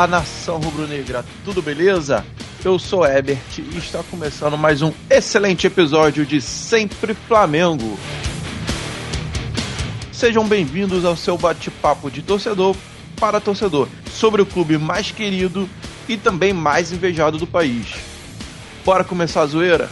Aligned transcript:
Fala 0.00 0.12
nação 0.12 0.58
rubro-negra, 0.58 1.22
tudo 1.44 1.60
beleza? 1.60 2.24
Eu 2.64 2.78
sou 2.78 3.04
Ebert 3.04 3.58
e 3.58 3.76
está 3.76 4.02
começando 4.04 4.56
mais 4.56 4.80
um 4.80 4.94
excelente 5.10 5.66
episódio 5.66 6.24
de 6.24 6.40
Sempre 6.40 7.12
Flamengo. 7.12 7.98
Sejam 10.10 10.48
bem-vindos 10.48 11.04
ao 11.04 11.14
seu 11.16 11.36
bate-papo 11.36 12.10
de 12.10 12.22
torcedor 12.22 12.74
para 13.16 13.42
torcedor 13.42 13.88
sobre 14.10 14.40
o 14.40 14.46
clube 14.46 14.78
mais 14.78 15.10
querido 15.10 15.68
e 16.08 16.16
também 16.16 16.54
mais 16.54 16.92
invejado 16.92 17.36
do 17.36 17.46
país. 17.46 17.88
Bora 18.82 19.04
começar 19.04 19.42
a 19.42 19.46
zoeira? 19.46 19.90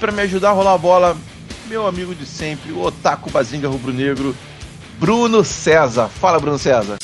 Para 0.00 0.10
me 0.10 0.22
ajudar 0.22 0.48
a 0.48 0.52
rolar 0.52 0.74
a 0.74 0.78
bola, 0.78 1.16
meu 1.68 1.86
amigo 1.86 2.12
de 2.12 2.26
sempre, 2.26 2.72
o 2.72 2.82
Otaku 2.82 3.30
Bazinga 3.30 3.68
Rubro 3.68 3.92
Negro, 3.92 4.34
Bruno 4.98 5.44
César. 5.44 6.08
Fala, 6.08 6.38
Bruno 6.38 6.58
César. 6.58 6.96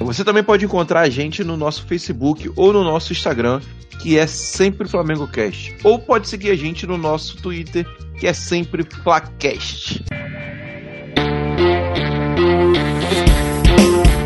Você 0.00 0.24
também 0.24 0.42
pode 0.42 0.64
encontrar 0.64 1.00
a 1.00 1.10
gente 1.10 1.42
no 1.42 1.56
nosso 1.56 1.84
Facebook 1.86 2.50
ou 2.56 2.72
no 2.72 2.84
nosso 2.84 3.12
Instagram, 3.12 3.60
que 4.00 4.18
é 4.18 4.26
sempre 4.26 4.88
Flamengo 4.88 5.26
Cast. 5.26 5.76
Ou 5.82 5.98
pode 5.98 6.28
seguir 6.28 6.50
a 6.50 6.56
gente 6.56 6.86
no 6.86 6.98
nosso 6.98 7.36
Twitter, 7.38 7.86
que 8.18 8.26
é 8.26 8.32
sempre 8.32 8.84
Flacast. 9.02 10.04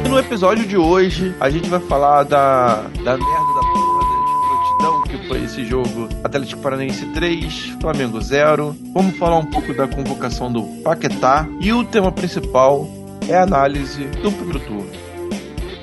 No 0.08 0.18
episódio 0.18 0.66
de 0.66 0.76
hoje, 0.76 1.34
a 1.38 1.48
gente 1.48 1.68
vai 1.68 1.80
falar 1.80 2.24
da, 2.24 2.82
da 3.04 3.16
merda 3.16 3.54
da 3.54 3.60
porra 3.60 4.00
da 4.00 4.24
escrotidão 4.24 5.02
que 5.02 5.28
foi 5.28 5.44
esse 5.44 5.64
jogo 5.64 6.08
Atlético 6.24 6.60
Paranaense 6.60 7.06
3, 7.12 7.76
Flamengo 7.80 8.20
0. 8.20 8.76
Vamos 8.92 9.16
falar 9.16 9.38
um 9.38 9.46
pouco 9.46 9.72
da 9.74 9.86
convocação 9.86 10.50
do 10.50 10.62
Paquetá. 10.82 11.46
E 11.60 11.72
o 11.72 11.84
tema 11.84 12.10
principal 12.10 12.88
é 13.28 13.36
a 13.36 13.42
análise 13.42 14.04
do 14.22 14.32
primeiro 14.32 14.60
turno. 14.60 15.07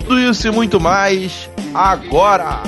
Tudo 0.06 0.20
isso 0.20 0.48
e 0.48 0.52
muito 0.52 0.80
mais 0.80 1.50
agora! 1.74 2.62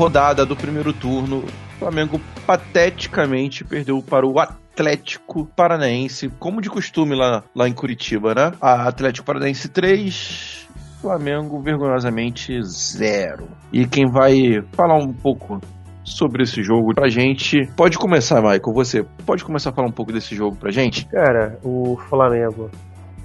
Rodada 0.00 0.46
do 0.46 0.56
primeiro 0.56 0.94
turno, 0.94 1.44
o 1.44 1.78
Flamengo 1.78 2.18
pateticamente 2.46 3.62
perdeu 3.62 4.02
para 4.02 4.26
o 4.26 4.40
Atlético 4.40 5.44
Paranaense, 5.54 6.30
como 6.38 6.62
de 6.62 6.70
costume 6.70 7.14
lá, 7.14 7.44
lá 7.54 7.68
em 7.68 7.74
Curitiba, 7.74 8.34
né? 8.34 8.50
A 8.62 8.88
Atlético 8.88 9.26
Paranaense 9.26 9.68
3, 9.68 10.66
Flamengo 11.02 11.60
vergonhosamente 11.60 12.62
0. 12.62 13.46
E 13.70 13.86
quem 13.86 14.10
vai 14.10 14.62
falar 14.72 14.96
um 14.96 15.12
pouco 15.12 15.60
sobre 16.02 16.44
esse 16.44 16.62
jogo 16.62 16.94
pra 16.94 17.10
gente. 17.10 17.70
Pode 17.76 17.98
começar, 17.98 18.40
Michael, 18.40 18.72
você 18.72 19.04
pode 19.26 19.44
começar 19.44 19.68
a 19.68 19.72
falar 19.74 19.88
um 19.88 19.92
pouco 19.92 20.10
desse 20.10 20.34
jogo 20.34 20.56
pra 20.56 20.70
gente? 20.70 21.04
Cara, 21.08 21.58
o 21.62 21.98
Flamengo, 22.08 22.70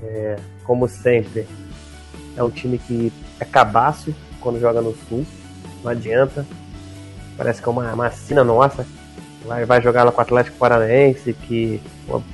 é, 0.03 0.35
como 0.65 0.89
sempre, 0.89 1.47
é 2.35 2.43
um 2.43 2.49
time 2.49 2.77
que 2.77 3.13
é 3.39 3.45
cabaço 3.45 4.13
quando 4.41 4.59
joga 4.59 4.81
no 4.81 4.93
Sul. 4.93 5.25
Não 5.81 5.91
adianta. 5.91 6.45
Parece 7.37 7.61
que 7.61 7.67
é 7.67 7.71
uma 7.71 7.95
macina 7.95 8.43
nossa. 8.43 8.85
Vai, 9.45 9.65
vai 9.65 9.81
jogar 9.81 10.03
lá 10.03 10.11
com 10.11 10.17
o 10.17 10.21
Atlético 10.21 10.57
Paranaense, 10.57 11.33
que 11.33 11.81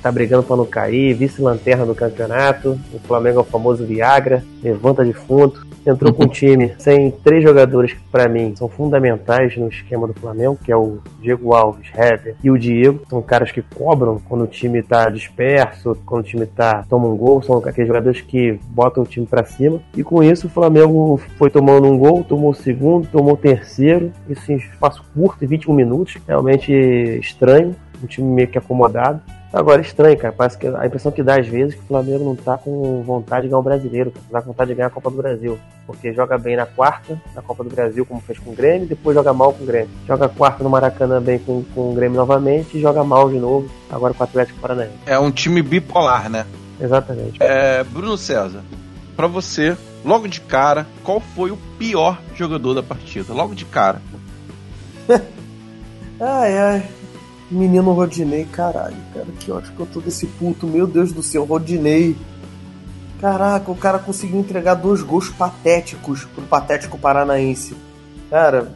tá 0.02 0.10
brigando 0.10 0.42
pra 0.42 0.56
não 0.56 0.66
cair, 0.66 1.14
vice-lanterna 1.14 1.86
do 1.86 1.94
campeonato. 1.94 2.78
O 2.92 2.98
Flamengo 3.00 3.38
é 3.38 3.42
o 3.42 3.44
famoso 3.44 3.84
Viagra, 3.84 4.42
levanta 4.62 5.04
de 5.04 5.12
fundo. 5.12 5.66
Entrou 5.84 6.12
com 6.12 6.24
um 6.24 6.28
time 6.30 6.72
sem 6.78 7.10
três 7.10 7.42
jogadores 7.42 7.92
que, 7.92 8.00
pra 8.10 8.28
mim, 8.28 8.54
são 8.56 8.68
fundamentais 8.68 9.56
no 9.56 9.68
esquema 9.68 10.06
do 10.06 10.14
Flamengo, 10.14 10.58
que 10.62 10.70
é 10.70 10.76
o 10.76 10.98
Diego 11.20 11.54
Alves, 11.54 11.88
Hever 11.94 12.36
e 12.42 12.50
o 12.50 12.58
Diego. 12.58 13.00
São 13.08 13.20
caras 13.20 13.50
que 13.50 13.62
cobram 13.62 14.20
quando 14.28 14.44
o 14.44 14.46
time 14.46 14.82
tá 14.82 15.08
disperso, 15.10 15.96
quando 16.06 16.22
o 16.22 16.26
time 16.26 16.46
tá 16.46 16.84
toma 16.88 17.08
um 17.08 17.16
gol, 17.16 17.42
são 17.42 17.58
aqueles 17.58 17.88
jogadores 17.88 18.20
que 18.20 18.58
botam 18.68 19.02
o 19.02 19.06
time 19.06 19.26
pra 19.26 19.44
cima. 19.44 19.80
E 19.96 20.02
com 20.02 20.22
isso 20.22 20.46
o 20.46 20.50
Flamengo 20.50 21.20
foi 21.36 21.50
tomando 21.50 21.86
um 21.86 21.98
gol, 21.98 22.24
tomou 22.24 22.50
o 22.50 22.54
segundo, 22.54 23.08
tomou 23.08 23.34
o 23.34 23.36
terceiro, 23.36 24.12
isso 24.28 24.52
em 24.52 24.56
espaço 24.56 25.04
curto, 25.14 25.46
21 25.46 25.72
minutos. 25.74 26.16
Realmente 26.26 26.72
estranho, 27.20 27.74
um 28.02 28.06
time 28.06 28.26
meio 28.26 28.48
que 28.48 28.58
acomodado. 28.58 29.20
Agora, 29.52 29.82
estranho, 29.82 30.16
cara. 30.16 30.32
Parece 30.32 30.56
que 30.56 30.66
a 30.66 30.86
impressão 30.86 31.12
que 31.12 31.22
dá 31.22 31.38
às 31.38 31.46
vezes 31.46 31.74
é 31.74 31.76
que 31.76 31.82
o 31.82 31.86
Flamengo 31.86 32.24
não 32.24 32.34
tá 32.34 32.56
com 32.56 33.02
vontade 33.02 33.42
de 33.42 33.48
ganhar 33.48 33.58
o 33.58 33.62
brasileiro, 33.62 34.10
cara. 34.10 34.24
Tá 34.32 34.40
com 34.40 34.46
vontade 34.48 34.70
de 34.70 34.76
ganhar 34.76 34.86
a 34.86 34.90
Copa 34.90 35.10
do 35.10 35.16
Brasil. 35.16 35.58
Porque 35.86 36.12
joga 36.14 36.38
bem 36.38 36.56
na 36.56 36.64
quarta, 36.64 37.20
na 37.34 37.42
Copa 37.42 37.62
do 37.62 37.70
Brasil, 37.70 38.06
como 38.06 38.20
fez 38.20 38.38
com 38.38 38.50
o 38.50 38.54
Grêmio, 38.54 38.88
depois 38.88 39.14
joga 39.14 39.32
mal 39.34 39.52
com 39.52 39.62
o 39.64 39.66
Grêmio. 39.66 39.90
Joga 40.06 40.28
quarta 40.28 40.64
no 40.64 40.70
Maracanã 40.70 41.20
bem 41.20 41.38
com, 41.38 41.62
com 41.74 41.90
o 41.90 41.94
Grêmio 41.94 42.16
novamente 42.16 42.78
e 42.78 42.80
joga 42.80 43.04
mal 43.04 43.28
de 43.28 43.38
novo, 43.38 43.68
agora 43.90 44.14
com 44.14 44.22
o 44.22 44.24
Atlético 44.24 44.58
Paranaense. 44.58 44.94
É 45.04 45.18
um 45.18 45.30
time 45.30 45.60
bipolar, 45.60 46.30
né? 46.30 46.46
Exatamente. 46.80 47.36
É, 47.40 47.84
Bruno 47.84 48.16
César, 48.16 48.62
pra 49.14 49.26
você, 49.26 49.76
logo 50.04 50.26
de 50.26 50.40
cara, 50.40 50.86
qual 51.04 51.20
foi 51.20 51.50
o 51.50 51.58
pior 51.78 52.18
jogador 52.34 52.74
da 52.74 52.82
partida? 52.82 53.34
Logo 53.34 53.54
de 53.54 53.64
cara. 53.64 54.00
Ai, 56.20 56.56
ai. 56.56 56.88
Menino 57.52 57.92
Rodinei, 57.92 58.44
caralho, 58.44 58.96
cara, 59.12 59.26
que 59.38 59.52
ótimo 59.52 59.76
que 59.76 59.82
eu 59.82 59.86
tô 59.86 60.00
desse 60.00 60.26
puto, 60.26 60.66
meu 60.66 60.86
Deus 60.86 61.12
do 61.12 61.22
céu, 61.22 61.44
Rodinei. 61.44 62.16
Caraca, 63.20 63.70
o 63.70 63.76
cara 63.76 63.98
conseguiu 63.98 64.40
entregar 64.40 64.74
dois 64.74 65.02
gols 65.02 65.28
patéticos 65.28 66.24
pro 66.24 66.42
patético 66.44 66.98
paranaense. 66.98 67.76
Cara, 68.30 68.72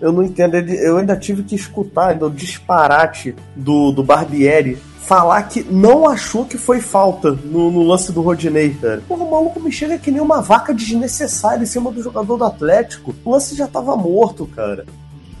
eu 0.00 0.12
não 0.12 0.22
entendo, 0.22 0.56
eu 0.56 0.96
ainda 0.98 1.16
tive 1.16 1.42
que 1.42 1.54
escutar 1.54 2.08
ainda 2.08 2.26
o 2.26 2.30
disparate 2.30 3.34
do, 3.54 3.92
do 3.92 4.02
Barbieri 4.02 4.78
falar 5.04 5.42
que 5.44 5.62
não 5.62 6.08
achou 6.08 6.46
que 6.46 6.56
foi 6.56 6.80
falta 6.80 7.32
no, 7.32 7.70
no 7.70 7.82
lance 7.82 8.10
do 8.10 8.22
Rodinei, 8.22 8.74
cara. 8.74 9.02
Porra, 9.06 9.24
o 9.24 9.30
maluco 9.30 9.60
me 9.60 9.70
chega 9.70 9.98
que 9.98 10.10
nem 10.10 10.20
uma 10.20 10.40
vaca 10.40 10.72
desnecessária 10.72 11.62
em 11.62 11.66
cima 11.66 11.92
do 11.92 12.02
jogador 12.02 12.38
do 12.38 12.44
Atlético. 12.44 13.14
O 13.22 13.30
lance 13.30 13.54
já 13.54 13.68
tava 13.68 13.94
morto, 13.96 14.46
cara. 14.46 14.86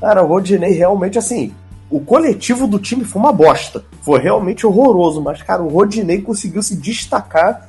Cara, 0.00 0.22
o 0.22 0.26
Rodinei 0.26 0.72
realmente, 0.72 1.18
assim, 1.18 1.52
o 1.90 2.00
coletivo 2.00 2.66
do 2.66 2.78
time 2.78 3.04
foi 3.04 3.20
uma 3.20 3.32
bosta. 3.32 3.84
Foi 4.00 4.20
realmente 4.20 4.66
horroroso, 4.66 5.20
mas, 5.20 5.42
cara, 5.42 5.62
o 5.62 5.68
Rodinei 5.68 6.20
conseguiu 6.20 6.62
se 6.62 6.76
destacar 6.76 7.68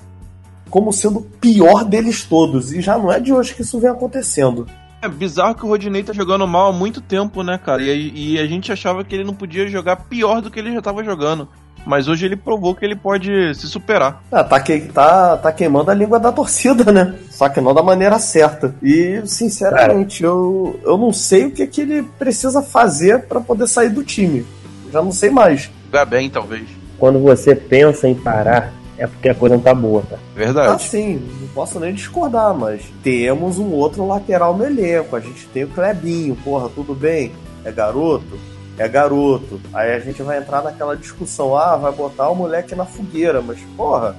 como 0.70 0.92
sendo 0.92 1.20
o 1.20 1.24
pior 1.24 1.86
deles 1.86 2.24
todos. 2.24 2.74
E 2.74 2.82
já 2.82 2.98
não 2.98 3.12
é 3.12 3.20
de 3.20 3.32
hoje 3.32 3.54
que 3.54 3.62
isso 3.62 3.80
vem 3.80 3.90
acontecendo. 3.90 4.68
É 5.02 5.08
bizarro 5.08 5.56
que 5.56 5.66
o 5.66 5.68
Rodinei 5.68 6.04
tá 6.04 6.14
jogando 6.14 6.48
mal 6.48 6.72
há 6.72 6.74
muito 6.74 7.00
tempo, 7.00 7.44
né, 7.44 7.58
cara? 7.58 7.84
E, 7.84 8.34
e 8.34 8.40
a 8.40 8.48
gente 8.48 8.72
achava 8.72 9.04
que 9.04 9.14
ele 9.14 9.24
não 9.24 9.34
podia 9.34 9.68
jogar 9.68 9.98
pior 9.98 10.42
do 10.42 10.50
que 10.50 10.60
ele 10.60 10.74
já 10.74 10.82
tava 10.82 11.04
jogando. 11.04 11.48
Mas 11.86 12.08
hoje 12.08 12.26
ele 12.26 12.36
provou 12.36 12.74
que 12.74 12.84
ele 12.84 12.96
pode 12.96 13.54
se 13.56 13.68
superar. 13.68 14.24
Ah, 14.32 14.44
tá, 14.44 14.60
que, 14.60 14.80
tá, 14.82 15.38
tá 15.38 15.52
queimando 15.52 15.92
a 15.92 15.94
língua 15.94 16.20
da 16.20 16.32
torcida, 16.32 16.92
né? 16.92 17.16
Só 17.30 17.48
que 17.48 17.62
não 17.62 17.74
da 17.74 17.84
maneira 17.84 18.18
certa. 18.18 18.74
E, 18.82 19.22
sinceramente, 19.26 20.24
eu, 20.24 20.80
eu 20.84 20.98
não 20.98 21.14
sei 21.14 21.46
o 21.46 21.52
que, 21.52 21.68
que 21.68 21.82
ele 21.82 22.04
precisa 22.18 22.62
fazer 22.62 23.24
pra 23.24 23.40
poder 23.40 23.68
sair 23.68 23.90
do 23.90 24.04
time. 24.04 24.46
Já 24.92 25.02
não 25.02 25.12
sei 25.12 25.30
mais. 25.30 25.70
Jogar 25.86 26.06
bem, 26.06 26.30
talvez. 26.30 26.68
quando 26.98 27.20
você 27.20 27.56
pensa 27.56 28.08
em 28.08 28.16
parar, 28.16 28.74
é 28.98 29.06
porque 29.06 29.30
a 29.30 29.36
coisa 29.36 29.56
não 29.56 29.62
tá 29.64 29.74
boa, 29.74 30.02
tá? 30.10 30.18
Verdade. 30.36 30.74
Ah, 30.74 30.80
sim, 30.80 31.22
não 31.42 31.48
posso 31.50 31.80
nem 31.80 31.94
discordar, 31.94 32.54
mas 32.54 32.82
temos 33.04 33.60
um 33.60 33.72
outro 33.72 34.08
lateral 34.08 34.56
no 34.58 34.66
elenco. 34.66 35.16
A 35.16 35.20
gente 35.20 35.46
tem 35.48 35.66
o 35.66 35.68
Clebinho, 35.68 36.36
porra, 36.44 36.70
tudo 36.70 36.96
bem? 36.96 37.32
É 37.64 37.72
garoto? 37.72 38.40
É 38.78 38.88
garoto. 38.88 39.60
Aí 39.74 39.94
a 39.94 40.00
gente 40.00 40.22
vai 40.22 40.38
entrar 40.38 40.62
naquela 40.62 40.96
discussão, 40.96 41.56
ah, 41.58 41.78
vai 41.78 41.92
botar 41.92 42.30
o 42.30 42.36
moleque 42.36 42.76
na 42.76 42.86
fogueira, 42.86 43.42
mas 43.42 43.60
porra, 43.78 44.16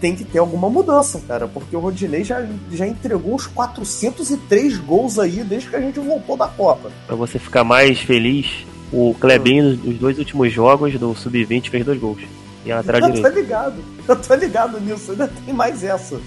tem 0.00 0.14
que 0.14 0.24
ter 0.24 0.38
alguma 0.38 0.70
mudança, 0.70 1.20
cara, 1.26 1.46
porque 1.46 1.76
o 1.76 1.80
Rodinei 1.80 2.24
já, 2.24 2.46
já 2.70 2.86
entregou 2.86 3.34
uns 3.34 3.46
403 3.46 4.78
gols 4.78 5.18
aí 5.18 5.42
desde 5.44 5.68
que 5.68 5.76
a 5.76 5.80
gente 5.80 5.98
voltou 6.00 6.36
da 6.36 6.46
Copa. 6.48 6.90
Pra 7.06 7.16
você 7.16 7.38
ficar 7.38 7.64
mais 7.64 7.98
feliz, 8.00 8.64
o 8.92 9.14
Clebinho, 9.20 9.76
nos 9.76 9.98
dois 9.98 10.18
últimos 10.18 10.52
jogos 10.52 10.94
do 10.98 11.14
Sub-20, 11.14 11.68
fez 11.68 11.84
dois 11.84 11.98
gols. 12.00 12.22
E 12.64 12.72
a 12.72 12.76
lateral 12.76 13.00
Eu 13.00 13.06
tô 13.08 13.14
direita. 13.14 13.40
ligado, 13.40 13.74
eu 14.06 14.16
tô 14.16 14.34
ligado 14.34 14.80
nisso, 14.80 15.10
ainda 15.12 15.28
tem 15.28 15.54
mais 15.54 15.82
essa. 15.84 16.20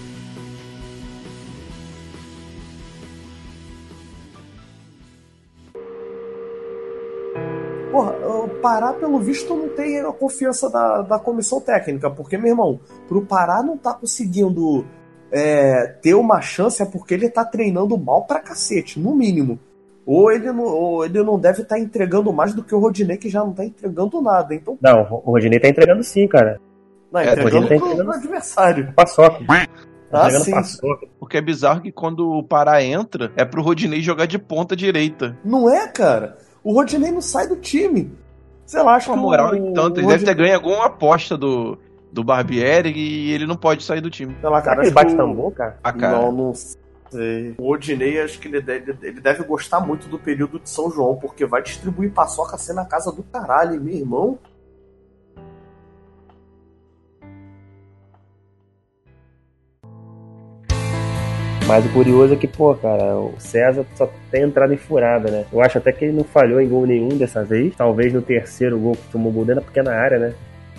Porra, 7.92 8.12
o 8.12 8.48
Pará, 8.62 8.92
pelo 8.94 9.18
visto, 9.20 9.54
não 9.54 9.68
tem 9.68 10.00
a 10.00 10.10
confiança 10.12 10.68
da, 10.70 11.02
da 11.02 11.18
comissão 11.18 11.60
técnica, 11.60 12.10
porque, 12.10 12.38
meu 12.38 12.48
irmão, 12.52 12.80
pro 13.06 13.20
Pará 13.22 13.62
não 13.62 13.76
tá 13.76 13.92
conseguindo 13.92 14.84
é, 15.30 15.86
ter 16.02 16.14
uma 16.14 16.40
chance 16.40 16.82
é 16.82 16.86
porque 16.86 17.12
ele 17.14 17.28
tá 17.28 17.44
treinando 17.44 17.96
mal 17.98 18.24
pra 18.24 18.40
cacete, 18.40 18.98
no 18.98 19.14
mínimo. 19.14 19.58
Ou 20.06 20.32
ele 20.32 20.50
não, 20.50 20.64
ou 20.64 21.04
ele 21.04 21.22
não 21.22 21.38
deve 21.38 21.62
estar 21.62 21.78
entregando 21.78 22.32
mais 22.32 22.52
do 22.54 22.64
que 22.64 22.74
o 22.74 22.78
Rodinei, 22.80 23.16
que 23.16 23.28
já 23.28 23.40
não 23.44 23.52
tá 23.52 23.64
entregando 23.64 24.20
nada. 24.20 24.52
Então, 24.54 24.76
Não, 24.80 25.02
o 25.24 25.30
Rodinei 25.30 25.60
tá 25.60 25.68
entregando 25.68 26.02
sim, 26.02 26.26
cara. 26.26 26.60
não, 27.12 27.20
É, 27.20 27.30
entregando 27.30 27.54
Rodinei 27.60 27.78
tá 27.78 27.84
pro, 27.84 27.92
entregando- 27.92 28.10
pro 28.10 28.18
adversário. 28.18 28.92
Paçoca. 28.96 29.44
Tá 30.10 30.26
Ah, 30.26 30.30
sim. 30.40 30.50
paçoca. 30.50 31.06
Porque 31.20 31.36
é 31.36 31.40
bizarro 31.40 31.80
que 31.82 31.92
quando 31.92 32.28
o 32.30 32.42
Pará 32.42 32.82
entra, 32.82 33.30
é 33.36 33.44
pro 33.44 33.62
Rodinei 33.62 34.00
jogar 34.02 34.26
de 34.26 34.38
ponta 34.38 34.74
direita. 34.74 35.38
Não 35.44 35.70
é, 35.72 35.86
cara? 35.88 36.36
O 36.64 36.72
Rodinei 36.72 37.10
não 37.10 37.20
sai 37.20 37.46
do 37.48 37.56
time. 37.56 38.12
Sei 38.66 38.82
lá, 38.82 38.94
acho 38.94 39.06
Com 39.08 39.12
a 39.12 39.16
que 39.16 39.22
moral, 39.22 39.52
o, 39.52 39.56
então, 39.56 39.86
ele 39.86 39.92
o 40.04 40.08
deve 40.08 40.24
ter 40.24 40.30
Rodinei- 40.30 40.34
ganho 40.34 40.54
alguma 40.54 40.86
aposta 40.86 41.36
do, 41.36 41.76
do 42.12 42.22
Barbieri 42.24 42.90
e 42.96 43.32
ele 43.32 43.46
não 43.46 43.56
pode 43.56 43.82
sair 43.82 44.00
do 44.00 44.08
time. 44.10 44.36
Sei 44.40 44.48
lá, 44.48 44.60
Será 44.60 44.76
cara, 44.76 44.80
que 44.82 44.86
ele 44.88 44.94
bate 44.94 45.14
o- 45.14 45.16
tambor, 45.16 45.52
cara? 45.52 45.78
Ah, 45.82 45.92
cara. 45.92 46.16
Não, 46.18 46.32
não 46.32 46.54
sei. 46.54 47.54
O 47.58 47.68
Odinei, 47.70 48.20
acho 48.22 48.38
que 48.38 48.48
ele 48.48 48.60
deve, 48.62 48.96
ele 49.02 49.20
deve 49.20 49.42
gostar 49.44 49.80
muito 49.80 50.08
do 50.08 50.18
período 50.18 50.58
de 50.58 50.70
São 50.70 50.90
João, 50.90 51.16
porque 51.16 51.44
vai 51.44 51.62
distribuir 51.62 52.10
paçoca 52.12 52.54
assim 52.56 52.72
na 52.72 52.84
casa 52.86 53.12
do 53.12 53.22
caralho, 53.24 53.78
meu 53.80 53.94
irmão. 53.94 54.38
Mas 61.66 61.86
o 61.86 61.88
curioso 61.90 62.34
é 62.34 62.36
que, 62.36 62.48
pô, 62.48 62.74
cara, 62.74 63.16
o 63.16 63.34
César 63.38 63.86
só 63.94 64.10
tem 64.30 64.42
entrado 64.42 64.74
em 64.74 64.76
furada, 64.76 65.30
né? 65.30 65.44
Eu 65.52 65.60
acho 65.60 65.78
até 65.78 65.92
que 65.92 66.04
ele 66.04 66.12
não 66.12 66.24
falhou 66.24 66.60
em 66.60 66.68
gol 66.68 66.84
nenhum 66.86 67.08
dessa 67.10 67.44
vez. 67.44 67.74
Talvez 67.76 68.12
no 68.12 68.20
terceiro 68.20 68.78
gol 68.78 68.92
que 68.92 69.12
tomou 69.12 69.32
gol 69.32 69.44
dentro 69.44 69.62
da 69.62 69.66
pequena 69.66 69.92
área, 69.92 70.18
né? 70.18 70.34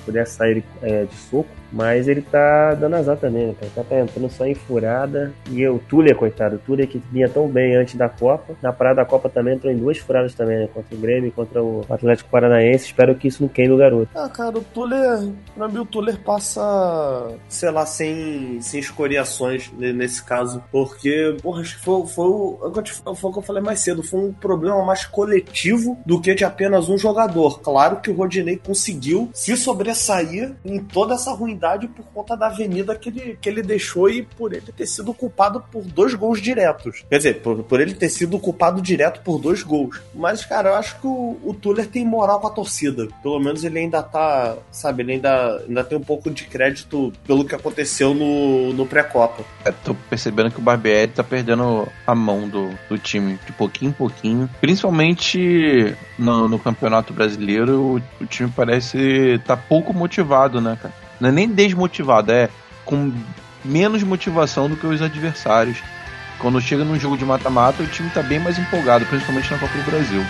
Pudesse 0.06 0.36
sair 0.36 0.64
é, 0.82 1.06
de 1.06 1.16
soco. 1.16 1.50
Mas 1.74 2.08
ele 2.08 2.22
tá 2.22 2.76
dando 2.76 2.96
azar 2.98 3.18
também, 3.18 3.48
né, 3.48 3.56
cara? 3.60 3.72
Tá, 3.76 3.84
tá 3.84 4.00
entrando 4.00 4.30
só 4.30 4.46
em 4.46 4.54
furada. 4.54 5.34
E 5.50 5.68
o 5.68 5.80
Tuller, 5.80 6.16
coitado, 6.16 6.58
o 6.58 6.60
Tuller 6.60 6.88
que 6.88 7.02
vinha 7.12 7.28
tão 7.28 7.48
bem 7.48 7.76
antes 7.76 7.96
da 7.96 8.08
Copa. 8.08 8.54
Na 8.62 8.72
parada 8.72 8.98
da 8.98 9.06
Copa 9.06 9.28
também 9.28 9.56
entrou 9.56 9.74
em 9.74 9.78
duas 9.78 9.98
furadas 9.98 10.36
também, 10.36 10.60
né? 10.60 10.70
Contra 10.72 10.96
o 10.96 11.00
Grêmio 11.00 11.28
e 11.30 11.32
contra 11.32 11.64
o 11.64 11.84
Atlético 11.90 12.30
Paranaense. 12.30 12.86
Espero 12.86 13.16
que 13.16 13.28
isso 13.28 13.42
não 13.42 13.50
queime 13.50 13.74
o 13.74 13.78
garoto. 13.78 14.08
Ah, 14.14 14.30
cara, 14.30 14.56
o 14.56 14.62
Tuller, 14.62 15.30
pra 15.56 15.68
mim 15.68 15.80
o 15.80 15.86
Tuller 15.86 16.20
passa, 16.20 17.32
sei 17.50 17.72
lá, 17.72 17.86
sem, 17.88 18.62
sem 18.62 18.80
escoriações 18.80 19.72
ne- 19.76 19.94
nesse 19.94 20.24
caso. 20.24 20.64
Porque, 20.72 21.36
porra, 21.42 21.62
acho 21.62 21.78
que 21.80 21.84
foi, 21.84 22.06
foi, 22.06 22.28
o, 22.28 22.60
é 22.78 23.16
foi 23.16 23.30
o 23.32 23.34
que 23.34 23.40
eu 23.40 23.44
falei 23.44 23.64
mais 23.64 23.80
cedo. 23.80 24.04
Foi 24.04 24.20
um 24.20 24.32
problema 24.32 24.86
mais 24.86 25.06
coletivo 25.06 25.98
do 26.06 26.22
que 26.22 26.36
de 26.36 26.46
apenas 26.46 26.88
um 26.88 26.98
jogador. 27.00 27.60
Claro 27.62 27.98
que 27.98 28.12
o 28.12 28.16
Rodinei 28.16 28.58
conseguiu 28.58 29.30
se 29.34 29.58
sobressair 29.58 30.54
em 30.64 30.80
toda 30.80 31.16
essa 31.16 31.32
ruindade 31.32 31.63
por 31.88 32.06
conta 32.14 32.36
da 32.36 32.48
avenida 32.48 32.96
que 32.96 33.10
ele, 33.10 33.38
que 33.40 33.50
ele 33.50 33.62
deixou 33.62 34.10
e 34.10 34.24
por 34.24 34.54
ele 34.54 34.72
ter 34.76 34.86
sido 34.86 35.14
culpado 35.14 35.64
por 35.72 35.84
dois 35.84 36.14
gols 36.14 36.42
diretos. 36.42 37.06
Quer 37.10 37.18
dizer, 37.18 37.42
por, 37.42 37.64
por 37.64 37.80
ele 37.80 37.94
ter 37.94 38.10
sido 38.10 38.38
culpado 38.40 38.82
direto 38.82 39.22
por 39.22 39.40
dois 39.40 39.64
gols. 39.64 40.02
Mas, 40.14 40.46
cara, 40.46 40.70
eu 40.70 40.76
acho 40.76 41.00
que 41.00 41.08
o, 41.08 41.40
o 41.44 41.54
Tuller 41.54 41.88
tem 41.88 42.06
moral 42.06 42.40
com 42.40 42.48
a 42.48 42.52
torcida. 42.52 43.08
Pelo 43.22 43.40
menos 43.40 43.64
ele 43.64 43.80
ainda 43.80 44.04
tá, 44.04 44.58
sabe, 44.72 45.04
ele 45.04 45.14
ainda, 45.14 45.64
ainda 45.68 45.84
tem 45.84 45.98
um 45.98 46.04
pouco 46.04 46.30
de 46.30 46.46
crédito 46.46 47.14
pelo 47.26 47.46
que 47.46 47.56
aconteceu 47.56 48.14
no, 48.14 48.74
no 48.74 48.86
pré-copa. 48.86 49.44
É, 49.66 49.72
tô 49.72 49.96
percebendo 50.10 50.52
que 50.52 50.60
o 50.60 50.62
Barbieri 50.62 51.12
tá 51.12 51.24
perdendo 51.24 51.88
a 52.06 52.16
mão 52.16 52.48
do, 52.48 52.70
do 52.90 52.98
time 52.98 53.40
de 53.46 53.52
pouquinho 53.54 53.90
em 53.90 53.94
pouquinho. 53.94 54.50
Principalmente 54.60 55.96
no, 56.18 56.48
no 56.48 56.60
Campeonato 56.60 57.14
Brasileiro, 57.14 58.02
o, 58.20 58.24
o 58.24 58.26
time 58.26 58.52
parece 58.56 59.42
tá 59.46 59.56
pouco 59.56 59.94
motivado, 59.94 60.60
né, 60.60 60.78
cara? 60.82 60.94
Não 61.24 61.30
é 61.30 61.32
nem 61.32 61.48
desmotivado, 61.48 62.34
é 62.34 62.50
com 62.84 63.10
menos 63.64 64.04
motivação 64.04 64.68
do 64.68 64.76
que 64.76 64.86
os 64.86 65.02
adversários. 65.02 65.78
Quando 66.38 66.60
chega 66.60 66.84
num 66.84 67.00
jogo 67.00 67.16
de 67.16 67.24
mata-mata, 67.24 67.82
o 67.82 67.88
time 67.88 68.10
tá 68.10 68.22
bem 68.22 68.42
mais 68.42 68.60
empolgado, 68.60 69.06
principalmente 69.06 69.50
na 69.50 69.58
Copa 69.58 69.74
do 69.74 69.90
Brasil. 69.90 70.22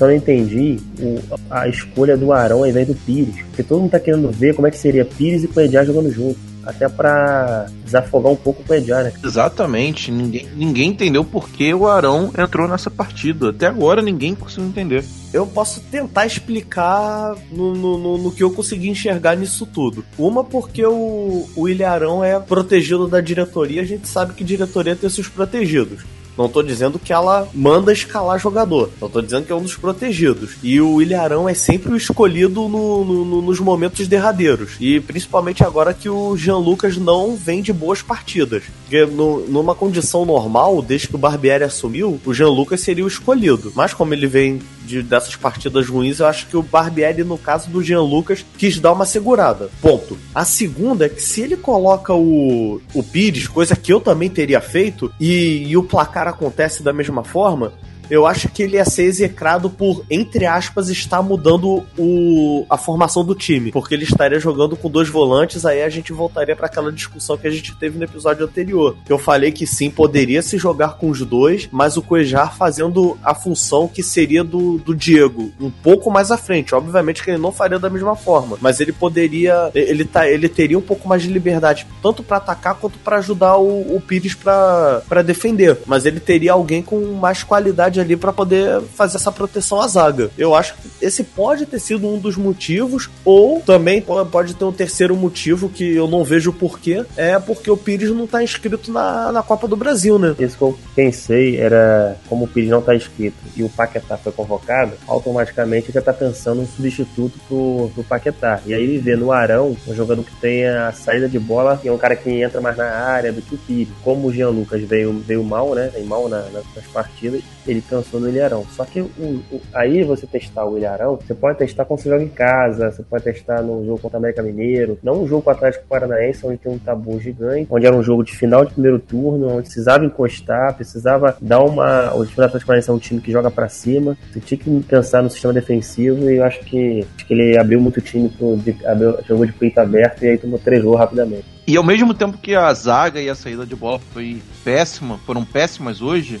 Só 0.00 0.06
não 0.06 0.14
entendi 0.14 0.78
o- 0.98 1.20
a 1.50 1.68
escolha 1.68 2.16
do 2.16 2.32
Arão 2.32 2.60
ao 2.60 2.66
invés 2.66 2.86
do 2.88 2.94
Pires. 2.94 3.36
Porque 3.48 3.62
todo 3.62 3.80
mundo 3.82 3.90
tá 3.90 4.00
querendo 4.00 4.30
ver 4.30 4.54
como 4.54 4.66
é 4.66 4.70
que 4.70 4.78
seria 4.78 5.04
Pires 5.04 5.44
e 5.44 5.48
Coediar 5.48 5.84
jogando 5.84 6.10
junto. 6.10 6.38
Até 6.64 6.88
pra 6.88 7.66
desafogar 7.84 8.30
um 8.32 8.36
pouco 8.36 8.62
o 8.62 8.64
Coediar, 8.64 9.02
né? 9.04 9.12
Exatamente, 9.24 10.10
ninguém, 10.10 10.46
ninguém 10.56 10.88
entendeu 10.90 11.22
por 11.24 11.48
que 11.50 11.72
o 11.74 11.86
Arão 11.88 12.30
entrou 12.38 12.68
nessa 12.68 12.90
partida. 12.90 13.50
Até 13.50 13.66
agora 13.66 14.00
ninguém 14.02 14.34
conseguiu 14.34 14.68
entender. 14.68 15.04
Eu 15.34 15.46
posso 15.46 15.80
tentar 15.90 16.26
explicar 16.26 17.34
no, 17.52 17.74
no, 17.74 17.98
no- 17.98 18.18
no 18.18 18.30
que 18.30 18.42
eu 18.42 18.50
consegui 18.50 18.88
enxergar 18.88 19.36
nisso 19.36 19.66
tudo. 19.66 20.04
Uma, 20.18 20.44
porque 20.44 20.84
o, 20.84 21.48
o 21.56 21.68
Ilharão 21.68 22.22
é 22.24 22.38
protegido 22.38 23.06
da 23.08 23.20
diretoria, 23.20 23.82
a 23.82 23.86
gente 23.86 24.06
sabe 24.08 24.34
que 24.34 24.44
diretoria 24.44 24.94
tem 24.96 25.08
seus 25.10 25.28
protegidos. 25.28 26.02
Não 26.36 26.48
tô 26.48 26.62
dizendo 26.62 26.98
que 26.98 27.12
ela 27.12 27.48
manda 27.54 27.92
escalar 27.92 28.38
jogador. 28.38 28.90
Não 29.00 29.08
tô 29.08 29.20
dizendo 29.20 29.44
que 29.46 29.52
é 29.52 29.54
um 29.54 29.62
dos 29.62 29.76
protegidos. 29.76 30.52
E 30.62 30.80
o 30.80 31.00
Ilharão 31.02 31.48
é 31.48 31.54
sempre 31.54 31.92
o 31.92 31.96
escolhido 31.96 32.68
no- 32.68 33.04
no- 33.04 33.24
no- 33.24 33.42
nos 33.42 33.60
momentos 33.60 34.06
derradeiros. 34.08 34.72
E 34.80 35.00
principalmente 35.00 35.62
agora 35.64 35.92
que 35.94 36.08
o 36.08 36.36
Jean 36.36 36.56
Lucas 36.58 36.96
não 36.96 37.36
vem 37.36 37.62
de 37.62 37.72
boas 37.72 38.02
partidas. 38.02 38.62
Porque 38.82 39.04
numa 39.06 39.74
condição 39.74 40.24
normal, 40.24 40.82
desde 40.82 41.08
que 41.08 41.14
o 41.14 41.18
Barbieri 41.18 41.64
assumiu, 41.64 42.20
o 42.24 42.34
Jean 42.34 42.48
Lucas 42.50 42.80
seria 42.80 43.04
o 43.04 43.08
escolhido. 43.08 43.72
Mas 43.74 43.92
como 43.94 44.14
ele 44.14 44.26
vem 44.26 44.60
de- 44.84 45.02
dessas 45.02 45.36
partidas 45.36 45.88
ruins, 45.88 46.18
eu 46.20 46.26
acho 46.26 46.46
que 46.46 46.56
o 46.56 46.62
Barbieri, 46.62 47.22
no 47.22 47.38
caso 47.38 47.70
do 47.70 47.82
Jean 47.82 48.02
Lucas, 48.02 48.44
quis 48.58 48.78
dar 48.80 48.92
uma 48.92 49.04
segurada. 49.06 49.70
Ponto. 49.80 50.16
A 50.34 50.44
segunda 50.44 51.06
é 51.06 51.08
que 51.08 51.22
se 51.22 51.42
ele 51.42 51.56
coloca 51.56 52.12
o, 52.14 52.80
o 52.94 53.02
Pires, 53.02 53.46
coisa 53.46 53.76
que 53.76 53.92
eu 53.92 54.00
também 54.00 54.28
teria 54.28 54.60
feito, 54.60 55.12
e, 55.20 55.64
e 55.68 55.76
o 55.76 55.82
placar 55.82 56.28
acontece 56.30 56.82
da 56.82 56.92
mesma 56.92 57.22
forma, 57.22 57.72
eu 58.10 58.26
acho 58.26 58.48
que 58.48 58.64
ele 58.64 58.76
ia 58.76 58.84
ser 58.84 59.04
execrado 59.04 59.70
por, 59.70 60.04
entre 60.10 60.44
aspas, 60.44 60.88
estar 60.88 61.22
mudando 61.22 61.84
o, 61.96 62.66
a 62.68 62.76
formação 62.76 63.24
do 63.24 63.34
time. 63.34 63.70
Porque 63.70 63.94
ele 63.94 64.04
estaria 64.04 64.40
jogando 64.40 64.76
com 64.76 64.90
dois 64.90 65.08
volantes, 65.08 65.64
aí 65.64 65.82
a 65.82 65.88
gente 65.88 66.12
voltaria 66.12 66.56
para 66.56 66.66
aquela 66.66 66.90
discussão 66.90 67.38
que 67.38 67.46
a 67.46 67.50
gente 67.50 67.74
teve 67.76 67.96
no 67.96 68.04
episódio 68.04 68.44
anterior. 68.44 68.96
Que 69.04 69.12
eu 69.12 69.18
falei 69.18 69.52
que 69.52 69.66
sim, 69.66 69.90
poderia 69.90 70.42
se 70.42 70.58
jogar 70.58 70.96
com 70.96 71.08
os 71.08 71.20
dois, 71.20 71.68
mas 71.70 71.96
o 71.96 72.02
Cuejar 72.02 72.56
fazendo 72.56 73.16
a 73.22 73.34
função 73.34 73.86
que 73.86 74.02
seria 74.02 74.42
do, 74.42 74.78
do 74.78 74.94
Diego, 74.94 75.52
um 75.60 75.70
pouco 75.70 76.10
mais 76.10 76.30
à 76.30 76.36
frente. 76.36 76.74
Obviamente 76.74 77.22
que 77.22 77.30
ele 77.30 77.38
não 77.38 77.52
faria 77.52 77.78
da 77.78 77.88
mesma 77.88 78.16
forma, 78.16 78.58
mas 78.60 78.80
ele 78.80 78.92
poderia. 78.92 79.70
Ele, 79.74 80.04
tá, 80.04 80.28
ele 80.28 80.48
teria 80.48 80.78
um 80.78 80.82
pouco 80.82 81.08
mais 81.08 81.22
de 81.22 81.28
liberdade, 81.28 81.86
tanto 82.02 82.22
para 82.22 82.38
atacar 82.38 82.74
quanto 82.74 82.98
para 82.98 83.18
ajudar 83.18 83.56
o, 83.56 83.94
o 83.96 84.00
Pires 84.00 84.34
para 84.34 85.22
defender. 85.24 85.78
Mas 85.86 86.06
ele 86.06 86.18
teria 86.18 86.52
alguém 86.52 86.82
com 86.82 87.00
mais 87.14 87.42
qualidade 87.42 87.99
ali 88.00 88.16
para 88.16 88.32
poder 88.32 88.80
fazer 88.94 89.16
essa 89.16 89.32
proteção 89.32 89.80
à 89.80 89.86
zaga. 89.86 90.30
Eu 90.36 90.54
acho 90.54 90.74
que 90.74 90.88
esse 91.00 91.22
pode 91.22 91.66
ter 91.66 91.78
sido 91.78 92.06
um 92.06 92.18
dos 92.18 92.36
motivos, 92.36 93.08
ou 93.24 93.60
também 93.60 94.02
pode 94.30 94.54
ter 94.54 94.64
um 94.64 94.72
terceiro 94.72 95.16
motivo 95.16 95.68
que 95.68 95.94
eu 95.94 96.08
não 96.08 96.24
vejo 96.24 96.52
porquê, 96.52 97.04
é 97.16 97.38
porque 97.38 97.70
o 97.70 97.76
Pires 97.76 98.10
não 98.10 98.26
tá 98.26 98.42
inscrito 98.42 98.90
na, 98.92 99.32
na 99.32 99.42
Copa 99.42 99.66
do 99.66 99.76
Brasil, 99.76 100.18
né? 100.18 100.34
Isso 100.38 100.56
que 100.56 100.62
eu 100.62 100.78
pensei 100.94 101.58
era, 101.58 102.16
como 102.28 102.44
o 102.44 102.48
Pires 102.48 102.70
não 102.70 102.82
tá 102.82 102.94
inscrito 102.94 103.36
e 103.56 103.62
o 103.62 103.68
Paquetá 103.68 104.16
foi 104.16 104.32
convocado, 104.32 104.92
automaticamente 105.06 105.92
já 105.92 106.00
tá 106.00 106.12
pensando 106.12 106.62
um 106.62 106.66
substituto 106.66 107.38
pro, 107.48 107.90
pro 107.94 108.04
Paquetá. 108.04 108.60
E 108.66 108.74
aí 108.74 108.82
ele 108.82 108.98
vê 108.98 109.16
no 109.16 109.32
Arão 109.32 109.76
um 109.86 109.94
jogador 109.94 110.22
que 110.24 110.34
tem 110.36 110.66
a 110.66 110.92
saída 110.92 111.28
de 111.28 111.38
bola 111.38 111.80
e 111.82 111.88
é 111.88 111.92
um 111.92 111.98
cara 111.98 112.16
que 112.16 112.30
entra 112.30 112.60
mais 112.60 112.76
na 112.76 112.86
área 112.86 113.32
do 113.32 113.42
que 113.42 113.54
o 113.54 113.58
Pires. 113.58 113.88
Como 114.02 114.28
o 114.28 114.32
Jean 114.32 114.50
Lucas 114.50 114.82
veio, 114.82 115.18
veio 115.26 115.42
mal, 115.44 115.74
né? 115.74 115.90
Vem 115.92 116.04
mal 116.04 116.28
na, 116.28 116.42
nas 116.50 116.86
partidas, 116.92 117.42
ele 117.66 117.80
pensou 117.80 118.20
no 118.20 118.28
Ilharão. 118.28 118.64
Só 118.70 118.84
que 118.84 119.00
o, 119.00 119.06
o, 119.50 119.60
aí 119.74 120.02
você 120.02 120.26
testar 120.26 120.64
o 120.64 120.76
Ilharão, 120.76 121.16
você 121.16 121.34
pode 121.34 121.58
testar 121.58 121.84
quando 121.84 122.00
você 122.00 122.08
joga 122.08 122.22
em 122.22 122.28
casa, 122.28 122.90
você 122.90 123.02
pode 123.02 123.24
testar 123.24 123.62
no 123.62 123.84
jogo 123.84 123.98
contra 124.00 124.16
o 124.16 124.20
América 124.20 124.42
Mineiro, 124.42 124.98
não 125.02 125.22
um 125.22 125.28
jogo 125.28 125.42
com 125.42 125.50
o 125.50 125.52
Atlético 125.52 125.86
Paranaense, 125.88 126.46
onde 126.46 126.58
tem 126.58 126.72
um 126.72 126.78
tabu 126.78 127.20
gigante, 127.20 127.66
onde 127.70 127.86
era 127.86 127.94
um 127.94 128.02
jogo 128.02 128.24
de 128.24 128.36
final 128.36 128.64
de 128.64 128.72
primeiro 128.72 128.98
turno, 128.98 129.48
onde 129.48 129.62
precisava 129.62 130.04
encostar, 130.04 130.74
precisava 130.74 131.36
dar 131.40 131.60
uma. 131.60 132.14
O 132.14 132.24
time 132.24 132.36
do 132.36 132.44
Atlético 132.44 132.66
Paranaense 132.66 132.90
é 132.90 132.92
um 132.92 132.98
time 132.98 133.20
que 133.20 133.32
joga 133.32 133.50
para 133.50 133.68
cima, 133.68 134.16
você 134.32 134.40
tinha 134.40 134.58
que 134.58 134.80
pensar 134.88 135.22
no 135.22 135.30
sistema 135.30 135.52
defensivo 135.52 136.30
e 136.30 136.36
eu 136.36 136.44
acho 136.44 136.60
que, 136.60 137.06
acho 137.16 137.26
que 137.26 137.34
ele 137.34 137.58
abriu 137.58 137.80
muito 137.80 137.98
o 137.98 138.00
time, 138.00 138.28
pro, 138.28 138.56
de, 138.56 138.76
abriu, 138.86 139.18
jogou 139.26 139.46
de 139.46 139.52
peito 139.52 139.78
aberto 139.78 140.22
e 140.24 140.28
aí 140.28 140.38
tomou 140.38 140.58
três 140.58 140.82
gols 140.82 140.98
rapidamente. 140.98 141.44
E 141.66 141.76
ao 141.76 141.84
mesmo 141.84 142.12
tempo 142.12 142.38
que 142.38 142.54
a 142.54 142.72
zaga 142.74 143.20
e 143.20 143.28
a 143.28 143.34
saída 143.34 143.64
de 143.64 143.76
bola 143.76 144.00
foi 144.12 144.42
péssima, 144.64 145.18
foram 145.18 145.44
péssimas 145.44 146.02
hoje, 146.02 146.40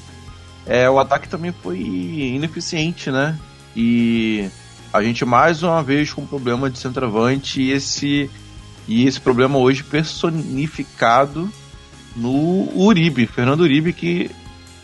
é, 0.70 0.88
o 0.88 1.00
ataque 1.00 1.28
também 1.28 1.50
foi 1.50 1.80
ineficiente, 1.80 3.10
né? 3.10 3.36
E 3.74 4.48
a 4.92 5.02
gente 5.02 5.24
mais 5.24 5.64
uma 5.64 5.82
vez 5.82 6.12
com 6.12 6.24
problema 6.24 6.70
de 6.70 6.78
centroavante 6.78 7.60
e 7.60 7.72
esse, 7.72 8.30
e 8.86 9.04
esse 9.04 9.20
problema 9.20 9.58
hoje 9.58 9.82
personificado 9.82 11.50
no 12.14 12.68
Uribe, 12.72 13.26
Fernando 13.26 13.62
Uribe, 13.62 13.92
que 13.92 14.30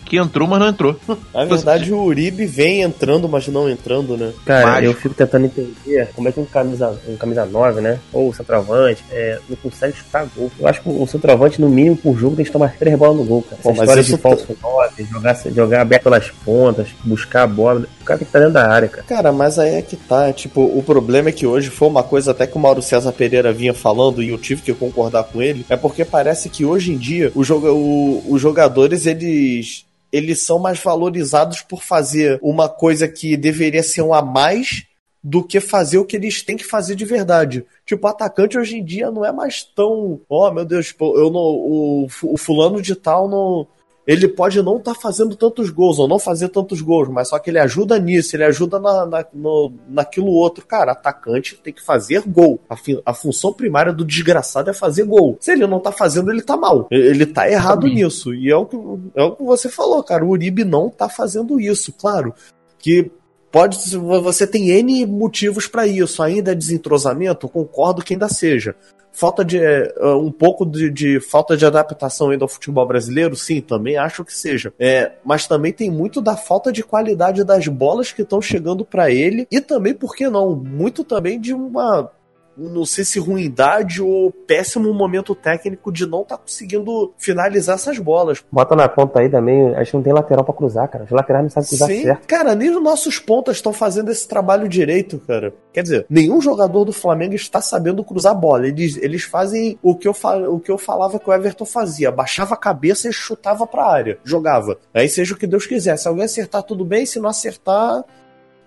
que 0.06 0.16
entrou, 0.16 0.46
mas 0.46 0.60
não 0.60 0.68
entrou. 0.68 0.98
Na 1.34 1.44
verdade, 1.46 1.92
o 1.92 2.02
Uribe 2.02 2.46
vem 2.46 2.82
entrando, 2.82 3.28
mas 3.28 3.46
não 3.48 3.68
entrando, 3.68 4.16
né? 4.16 4.32
Cara, 4.44 4.66
Mágico. 4.66 4.92
eu 4.92 4.94
fico 4.94 5.14
tentando 5.14 5.46
entender 5.46 6.08
como 6.14 6.28
é 6.28 6.32
que 6.32 6.40
um 6.40 6.44
camisa, 6.44 6.98
um 7.08 7.16
camisa 7.16 7.44
9, 7.44 7.80
né? 7.80 7.98
Ou 8.12 8.32
centroavante, 8.32 9.04
é, 9.10 9.38
não 9.48 9.56
consegue 9.56 9.96
chutar 9.96 10.26
gol. 10.34 10.50
Eu 10.58 10.68
acho 10.68 10.80
que 10.80 10.88
um 10.88 11.06
centroavante, 11.06 11.60
no 11.60 11.68
mínimo, 11.68 11.96
por 11.96 12.16
jogo, 12.16 12.36
tem 12.36 12.44
que 12.44 12.50
tomar 12.50 12.76
três 12.78 12.96
bolas 12.96 13.16
no 13.16 13.24
gol, 13.24 13.42
cara. 13.42 13.56
Essa 13.58 13.72
Pô, 13.72 13.80
história 13.80 14.02
de 14.02 14.16
falso 14.16 14.58
9, 14.62 15.04
jogar, 15.04 15.36
jogar 15.52 15.80
aberto 15.80 16.04
pelas 16.04 16.30
pontas, 16.30 16.88
buscar 17.04 17.42
a 17.42 17.46
bola. 17.46 17.86
O 18.00 18.04
cara 18.04 18.18
tem 18.18 18.24
que 18.24 18.28
estar 18.30 18.38
dentro 18.38 18.54
da 18.54 18.70
área, 18.70 18.88
cara. 18.88 19.06
Cara, 19.08 19.32
mas 19.32 19.58
aí 19.58 19.74
é 19.74 19.82
que 19.82 19.96
tá. 19.96 20.32
Tipo, 20.32 20.62
o 20.62 20.82
problema 20.82 21.30
é 21.30 21.32
que 21.32 21.46
hoje 21.46 21.68
foi 21.68 21.88
uma 21.88 22.02
coisa 22.02 22.30
até 22.30 22.46
que 22.46 22.56
o 22.56 22.60
Mauro 22.60 22.80
César 22.80 23.12
Pereira 23.12 23.52
vinha 23.52 23.74
falando 23.74 24.22
e 24.22 24.28
eu 24.28 24.38
tive 24.38 24.62
que 24.62 24.72
concordar 24.72 25.24
com 25.24 25.42
ele. 25.42 25.66
É 25.68 25.76
porque 25.76 26.04
parece 26.04 26.48
que 26.48 26.64
hoje 26.64 26.92
em 26.92 26.96
dia 26.96 27.32
o 27.34 27.42
jogo, 27.42 27.68
o, 27.68 28.24
os 28.32 28.40
jogadores, 28.40 29.06
eles 29.06 29.84
eles 30.12 30.42
são 30.42 30.58
mais 30.58 30.78
valorizados 30.78 31.60
por 31.62 31.82
fazer 31.82 32.38
uma 32.42 32.68
coisa 32.68 33.08
que 33.08 33.36
deveria 33.36 33.82
ser 33.82 34.02
um 34.02 34.14
a 34.14 34.22
mais 34.22 34.86
do 35.22 35.42
que 35.42 35.58
fazer 35.58 35.98
o 35.98 36.04
que 36.04 36.14
eles 36.16 36.42
têm 36.42 36.56
que 36.56 36.64
fazer 36.64 36.94
de 36.94 37.04
verdade. 37.04 37.66
Tipo, 37.84 38.06
o 38.06 38.10
atacante 38.10 38.56
hoje 38.56 38.76
em 38.76 38.84
dia 38.84 39.10
não 39.10 39.24
é 39.24 39.32
mais 39.32 39.64
tão, 39.64 40.20
oh, 40.28 40.50
meu 40.52 40.64
Deus, 40.64 40.94
eu 41.00 41.30
não, 41.30 41.40
o, 41.40 42.08
o 42.22 42.36
fulano 42.36 42.80
de 42.80 42.94
tal 42.94 43.28
não, 43.28 43.66
ele 44.06 44.28
pode 44.28 44.62
não 44.62 44.76
estar 44.76 44.94
tá 44.94 45.00
fazendo 45.00 45.34
tantos 45.34 45.68
gols 45.68 45.98
ou 45.98 46.06
não 46.06 46.18
fazer 46.18 46.48
tantos 46.48 46.80
gols, 46.80 47.08
mas 47.08 47.28
só 47.28 47.38
que 47.40 47.50
ele 47.50 47.58
ajuda 47.58 47.98
nisso, 47.98 48.36
ele 48.36 48.44
ajuda 48.44 48.78
na, 48.78 49.04
na, 49.04 49.26
no, 49.34 49.72
naquilo 49.88 50.28
outro. 50.28 50.64
Cara, 50.64 50.92
atacante 50.92 51.56
tem 51.56 51.72
que 51.72 51.82
fazer 51.82 52.22
gol. 52.24 52.60
A, 52.70 52.76
fi, 52.76 53.00
a, 53.04 53.12
função 53.12 53.52
primária 53.52 53.92
do 53.92 54.04
desgraçado 54.04 54.70
é 54.70 54.72
fazer 54.72 55.02
gol. 55.04 55.36
Se 55.40 55.50
ele 55.50 55.66
não 55.66 55.80
tá 55.80 55.90
fazendo, 55.90 56.30
ele 56.30 56.42
tá 56.42 56.56
mal. 56.56 56.86
Ele 56.90 57.26
tá 57.26 57.50
errado 57.50 57.80
Também. 57.80 57.96
nisso. 57.96 58.32
E 58.32 58.48
é 58.48 58.56
o, 58.56 58.64
que, 58.64 58.76
é 59.16 59.22
o 59.24 59.32
que 59.32 59.42
você 59.42 59.68
falou, 59.68 60.02
cara. 60.04 60.24
O 60.24 60.28
Uribe 60.28 60.64
não 60.64 60.88
tá 60.88 61.08
fazendo 61.08 61.58
isso, 61.60 61.92
claro. 61.92 62.32
Que 62.78 63.10
pode 63.50 63.76
você 63.96 64.46
tem 64.46 64.70
N 64.70 65.04
motivos 65.06 65.66
para 65.66 65.84
isso. 65.84 66.22
Ainda 66.22 66.52
é 66.52 66.54
desentrosamento, 66.54 67.48
concordo 67.48 68.02
que 68.02 68.14
ainda 68.14 68.28
seja 68.28 68.76
falta 69.16 69.42
de 69.42 69.58
uh, 69.58 70.18
um 70.18 70.30
pouco 70.30 70.66
de, 70.66 70.90
de, 70.90 71.20
falta 71.20 71.56
de 71.56 71.64
adaptação 71.64 72.28
ainda 72.28 72.44
ao 72.44 72.48
futebol 72.48 72.86
brasileiro, 72.86 73.34
sim, 73.34 73.62
também 73.62 73.96
acho 73.96 74.22
que 74.22 74.32
seja. 74.32 74.74
É, 74.78 75.12
mas 75.24 75.46
também 75.46 75.72
tem 75.72 75.90
muito 75.90 76.20
da 76.20 76.36
falta 76.36 76.70
de 76.70 76.82
qualidade 76.82 77.42
das 77.42 77.66
bolas 77.66 78.12
que 78.12 78.20
estão 78.20 78.42
chegando 78.42 78.84
para 78.84 79.10
ele 79.10 79.48
e 79.50 79.58
também, 79.58 79.94
por 79.94 80.14
que 80.14 80.28
não, 80.28 80.54
muito 80.54 81.02
também 81.02 81.40
de 81.40 81.54
uma 81.54 82.10
não 82.56 82.84
sei 82.84 83.04
se 83.04 83.18
ruindade 83.18 84.02
ou 84.02 84.30
péssimo 84.30 84.92
momento 84.92 85.34
técnico 85.34 85.92
de 85.92 86.06
não 86.06 86.22
estar 86.22 86.36
tá 86.36 86.42
conseguindo 86.42 87.12
finalizar 87.18 87.74
essas 87.74 87.98
bolas. 87.98 88.42
Bota 88.50 88.74
na 88.74 88.88
conta 88.88 89.20
aí 89.20 89.28
também, 89.28 89.74
a 89.74 89.82
gente 89.82 89.94
não 89.94 90.02
tem 90.02 90.12
lateral 90.12 90.44
para 90.44 90.54
cruzar, 90.54 90.88
cara. 90.88 91.04
Os 91.04 91.10
laterais 91.10 91.44
não 91.44 91.50
sabem 91.50 91.68
cruzar 91.68 91.88
Sim, 91.88 92.02
certo. 92.02 92.26
Cara, 92.26 92.54
nem 92.54 92.70
os 92.70 92.82
nossos 92.82 93.18
pontas 93.18 93.56
estão 93.56 93.72
fazendo 93.72 94.10
esse 94.10 94.26
trabalho 94.26 94.68
direito, 94.68 95.18
cara. 95.26 95.52
Quer 95.72 95.82
dizer, 95.82 96.06
nenhum 96.08 96.40
jogador 96.40 96.84
do 96.84 96.92
Flamengo 96.92 97.34
está 97.34 97.60
sabendo 97.60 98.04
cruzar 98.04 98.32
a 98.32 98.34
bola. 98.34 98.66
Eles, 98.66 98.96
eles 98.96 99.24
fazem 99.24 99.78
o 99.82 99.94
que, 99.94 100.08
eu 100.08 100.14
o 100.48 100.58
que 100.58 100.70
eu 100.70 100.78
falava 100.78 101.18
que 101.18 101.28
o 101.28 101.32
Everton 101.32 101.66
fazia. 101.66 102.10
Baixava 102.10 102.54
a 102.54 102.58
cabeça 102.58 103.08
e 103.08 103.12
chutava 103.12 103.66
pra 103.66 103.86
área. 103.86 104.18
Jogava. 104.24 104.78
Aí 104.94 105.08
seja 105.08 105.34
o 105.34 105.36
que 105.36 105.46
Deus 105.46 105.66
quiser. 105.66 105.96
Se 105.96 106.08
alguém 106.08 106.24
acertar, 106.24 106.62
tudo 106.62 106.84
bem. 106.84 107.04
Se 107.04 107.20
não 107.20 107.28
acertar, 107.28 108.04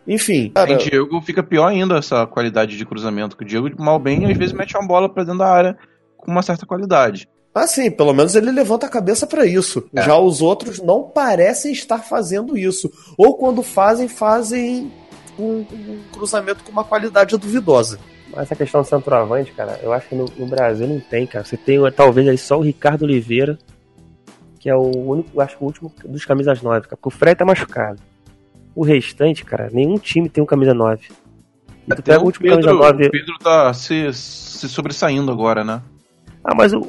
enfim. 0.09 0.51
Cara... 0.53 0.73
Em 0.73 0.77
Diego 0.77 1.21
fica 1.21 1.43
pior 1.43 1.67
ainda 1.67 1.97
essa 1.97 2.25
qualidade 2.25 2.75
de 2.75 2.85
cruzamento, 2.85 3.37
que 3.37 3.43
o 3.43 3.47
Diego, 3.47 3.69
mal 3.77 3.99
bem, 3.99 4.29
às 4.29 4.37
vezes 4.37 4.53
mete 4.53 4.75
uma 4.75 4.87
bola 4.87 5.07
pra 5.07 5.23
dentro 5.23 5.39
da 5.39 5.47
área 5.47 5.77
com 6.17 6.31
uma 6.31 6.41
certa 6.41 6.65
qualidade. 6.65 7.29
Ah, 7.53 7.67
sim, 7.67 7.89
pelo 7.89 8.13
menos 8.13 8.35
ele 8.35 8.51
levanta 8.51 8.85
a 8.85 8.89
cabeça 8.89 9.25
para 9.27 9.45
isso. 9.45 9.87
É. 9.95 10.01
Já 10.01 10.17
os 10.17 10.41
outros 10.41 10.79
não 10.79 11.03
parecem 11.03 11.71
estar 11.71 11.99
fazendo 11.99 12.57
isso. 12.57 12.91
Ou 13.17 13.35
quando 13.35 13.63
fazem, 13.63 14.07
fazem 14.07 14.91
um, 15.37 15.65
um 15.71 15.99
cruzamento 16.11 16.63
com 16.63 16.71
uma 16.71 16.83
qualidade 16.83 17.37
duvidosa. 17.37 17.99
Mas 18.31 18.43
essa 18.43 18.55
questão 18.55 18.81
do 18.81 18.87
centroavante, 18.87 19.51
cara, 19.51 19.79
eu 19.81 19.91
acho 19.91 20.09
que 20.09 20.15
no, 20.15 20.25
no, 20.37 20.45
Brasil 20.45 20.87
não 20.87 20.99
tem, 20.99 21.25
cara. 21.25 21.43
Você 21.43 21.57
tem 21.57 21.79
talvez 21.91 22.27
aí 22.27 22.37
só 22.37 22.57
o 22.57 22.61
Ricardo 22.61 23.03
Oliveira, 23.03 23.57
que 24.59 24.69
é 24.69 24.75
o 24.75 24.91
único, 24.95 25.41
acho 25.41 25.57
que 25.57 25.63
o 25.63 25.67
último 25.67 25.91
dos 26.05 26.25
camisas 26.25 26.61
9, 26.61 26.87
porque 26.87 27.07
o 27.07 27.11
Fred 27.11 27.37
tá 27.37 27.45
machucado. 27.45 27.99
O 28.75 28.83
restante, 28.83 29.43
cara, 29.43 29.69
nenhum 29.71 29.97
time 29.97 30.29
tem 30.29 30.43
um 30.43 30.47
camisa 30.47 30.73
9. 30.73 31.07
E 31.88 31.95
tu 31.95 32.03
pega 32.03 32.21
o 32.21 32.25
último 32.25 32.43
Pedro, 32.43 32.65
camisa 32.65 32.73
9. 32.73 33.07
O 33.07 33.11
Pedro 33.11 33.38
tá 33.39 33.73
se, 33.73 34.13
se 34.13 34.69
sobressaindo 34.69 35.31
agora, 35.31 35.63
né? 35.63 35.81
Ah, 36.43 36.55
mas 36.55 36.73
o. 36.73 36.88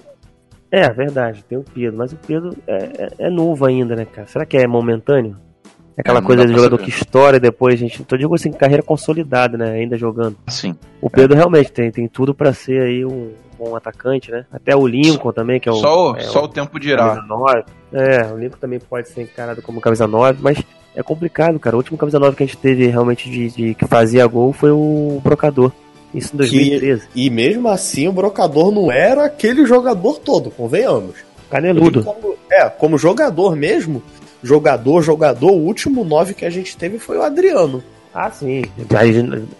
É, 0.71 0.89
verdade, 0.93 1.43
tem 1.45 1.59
o 1.59 1.65
Pedro, 1.65 1.99
mas 1.99 2.13
o 2.13 2.17
Pedro 2.17 2.57
é, 2.67 2.77
é, 2.77 3.09
é 3.27 3.31
novo 3.31 3.67
ainda, 3.67 3.97
né, 3.97 4.05
cara? 4.05 4.29
Será 4.29 4.47
que 4.47 4.57
é 4.57 4.67
momentâneo? 4.67 5.37
É 5.97 6.01
aquela 6.01 6.21
é, 6.21 6.23
coisa 6.23 6.47
de 6.47 6.53
jogador 6.53 6.79
saber. 6.79 6.85
que 6.85 6.99
estoura 6.99 7.37
e 7.37 7.41
depois 7.41 7.79
gente. 7.79 8.05
Tô 8.05 8.17
digo 8.17 8.35
assim, 8.35 8.53
carreira 8.53 8.83
consolidada, 8.83 9.59
né? 9.59 9.73
Ainda 9.73 9.97
jogando. 9.97 10.37
Sim. 10.49 10.77
O 11.01 11.11
Pedro 11.11 11.35
é. 11.35 11.37
realmente 11.37 11.73
tem, 11.73 11.91
tem 11.91 12.09
tudo 12.09 12.35
para 12.35 12.53
ser 12.53 12.81
aí 12.81 13.05
um, 13.05 13.33
um 13.59 13.77
atacante, 13.77 14.31
né? 14.31 14.47
Até 14.53 14.75
o 14.75 14.87
Lincoln 14.87 15.33
também, 15.33 15.61
que 15.61 15.69
é 15.69 15.73
o. 15.73 15.77
Só, 15.77 16.17
é, 16.17 16.21
só 16.21 16.43
o, 16.43 16.45
o 16.45 16.49
tempo 16.49 16.79
dirá. 16.79 17.23
É, 17.93 18.33
o 18.33 18.39
Lincoln 18.39 18.59
também 18.59 18.79
pode 18.79 19.09
ser 19.09 19.23
encarado 19.23 19.61
como 19.61 19.81
camisa 19.81 20.07
9, 20.07 20.39
mas 20.41 20.65
é 20.95 21.03
complicado, 21.03 21.59
cara. 21.59 21.77
O 21.77 21.79
último 21.79 21.99
camisa 21.99 22.19
9 22.19 22.37
que 22.37 22.43
a 22.43 22.47
gente 22.47 22.59
teve 22.59 22.87
realmente 22.87 23.31
de, 23.31 23.51
de 23.51 23.75
que 23.75 23.87
fazia 23.87 24.27
gol 24.27 24.53
foi 24.53 24.71
o 24.71 25.21
Brocador. 25.23 25.73
Isso 26.15 26.35
em 26.35 26.39
2013. 26.39 27.07
Que, 27.07 27.27
e 27.27 27.31
mesmo 27.31 27.69
assim 27.69 28.09
o 28.09 28.13
Brocador 28.13 28.73
não 28.73 28.91
era 28.91 29.25
aquele 29.25 29.65
jogador 29.65 30.19
todo, 30.19 30.51
convenhamos. 30.51 31.17
Caneludo. 31.51 32.05
Como, 32.05 32.35
é, 32.51 32.69
como 32.69 32.99
jogador 32.99 33.57
mesmo, 33.57 34.03
jogador, 34.43 35.03
jogador, 35.03 35.51
o 35.51 35.65
último 35.65 36.05
9 36.05 36.35
que 36.35 36.45
a 36.45 36.51
gente 36.51 36.77
teve 36.77 36.99
foi 36.99 37.17
o 37.19 37.23
Adriano. 37.23 37.83
Ah, 38.13 38.31
sim. 38.31 38.65
Aí 38.97 39.13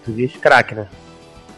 tu 0.05 0.13
viste 0.13 0.39
craque, 0.39 0.75
né? 0.75 0.89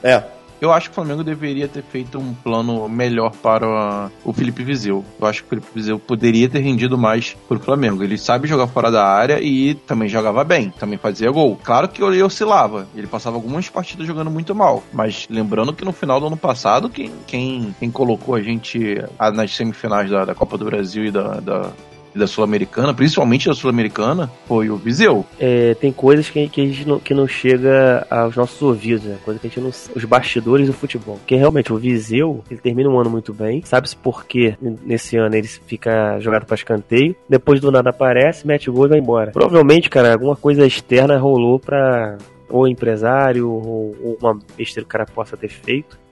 É. 0.03 0.23
Eu 0.63 0.73
acho 0.73 0.91
que 0.91 0.93
o 0.93 0.95
Flamengo 0.95 1.25
deveria 1.25 1.67
ter 1.67 1.83
feito 1.83 2.21
um 2.21 2.33
plano 2.33 2.89
melhor 2.89 3.33
para 3.33 4.09
o 4.25 4.33
Felipe 4.33 4.63
Vizeu. 4.63 5.05
Eu 5.21 5.27
acho 5.27 5.43
que 5.43 5.47
o 5.47 5.49
Felipe 5.49 5.67
Vizeu 5.75 5.99
poderia 5.99 6.49
ter 6.49 6.61
rendido 6.61 6.97
mais 6.97 7.37
pro 7.49 7.59
Flamengo. 7.59 8.05
Ele 8.05 8.17
sabe 8.17 8.47
jogar 8.47 8.69
fora 8.69 8.89
da 8.89 9.05
área 9.05 9.41
e 9.43 9.75
também 9.75 10.09
jogava 10.09 10.45
bem, 10.45 10.71
também 10.71 10.97
fazia 10.97 11.33
gol. 11.33 11.59
Claro 11.65 11.89
que 11.89 12.01
ele 12.01 12.23
oscilava, 12.23 12.87
ele 12.95 13.09
passava 13.09 13.35
algumas 13.35 13.69
partidas 13.69 14.07
jogando 14.07 14.31
muito 14.31 14.55
mal, 14.55 14.85
mas 14.93 15.27
lembrando 15.29 15.73
que 15.73 15.85
no 15.85 15.91
final 15.91 16.21
do 16.21 16.29
ano 16.29 16.37
passado, 16.37 16.89
quem, 16.89 17.11
quem, 17.27 17.75
quem 17.81 17.91
colocou 17.91 18.37
a 18.37 18.41
gente 18.41 19.03
nas 19.35 19.57
semifinais 19.57 20.09
da, 20.09 20.25
da 20.25 20.35
Copa 20.35 20.57
do 20.57 20.65
Brasil 20.65 21.07
e 21.07 21.11
da, 21.11 21.41
da 21.41 21.73
da 22.15 22.27
Sul-Americana, 22.27 22.95
principalmente 22.95 23.49
da 23.49 23.55
Sul-Americana, 23.55 24.31
foi 24.47 24.71
o 24.71 24.77
Viseu. 24.77 25.25
É, 25.39 25.75
tem 25.75 25.93
coisas 25.93 26.29
que, 26.31 26.49
que 26.49 26.61
a 26.61 26.67
gente 26.67 26.87
não, 26.87 26.99
que 26.99 27.15
não 27.15 27.27
chega 27.27 28.07
aos 28.11 28.37
nossos 28.37 28.61
ouvidos, 28.61 29.05
né? 29.05 29.17
Coisa 29.25 29.41
que 29.41 29.47
a 29.47 29.51
gente 29.51 29.61
não. 29.61 29.71
Os 29.71 30.05
bastidores 30.05 30.67
do 30.67 30.73
futebol. 30.73 31.17
Porque 31.17 31.37
realmente 31.37 31.73
o 31.73 31.77
Viseu, 31.77 32.43
ele 32.51 32.61
termina 32.61 32.89
um 32.89 32.99
ano 32.99 33.11
muito 33.11 33.33
bem. 33.33 33.63
Sabe-se 33.65 33.97
por 33.97 34.25
quê 34.25 34.57
nesse 34.61 35.17
ano 35.17 35.35
ele 35.35 35.49
fica 35.49 36.19
jogado 36.21 36.45
para 36.47 36.55
escanteio. 36.55 37.15
Depois 37.29 37.61
do 37.61 37.71
nada 37.71 37.91
aparece, 37.91 38.47
mete 38.47 38.71
gol 38.71 38.87
e 38.87 38.89
vai 38.91 38.99
embora. 38.99 39.31
Provavelmente, 39.33 39.89
cara, 39.89 40.13
alguma 40.13 40.37
coisa 40.37 40.67
externa 40.67 41.19
rolou 41.19 41.59
pra 41.59 42.19
ou 42.49 42.69
empresário 42.69 43.49
ou, 43.49 43.97
ou 44.03 44.19
uma 44.21 44.39
besteira 44.57 44.83
que 44.83 44.89
o 44.89 44.93
cara 44.93 45.07
possa 45.07 45.39
ter 45.39 45.49
feito 45.49 46.03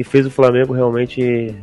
que 0.00 0.04
fez 0.04 0.24
o 0.24 0.30
Flamengo 0.30 0.72
realmente 0.72 1.54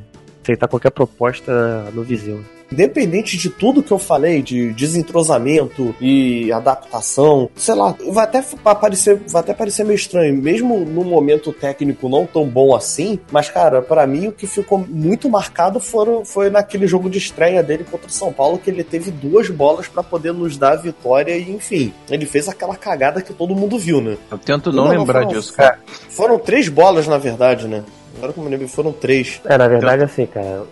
aceitar 0.43 0.67
qualquer 0.67 0.91
proposta 0.91 1.89
no 1.91 2.03
Viseu. 2.03 2.39
Independente 2.71 3.37
de 3.37 3.49
tudo 3.49 3.81
que 3.81 3.91
eu 3.91 3.99
falei, 3.99 4.41
de 4.41 4.73
desentrosamento 4.73 5.95
e 6.01 6.51
adaptação, 6.51 7.49
sei 7.55 7.75
lá, 7.75 7.95
vai 8.09 8.25
até 8.25 8.43
parecer, 8.75 9.21
vai 9.27 9.41
até 9.41 9.53
parecer 9.53 9.83
meio 9.83 9.95
estranho, 9.95 10.35
mesmo 10.41 10.79
no 10.79 11.03
momento 11.03 11.53
técnico 11.53 12.09
não 12.09 12.25
tão 12.25 12.45
bom 12.45 12.75
assim, 12.75 13.19
mas 13.31 13.49
cara, 13.49 13.81
para 13.81 14.05
mim 14.05 14.27
o 14.27 14.31
que 14.31 14.45
ficou 14.45 14.85
muito 14.87 15.29
marcado 15.29 15.79
foram, 15.79 16.25
foi 16.25 16.49
naquele 16.49 16.87
jogo 16.87 17.09
de 17.09 17.17
estreia 17.17 17.63
dele 17.63 17.85
contra 17.89 18.07
o 18.07 18.11
São 18.11 18.33
Paulo, 18.33 18.57
que 18.57 18.69
ele 18.69 18.83
teve 18.83 19.11
duas 19.11 19.49
bolas 19.49 19.87
para 19.87 20.03
poder 20.03 20.33
nos 20.33 20.57
dar 20.57 20.73
a 20.73 20.75
vitória 20.75 21.37
e 21.37 21.51
enfim, 21.51 21.93
ele 22.09 22.25
fez 22.25 22.47
aquela 22.47 22.75
cagada 22.75 23.21
que 23.21 23.33
todo 23.33 23.55
mundo 23.55 23.79
viu, 23.79 24.01
né? 24.01 24.17
Eu 24.29 24.37
tento 24.37 24.71
não, 24.71 24.85
não 24.85 24.91
lembrar 24.91 25.23
foram, 25.23 25.33
disso, 25.33 25.53
cara. 25.53 25.79
Foram 26.09 26.39
três 26.39 26.67
bolas, 26.67 27.07
na 27.07 27.17
verdade, 27.17 27.67
né? 27.67 27.83
Agora 28.17 28.33
que 28.33 28.39
eu 28.39 28.43
me 28.43 28.49
lembro, 28.49 28.67
foram 28.67 28.91
três. 28.91 29.39
É, 29.45 29.57
na 29.57 29.67
verdade, 29.67 30.03
assim, 30.03 30.25
cara, 30.25 30.63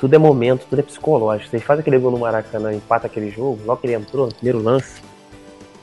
tudo 0.00 0.14
é 0.14 0.18
momento, 0.18 0.66
tudo 0.68 0.78
é 0.78 0.82
psicológico. 0.82 1.50
Vocês 1.50 1.62
fazem 1.62 1.80
aquele 1.80 1.98
gol 1.98 2.10
no 2.10 2.18
Maracanã, 2.18 2.72
empata 2.72 3.06
aquele 3.06 3.30
jogo, 3.30 3.60
logo 3.64 3.80
que 3.80 3.86
ele 3.86 3.94
entrou, 3.94 4.26
no 4.26 4.34
primeiro 4.34 4.62
lance, 4.62 5.00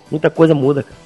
muita 0.10 0.30
coisa 0.30 0.54
muda, 0.54 0.84
cara. 0.84 1.02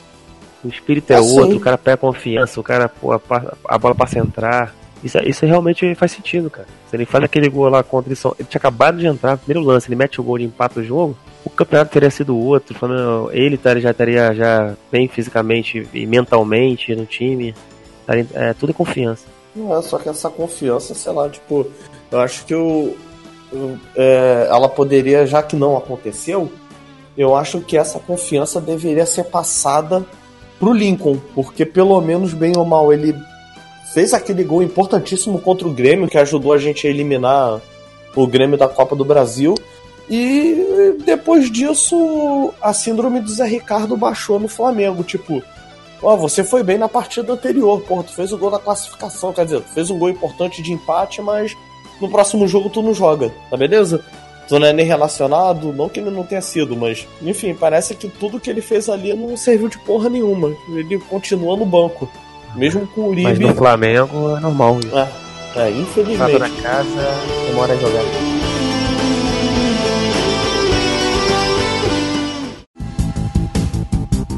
O 0.64 0.68
espírito 0.68 1.12
é 1.12 1.18
assim. 1.18 1.40
outro, 1.40 1.58
o 1.58 1.60
cara 1.60 1.78
pega 1.78 1.98
confiança, 1.98 2.60
o 2.60 2.64
cara, 2.64 2.90
pô, 2.90 3.14
a, 3.14 3.22
a 3.68 3.78
bola 3.78 3.94
passa 3.94 4.20
a 4.20 4.24
entrar. 4.24 4.76
Isso, 5.04 5.20
isso 5.20 5.46
realmente 5.46 5.94
faz 5.94 6.12
sentido, 6.12 6.50
cara. 6.50 6.68
Se 6.90 6.96
ele 6.96 7.06
faz 7.06 7.24
aquele 7.24 7.48
gol 7.48 7.70
lá 7.70 7.84
contra 7.84 8.12
ele, 8.12 8.20
ele 8.40 8.48
tinha 8.50 8.58
acabado 8.58 8.98
de 8.98 9.06
entrar, 9.06 9.38
primeiro 9.38 9.68
lance, 9.68 9.88
ele 9.88 9.96
mete 9.96 10.20
o 10.20 10.24
gol 10.24 10.40
de 10.40 10.46
empate 10.46 10.76
do 10.76 10.84
jogo, 10.84 11.16
o 11.46 11.50
campeonato 11.52 11.92
teria 11.92 12.10
sido 12.10 12.36
outro, 12.36 12.74
falando, 12.74 13.30
ele 13.32 13.60
já 13.80 13.92
estaria 13.92 14.34
já 14.34 14.74
bem 14.92 15.08
fisicamente 15.08 15.88
e 15.94 16.06
mentalmente 16.08 16.96
no 16.96 17.06
time. 17.06 17.54
É, 18.34 18.54
tudo 18.54 18.72
é 18.72 18.74
confiança. 18.74 19.28
Não 19.56 19.78
é, 19.78 19.82
só 19.84 20.00
que 20.00 20.10
essa 20.10 20.30
confiança, 20.30 20.96
sei 20.96 21.14
lá, 21.14 21.30
tipo, 21.30 21.68
eu 22.16 22.22
acho 22.22 22.46
que 22.46 22.56
o, 22.56 22.96
é, 23.96 24.48
ela 24.50 24.70
poderia, 24.70 25.28
já 25.28 25.44
que 25.44 25.56
não 25.56 25.76
aconteceu, 25.76 26.50
eu 27.18 27.36
acho 27.36 27.60
que 27.60 27.78
essa 27.78 28.00
confiança 28.00 28.62
deveria 28.62 29.06
ser 29.06 29.26
passada 29.26 30.06
pro 30.58 30.74
Lincoln, 30.74 31.20
porque 31.34 31.66
pelo 31.66 32.00
menos, 32.00 32.34
bem 32.34 32.54
ou 32.58 32.66
mal, 32.66 32.92
ele 32.94 33.14
fez 33.94 34.14
aquele 34.14 34.44
gol 34.44 34.64
importantíssimo 34.64 35.40
contra 35.40 35.68
o 35.68 35.74
Grêmio, 35.74 36.08
que 36.08 36.18
ajudou 36.18 36.54
a 36.54 36.58
gente 36.58 36.88
a 36.88 36.90
eliminar 36.90 37.62
o 38.16 38.26
Grêmio 38.26 38.58
da 38.58 38.68
Copa 38.68 38.96
do 38.96 39.04
Brasil. 39.04 39.54
E 40.10 40.98
depois 41.06 41.52
disso, 41.52 42.54
a 42.62 42.74
síndrome 42.74 43.20
do 43.20 43.30
Zé 43.30 43.46
Ricardo 43.46 43.98
baixou 43.98 44.40
no 44.40 44.48
Flamengo. 44.48 45.04
Tipo, 45.04 45.44
Ó, 46.02 46.16
você 46.16 46.44
foi 46.44 46.62
bem 46.62 46.78
na 46.78 46.88
partida 46.88 47.34
anterior, 47.34 47.82
porra, 47.82 48.04
tu 48.04 48.14
fez 48.14 48.32
o 48.32 48.38
gol 48.38 48.52
da 48.52 48.60
classificação, 48.60 49.34
quer 49.34 49.46
dizer, 49.46 49.62
tu 49.62 49.74
fez 49.74 49.90
um 49.90 49.98
gol 49.98 50.10
importante 50.10 50.62
de 50.62 50.72
empate, 50.72 51.22
mas 51.22 51.56
no 52.00 52.10
próximo 52.10 52.48
jogo 52.48 52.70
tu 52.70 52.82
não 52.82 52.94
joga, 52.94 53.32
tá 53.50 53.58
beleza? 53.58 54.04
Tu 54.48 54.60
não 54.60 54.68
é 54.68 54.74
nem 54.74 54.86
relacionado, 54.86 55.74
não 55.74 55.90
que 55.90 56.00
ele 56.00 56.12
não 56.12 56.24
tenha 56.24 56.42
sido, 56.42 56.76
mas 56.76 57.08
enfim, 57.22 57.56
parece 57.56 57.96
que 57.96 58.08
tudo 58.08 58.40
que 58.40 58.50
ele 58.50 58.62
fez 58.62 58.88
ali 58.88 59.14
não 59.14 59.36
serviu 59.36 59.68
de 59.68 59.80
porra 59.80 60.08
nenhuma. 60.08 60.54
Ele 60.70 61.00
continua 61.00 61.58
no 61.58 61.66
banco, 61.66 62.08
mesmo 62.56 62.86
com 62.88 63.02
o 63.02 63.08
Uribe. 63.10 63.24
Mas 63.24 63.40
no 63.40 63.56
Flamengo 63.56 64.38
é 64.38 64.40
normal 64.40 64.80
isso. 64.80 64.98
É, 64.98 65.68
é 65.68 65.72
infelizmente. 65.72 66.38
na 66.38 66.50
casa, 66.50 67.08
demora 67.48 67.74
a 67.74 67.78
jogar. 67.78 68.04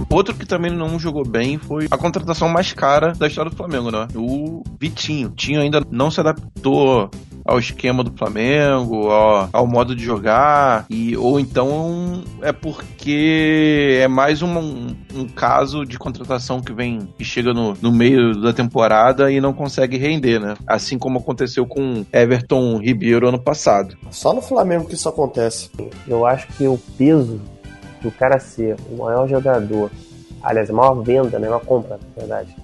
Outro 0.09 0.33
que 0.33 0.47
também 0.47 0.71
não 0.71 0.97
jogou 0.97 1.23
bem 1.23 1.59
foi 1.59 1.85
a 1.91 1.97
contratação 1.97 2.49
mais 2.49 2.73
cara 2.73 3.13
da 3.13 3.27
história 3.27 3.51
do 3.51 3.55
Flamengo, 3.57 3.91
né? 3.91 4.07
O 4.15 4.63
Vitinho. 4.79 5.29
Vitinho 5.29 5.61
ainda 5.61 5.83
não 5.91 6.09
se 6.09 6.19
adaptou 6.19 7.11
ao 7.47 7.57
esquema 7.57 8.03
do 8.03 8.11
Flamengo, 8.11 9.09
ao, 9.09 9.49
ao, 9.53 9.65
modo 9.65 9.95
de 9.95 10.03
jogar, 10.03 10.85
e 10.89 11.15
ou 11.15 11.39
então 11.39 12.21
é 12.41 12.51
porque 12.51 13.99
é 14.01 14.07
mais 14.07 14.41
um, 14.41 14.93
um, 15.15 15.27
caso 15.33 15.85
de 15.85 15.97
contratação 15.97 16.59
que 16.59 16.73
vem 16.73 17.07
que 17.17 17.23
chega 17.23 17.53
no, 17.53 17.73
no, 17.81 17.91
meio 17.91 18.39
da 18.41 18.51
temporada 18.51 19.31
e 19.31 19.39
não 19.39 19.53
consegue 19.53 19.97
render, 19.97 20.39
né? 20.39 20.55
Assim 20.67 20.99
como 20.99 21.19
aconteceu 21.19 21.65
com 21.65 22.05
Everton 22.11 22.77
Ribeiro 22.79 23.29
ano 23.29 23.39
passado. 23.39 23.97
Só 24.11 24.33
no 24.33 24.41
Flamengo 24.41 24.85
que 24.85 24.95
isso 24.95 25.07
acontece. 25.07 25.71
Eu 26.05 26.25
acho 26.25 26.47
que 26.49 26.67
o 26.67 26.77
peso 26.97 27.39
do 28.01 28.11
cara 28.11 28.39
ser 28.39 28.75
o 28.91 28.97
maior 28.97 29.27
jogador, 29.27 29.89
aliás, 30.43 30.69
a 30.69 30.73
maior 30.73 31.01
venda, 31.01 31.39
né, 31.39 31.47
maior 31.47 31.63
compra, 31.63 31.97
na 31.97 32.21
verdade, 32.21 32.55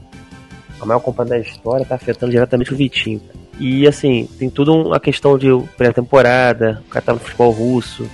a 0.80 0.86
maior 0.86 1.00
compra 1.00 1.24
da 1.24 1.39
história 1.39 1.86
tá 1.86 1.96
afetando 1.96 2.32
diretamente 2.32 2.74
o 2.74 2.78
Vitinho. 2.78 3.22
E 3.60 3.88
assim, 3.88 4.28
tem 4.39 4.50
tudo 4.50 4.74
uma 4.74 5.00
questão 5.00 5.38
de 5.38 5.48
pré-temporada, 5.78 6.82
o 6.86 6.89
cara 6.89 7.06
tá 7.06 7.13
no 7.13 7.20
futebol 7.20 7.52
russo, 7.52 8.10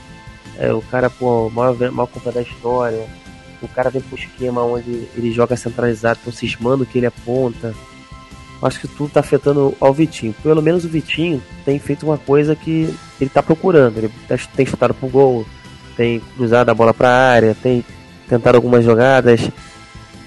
é, 0.58 0.74
o 0.74 0.82
cara, 0.82 1.10
pô, 1.10 1.50
maior, 1.50 1.76
maior 1.92 2.08
compra 2.08 2.32
da 2.32 2.42
história, 2.42 3.06
o 3.62 3.68
cara 3.68 3.90
vem 3.90 4.02
pro 4.02 4.18
esquema 4.18 4.64
onde 4.64 5.08
ele 5.16 5.32
joga 5.32 5.56
centralizado, 5.56 6.20
estão 6.20 6.34
cismando 6.34 6.86
que 6.86 6.98
ele 6.98 7.08
aponta. 7.08 7.74
Acho 8.62 8.82
que 8.82 8.88
tudo 8.90 9.12
tá 9.12 9.22
afetando 9.22 9.74
ao 9.80 9.94
Vitinho. 9.94 10.36
Pelo 10.44 10.62
menos 10.62 10.84
o 10.84 10.90
Vitinho 10.90 11.42
tem 11.64 11.80
feito 11.80 12.06
uma 12.06 12.18
coisa 12.18 12.56
que 12.56 12.94
ele 13.20 13.30
tá 13.30 13.42
procurando. 13.42 13.98
Ele 13.98 14.12
tem 14.54 14.66
chutado 14.66 14.94
pro 14.94 15.08
gol, 15.08 15.46
tem 15.96 16.20
cruzado 16.36 16.70
a 16.70 16.74
bola 16.74 16.94
para 16.94 17.08
a 17.08 17.32
área, 17.32 17.56
tem 17.56 17.86
tentado 18.28 18.58
algumas 18.58 18.84
jogadas. 18.84 19.50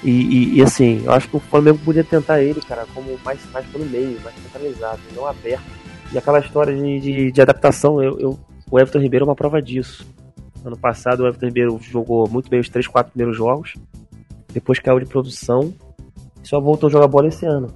E, 0.02 0.10
e, 0.10 0.58
e, 0.58 0.62
assim, 0.62 1.02
eu 1.04 1.12
acho 1.12 1.28
que 1.28 1.36
o 1.36 1.40
Flamengo 1.40 1.78
podia 1.78 2.02
tentar 2.02 2.42
ele, 2.42 2.60
cara, 2.60 2.86
como 2.92 3.16
mais, 3.24 3.40
mais 3.52 3.64
pelo 3.66 3.84
meio, 3.86 4.20
mais 4.22 4.34
centralizado, 4.36 5.00
não 5.14 5.26
aberto. 5.26 5.62
E 6.12 6.18
aquela 6.18 6.40
história 6.40 6.74
de, 6.74 7.00
de, 7.00 7.32
de 7.32 7.40
adaptação, 7.40 8.02
eu, 8.02 8.18
eu, 8.18 8.38
o 8.70 8.78
Everton 8.78 8.98
Ribeiro 8.98 9.24
é 9.24 9.28
uma 9.28 9.36
prova 9.36 9.62
disso. 9.62 10.06
Ano 10.64 10.76
passado 10.76 11.20
o 11.20 11.26
Everton 11.26 11.46
Ribeiro 11.46 11.80
jogou 11.80 12.28
muito 12.28 12.50
bem 12.50 12.60
os 12.60 12.68
3, 12.68 12.86
4 12.86 13.12
primeiros 13.12 13.36
jogos, 13.36 13.74
depois 14.52 14.78
caiu 14.78 15.00
de 15.00 15.06
produção 15.06 15.72
e 16.42 16.48
só 16.48 16.60
voltou 16.60 16.88
a 16.88 16.90
jogar 16.90 17.06
bola 17.06 17.28
esse 17.28 17.46
ano. 17.46 17.72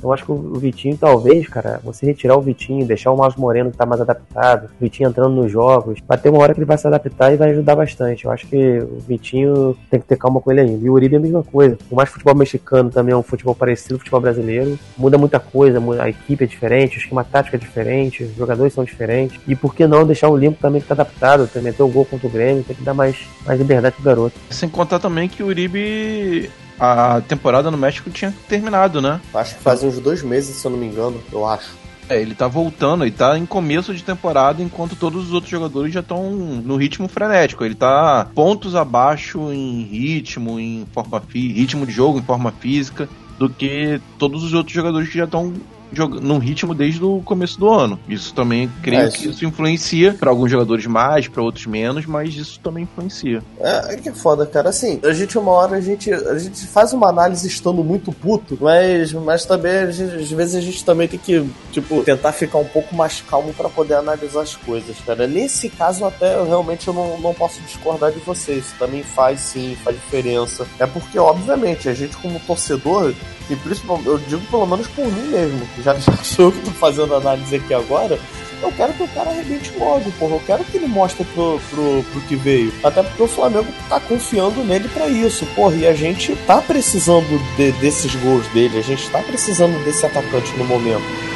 Eu 0.00 0.12
acho 0.12 0.24
que 0.24 0.30
o 0.30 0.54
Vitinho, 0.54 0.96
talvez, 0.96 1.48
cara, 1.48 1.80
você 1.82 2.06
retirar 2.06 2.36
o 2.36 2.40
Vitinho, 2.40 2.86
deixar 2.86 3.10
o 3.10 3.16
Marcos 3.16 3.36
Moreno 3.36 3.72
que 3.72 3.76
tá 3.76 3.84
mais 3.84 4.00
adaptado, 4.00 4.66
o 4.66 4.80
Vitinho 4.80 5.08
entrando 5.08 5.34
nos 5.34 5.50
jogos, 5.50 5.98
vai 6.06 6.16
ter 6.16 6.28
uma 6.30 6.38
hora 6.38 6.54
que 6.54 6.60
ele 6.60 6.66
vai 6.66 6.78
se 6.78 6.86
adaptar 6.86 7.32
e 7.32 7.36
vai 7.36 7.50
ajudar 7.50 7.74
bastante. 7.74 8.24
Eu 8.24 8.30
acho 8.30 8.46
que 8.46 8.78
o 8.78 9.00
Vitinho 9.00 9.76
tem 9.90 9.98
que 9.98 10.06
ter 10.06 10.16
calma 10.16 10.40
com 10.40 10.52
ele 10.52 10.60
ainda. 10.60 10.86
E 10.86 10.88
o 10.88 10.92
Uribe 10.92 11.16
é 11.16 11.18
a 11.18 11.20
mesma 11.20 11.42
coisa. 11.42 11.76
Por 11.88 11.96
mais 11.96 12.08
futebol 12.08 12.36
mexicano 12.36 12.90
também 12.90 13.12
é 13.12 13.16
um 13.16 13.24
futebol 13.24 13.56
parecido 13.56 13.94
ao 13.94 13.98
futebol 13.98 14.20
brasileiro, 14.20 14.78
muda 14.96 15.18
muita 15.18 15.40
coisa, 15.40 15.80
a 16.00 16.08
equipe 16.08 16.44
é 16.44 16.46
diferente, 16.46 16.96
o 16.96 17.00
esquema 17.00 17.24
tático 17.24 17.56
é 17.56 17.58
diferente, 17.58 18.22
os 18.22 18.36
jogadores 18.36 18.72
são 18.72 18.84
diferentes. 18.84 19.40
E 19.48 19.56
por 19.56 19.74
que 19.74 19.84
não 19.84 20.06
deixar 20.06 20.28
o 20.28 20.36
Limpo 20.36 20.60
também 20.60 20.80
que 20.80 20.86
tá 20.86 20.94
adaptado, 20.94 21.48
também 21.48 21.72
ter 21.72 21.82
o 21.82 21.88
gol 21.88 22.04
contra 22.04 22.28
o 22.28 22.30
Grêmio, 22.30 22.62
tem 22.62 22.76
que 22.76 22.84
dar 22.84 22.94
mais, 22.94 23.16
mais 23.44 23.58
liberdade 23.58 23.96
pro 23.96 24.04
garoto. 24.04 24.38
Sem 24.48 24.68
contar 24.68 25.00
também 25.00 25.28
que 25.28 25.42
o 25.42 25.46
Uribe 25.46 26.48
a 26.78 27.20
temporada 27.20 27.70
no 27.70 27.78
México 27.78 28.10
tinha 28.10 28.34
terminado, 28.48 29.00
né? 29.00 29.20
Acho 29.34 29.56
que 29.56 29.62
faz 29.62 29.82
uns 29.82 29.98
dois 29.98 30.22
meses, 30.22 30.56
se 30.56 30.66
eu 30.66 30.70
não 30.70 30.78
me 30.78 30.86
engano, 30.86 31.20
eu 31.32 31.46
acho. 31.46 31.76
É, 32.08 32.20
ele 32.20 32.34
tá 32.34 32.48
voltando, 32.48 33.04
ele 33.04 33.10
tá 33.10 33.38
em 33.38 33.44
começo 33.44 33.92
de 33.92 34.02
temporada, 34.02 34.62
enquanto 34.62 34.96
todos 34.96 35.26
os 35.26 35.32
outros 35.32 35.50
jogadores 35.50 35.92
já 35.92 36.00
estão 36.00 36.30
no 36.32 36.76
ritmo 36.76 37.06
frenético. 37.06 37.64
Ele 37.64 37.74
tá 37.74 38.26
pontos 38.34 38.74
abaixo 38.74 39.52
em 39.52 39.82
ritmo, 39.82 40.58
em 40.58 40.86
forma 40.92 41.22
ritmo 41.30 41.84
de 41.84 41.92
jogo, 41.92 42.18
em 42.18 42.22
forma 42.22 42.50
física, 42.50 43.08
do 43.38 43.50
que 43.50 44.00
todos 44.18 44.42
os 44.42 44.54
outros 44.54 44.74
jogadores 44.74 45.10
que 45.10 45.18
já 45.18 45.24
estão 45.24 45.52
num 45.92 46.38
ritmo 46.38 46.74
desde 46.74 47.02
o 47.02 47.20
começo 47.22 47.58
do 47.58 47.68
ano. 47.68 47.98
Isso 48.08 48.34
também, 48.34 48.70
creio 48.82 49.02
é, 49.02 49.10
que 49.10 49.28
isso 49.28 49.44
influencia 49.44 50.14
para 50.14 50.30
alguns 50.30 50.50
jogadores 50.50 50.86
mais, 50.86 51.28
para 51.28 51.42
outros 51.42 51.66
menos, 51.66 52.06
mas 52.06 52.34
isso 52.34 52.60
também 52.60 52.84
influencia. 52.84 53.42
É, 53.60 53.94
é 53.94 53.96
que 53.96 54.08
é 54.08 54.12
foda, 54.12 54.46
cara. 54.46 54.68
Assim, 54.68 55.00
a 55.02 55.12
gente, 55.12 55.38
uma 55.38 55.52
hora, 55.52 55.76
a 55.76 55.80
gente, 55.80 56.12
a 56.12 56.38
gente 56.38 56.66
faz 56.66 56.92
uma 56.92 57.08
análise 57.08 57.46
estando 57.46 57.82
muito 57.82 58.12
puto, 58.12 58.58
mas, 58.60 59.12
mas 59.12 59.44
também, 59.44 59.90
gente, 59.92 60.14
às 60.14 60.30
vezes, 60.30 60.54
a 60.54 60.60
gente 60.60 60.84
também 60.84 61.08
tem 61.08 61.18
que, 61.18 61.44
tipo, 61.72 62.02
tentar 62.02 62.32
ficar 62.32 62.58
um 62.58 62.64
pouco 62.64 62.94
mais 62.94 63.20
calmo 63.22 63.52
para 63.54 63.68
poder 63.68 63.94
analisar 63.94 64.42
as 64.42 64.56
coisas, 64.56 64.96
cara. 65.06 65.26
Nesse 65.26 65.68
caso, 65.68 66.04
até, 66.04 66.36
eu, 66.36 66.46
realmente, 66.46 66.86
eu 66.86 66.94
não, 66.94 67.18
não 67.18 67.34
posso 67.34 67.60
discordar 67.62 68.12
de 68.12 68.18
vocês. 68.20 68.58
Isso 68.58 68.74
também 68.78 69.02
faz, 69.02 69.40
sim, 69.40 69.76
faz 69.82 69.96
diferença. 69.96 70.66
É 70.78 70.86
porque, 70.86 71.18
obviamente, 71.18 71.88
a 71.88 71.94
gente, 71.94 72.16
como 72.16 72.40
torcedor, 72.40 73.14
e 73.50 73.56
principalmente, 73.56 74.06
eu 74.08 74.18
digo 74.18 74.42
pelo 74.50 74.66
menos 74.66 74.86
por 74.88 75.06
mim 75.06 75.28
mesmo, 75.28 75.66
já, 75.82 75.98
sou 76.22 76.46
eu 76.46 76.52
que 76.52 76.60
tô 76.60 76.70
fazendo 76.72 77.14
análise 77.14 77.56
aqui 77.56 77.74
agora, 77.74 78.18
eu 78.60 78.72
quero 78.72 78.92
que 78.92 79.02
o 79.02 79.08
cara 79.08 79.30
arrebente 79.30 79.72
logo, 79.78 80.10
porra. 80.18 80.34
Eu 80.34 80.42
quero 80.44 80.64
que 80.64 80.76
ele 80.76 80.88
mostre 80.88 81.24
pro, 81.24 81.60
pro, 81.70 82.02
pro 82.02 82.20
que 82.22 82.34
veio. 82.34 82.72
Até 82.82 83.02
porque 83.02 83.22
o 83.22 83.28
Flamengo 83.28 83.68
tá 83.88 84.00
confiando 84.00 84.64
nele 84.64 84.88
para 84.88 85.08
isso, 85.08 85.46
porra. 85.54 85.76
E 85.76 85.86
a 85.86 85.94
gente 85.94 86.34
tá 86.46 86.60
precisando 86.60 87.38
de, 87.56 87.72
desses 87.72 88.14
gols 88.16 88.46
dele, 88.48 88.78
a 88.78 88.82
gente 88.82 89.08
tá 89.10 89.20
precisando 89.22 89.82
desse 89.84 90.04
atacante 90.04 90.52
no 90.56 90.64
momento. 90.64 91.27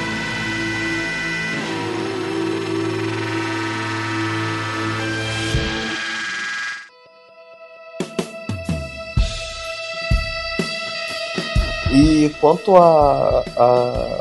E 11.92 12.30
quanto 12.40 12.74
à 12.76 13.44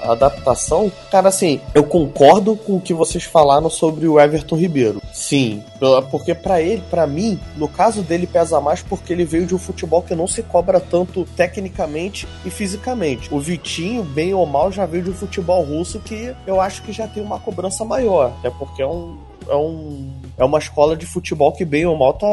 adaptação, 0.04 0.92
cara, 1.10 1.30
assim, 1.30 1.62
eu 1.74 1.84
concordo 1.86 2.56
com 2.56 2.76
o 2.76 2.82
que 2.82 2.94
vocês 2.94 3.24
falaram 3.24 3.70
sobre 3.70 4.08
o 4.08 4.20
Everton 4.20 4.58
Ribeiro. 4.58 5.02
Sim, 5.14 5.64
porque 6.10 6.36
para 6.36 6.62
ele, 6.62 6.84
para 6.90 7.08
mim, 7.08 7.40
no 7.56 7.70
caso 7.70 8.02
dele 8.02 8.28
pesa 8.28 8.60
mais 8.60 8.82
porque 8.82 9.14
ele 9.14 9.24
veio 9.24 9.46
de 9.46 9.56
um 9.56 9.60
futebol 9.60 10.02
que 10.02 10.14
não 10.14 10.28
se 10.28 10.44
cobra 10.44 10.80
tanto 10.80 11.26
tecnicamente 11.36 12.28
e 12.46 12.50
fisicamente. 12.50 13.34
O 13.34 13.40
Vitinho, 13.40 14.04
bem 14.04 14.34
ou 14.34 14.46
mal, 14.46 14.72
já 14.72 14.86
veio 14.86 15.06
de 15.06 15.10
um 15.12 15.16
futebol 15.16 15.64
russo 15.64 16.00
que 16.00 16.36
eu 16.46 16.60
acho 16.60 16.82
que 16.84 16.92
já 16.92 17.08
tem 17.08 17.24
uma 17.24 17.40
cobrança 17.40 17.86
maior, 17.86 18.34
até 18.40 18.50
porque 18.50 18.82
é 18.82 18.88
um 18.88 19.18
é 19.50 19.56
um 19.56 20.12
é 20.42 20.46
uma 20.46 20.58
escola 20.58 20.98
de 20.98 21.06
futebol 21.06 21.52
que, 21.52 21.64
bem 21.64 21.86
ou 21.86 21.96
mal, 21.96 22.14
tá, 22.14 22.28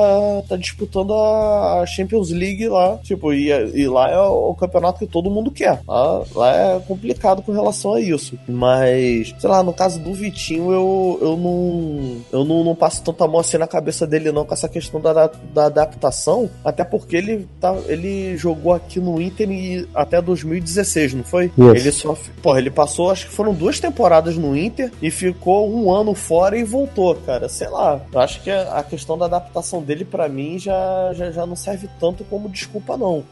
tá 0.49 0.57
disputando 0.57 1.13
a 1.13 1.85
Champions 1.87 2.31
League 2.31 2.67
lá. 2.67 2.97
Tipo, 3.03 3.35
e, 3.35 3.51
e 3.51 3.87
lá 3.87 4.11
é 4.11 4.19
o 4.19 4.55
campeonato 4.55 5.01
que 5.01 5.07
todo 5.07 5.31
mundo 5.31 5.51
quer. 5.51 5.83
Lá, 5.87 6.25
lá 6.35 6.57
é 6.57 6.81
complicado 6.81 7.43
com 7.43 7.53
relação 7.53 7.93
a 7.93 8.01
isso. 8.01 8.39
Mas, 8.49 9.35
sei 9.39 9.51
lá, 9.51 9.63
no 9.63 9.75
caso 9.75 10.01
do 10.01 10.15
Vitinho, 10.15 10.73
eu, 10.73 11.19
eu 11.21 11.37
não. 11.37 12.17
Eu 12.33 12.45
não, 12.47 12.65
não 12.65 12.75
passo 12.75 13.03
tanta 13.03 13.29
mão 13.29 13.41
assim 13.41 13.59
na 13.59 13.67
cabeça 13.67 14.07
dele, 14.07 14.33
não, 14.33 14.47
com 14.47 14.55
essa 14.55 14.71
questão 14.71 14.99
da, 15.03 15.31
da 15.53 15.67
adaptação. 15.67 16.49
Até 16.65 16.85
porque 16.85 17.15
ele, 17.15 17.47
tá, 17.61 17.77
ele 17.89 18.39
jogou 18.39 18.73
aqui 18.73 18.99
no 18.99 19.21
Inter 19.21 19.87
até 19.95 20.23
2016, 20.23 21.13
não 21.13 21.25
foi? 21.25 21.53
Yes. 21.59 21.81
Ele 21.81 21.93
só. 21.93 22.17
Porra, 22.43 22.59
ele 22.59 22.71
passou, 22.71 23.11
acho 23.11 23.27
que 23.27 23.33
foram 23.33 23.53
duas 23.53 23.79
temporadas 23.79 24.35
no 24.39 24.57
Inter 24.57 24.91
e 25.03 25.11
ficou 25.11 25.71
um 25.71 25.93
ano 25.93 26.15
fora 26.15 26.57
e 26.57 26.65
voltou, 26.65 27.15
cara. 27.15 27.51
Sei 27.51 27.69
lá, 27.69 27.98
eu 28.13 28.21
acho 28.21 28.43
que 28.43 28.51
a 28.51 28.83
questão 28.83 29.17
da 29.19 29.27
adaptação 29.27 29.83
dele, 29.83 30.05
para 30.05 30.29
mim, 30.29 30.59
já, 30.59 31.13
já, 31.15 31.31
já 31.31 31.47
não 31.47 31.57
serve 31.57 31.89
tanto 32.01 32.25
como 32.25 32.49
desculpa, 32.49 32.97
não. 32.97 33.25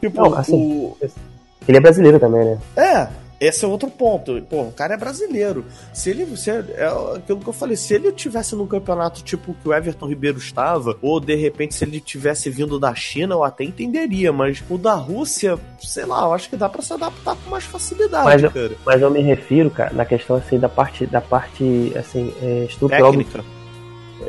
Tipo, 0.00 0.22
não, 0.22 0.34
assim, 0.34 0.54
o... 0.54 0.96
Ele 1.66 1.78
é 1.78 1.80
brasileiro 1.80 2.20
também, 2.20 2.44
né? 2.44 2.58
É, 2.76 3.08
esse 3.40 3.64
é 3.64 3.68
outro 3.68 3.90
ponto. 3.90 4.40
Pô, 4.48 4.62
o 4.62 4.72
cara 4.72 4.94
é 4.94 4.96
brasileiro. 4.96 5.64
Se 5.92 6.10
ele. 6.10 6.36
Se, 6.36 6.50
é, 6.50 6.62
aquilo 7.16 7.40
que 7.40 7.48
eu 7.48 7.52
falei, 7.52 7.76
se 7.76 7.94
ele 7.94 8.10
tivesse 8.12 8.54
num 8.54 8.66
campeonato 8.66 9.22
tipo 9.22 9.54
que 9.54 9.68
o 9.68 9.74
Everton 9.74 10.06
Ribeiro 10.06 10.38
estava, 10.38 10.96
ou 11.02 11.20
de 11.20 11.34
repente 11.34 11.74
se 11.74 11.84
ele 11.84 12.00
tivesse 12.00 12.48
vindo 12.48 12.78
da 12.78 12.94
China, 12.94 13.34
eu 13.34 13.44
até 13.44 13.64
entenderia, 13.64 14.32
mas 14.32 14.62
o 14.70 14.78
da 14.78 14.94
Rússia, 14.94 15.58
sei 15.78 16.06
lá, 16.06 16.22
eu 16.22 16.32
acho 16.32 16.48
que 16.48 16.56
dá 16.56 16.68
para 16.68 16.82
se 16.82 16.92
adaptar 16.92 17.36
com 17.36 17.50
mais 17.50 17.64
facilidade, 17.64 18.42
mas, 18.42 18.52
cara. 18.52 18.72
Mas 18.84 19.02
eu 19.02 19.10
me 19.10 19.20
refiro, 19.20 19.70
cara, 19.70 19.92
na 19.92 20.04
questão 20.04 20.36
assim 20.36 20.58
da 20.58 20.68
parte 20.68 21.06
da 21.06 21.20
parte 21.20 21.92
assim, 21.96 22.32
é, 22.40 22.66
estrutural 22.68 23.10
Técnica. 23.10 23.38
do 23.38 23.44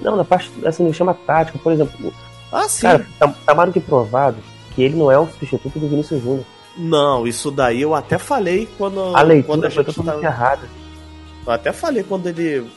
não, 0.02 0.16
na 0.16 0.24
parte, 0.24 0.52
assim, 0.66 0.92
chama 0.94 1.14
tática, 1.14 1.58
por 1.60 1.72
exemplo. 1.72 2.14
Ah, 2.52 2.68
sim. 2.68 2.84
Cara, 2.84 3.08
tá, 3.20 3.28
tá 3.46 3.56
mais 3.56 3.70
do 3.70 3.74
que 3.74 3.80
provado 3.80 4.38
que 4.76 4.84
ele 4.84 4.96
não 4.96 5.10
é 5.10 5.18
o 5.18 5.26
substituto 5.28 5.80
do 5.80 5.88
Vinícius 5.88 6.22
Júnior. 6.22 6.46
Não, 6.78 7.26
isso 7.26 7.50
daí 7.50 7.82
eu 7.82 7.96
até 7.96 8.18
falei 8.18 8.68
quando 8.78 9.16
a 9.16 9.22
leitura 9.22 9.48
quando 9.48 9.66
a 9.66 9.70
gente 9.70 9.94
foi 9.94 10.06
tava... 10.06 10.24
errada. 10.24 10.70
Eu 11.46 11.54
até 11.54 11.72
falei 11.72 12.04
quando 12.04 12.28
ele 12.28 12.68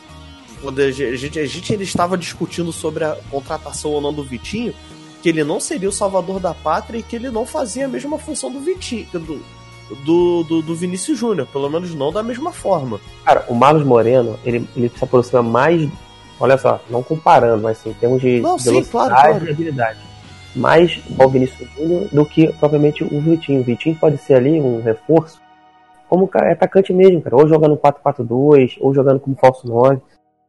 quando 0.63 0.81
a 0.81 0.91
gente, 0.91 1.39
a 1.39 1.47
gente 1.47 1.73
ele 1.73 1.85
estava 1.85 2.17
discutindo 2.17 2.73
sobre 2.73 3.05
a 3.05 3.17
contratação 3.31 3.91
ou 3.93 4.01
não 4.01 4.13
do 4.13 4.25
Vitinho, 4.25 4.75
que 5.23 5.29
ele 5.29 5.45
não 5.45 5.61
seria 5.61 5.89
o 5.89 5.93
salvador 5.93 6.41
da 6.41 6.55
pátria 6.55 6.99
e 6.99 7.03
que 7.03 7.17
ele 7.17 7.31
não 7.31 7.45
fazia 7.45 7.87
a 7.87 7.89
mesma 7.89 8.19
função 8.19 8.51
do 8.51 8.61
Vitinho, 8.61 9.07
do, 9.13 9.41
do, 10.05 10.43
do, 10.45 10.63
do 10.63 10.75
Vinícius 10.75 11.19
Júnior, 11.19 11.47
pelo 11.49 11.69
menos 11.69 11.95
não 11.95 12.13
da 12.13 12.23
mesma 12.23 12.53
forma. 12.53 13.01
Cara, 13.25 13.45
o 13.49 13.55
Marlos 13.55 13.85
Moreno, 13.85 14.39
ele, 14.45 14.69
ele 14.77 14.89
se 14.89 15.03
aproxima 15.03 15.43
mais 15.43 15.89
olha 16.41 16.59
só, 16.59 16.81
não 16.91 17.03
comparando, 17.03 17.63
mas 17.63 17.79
sim, 17.79 17.91
em 17.91 17.95
termos 17.95 18.21
de 18.21 18.41
não, 18.41 18.57
velocidade 18.57 18.85
sim, 18.85 18.91
claro, 18.91 19.15
claro. 19.15 19.47
e 19.47 19.51
habilidade. 19.51 19.99
Mais 20.57 21.01
o 21.19 21.29
Vinícius 21.29 21.69
Júnior 21.71 22.09
do 22.11 22.25
que 22.25 22.53
propriamente 22.55 23.05
o 23.05 23.21
Vitinho. 23.21 23.61
O 23.61 23.65
Vitinho 23.65 23.97
pode 23.97 24.19
ser 24.19 24.35
ali 24.35 24.61
um 24.61 24.83
reforço 24.83 25.41
como 26.09 26.29
atacante 26.33 26.93
mesmo, 26.93 27.21
cara. 27.21 27.37
Ou 27.37 27.47
jogando 27.47 27.77
4-4-2, 27.77 28.79
ou 28.81 28.95
jogando 28.95 29.21
como 29.21 29.37
falso 29.37 29.67
9, 29.67 30.01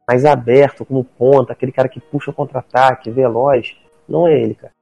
mais 0.08 0.24
aberto, 0.24 0.84
como 0.84 1.04
ponta, 1.04 1.52
aquele 1.52 1.70
cara 1.70 1.88
que 1.88 2.00
puxa 2.00 2.32
contra-ataque, 2.32 3.10
veloz. 3.10 3.76
Não 4.08 4.26
é 4.26 4.40
ele, 4.40 4.54
cara. 4.54 4.72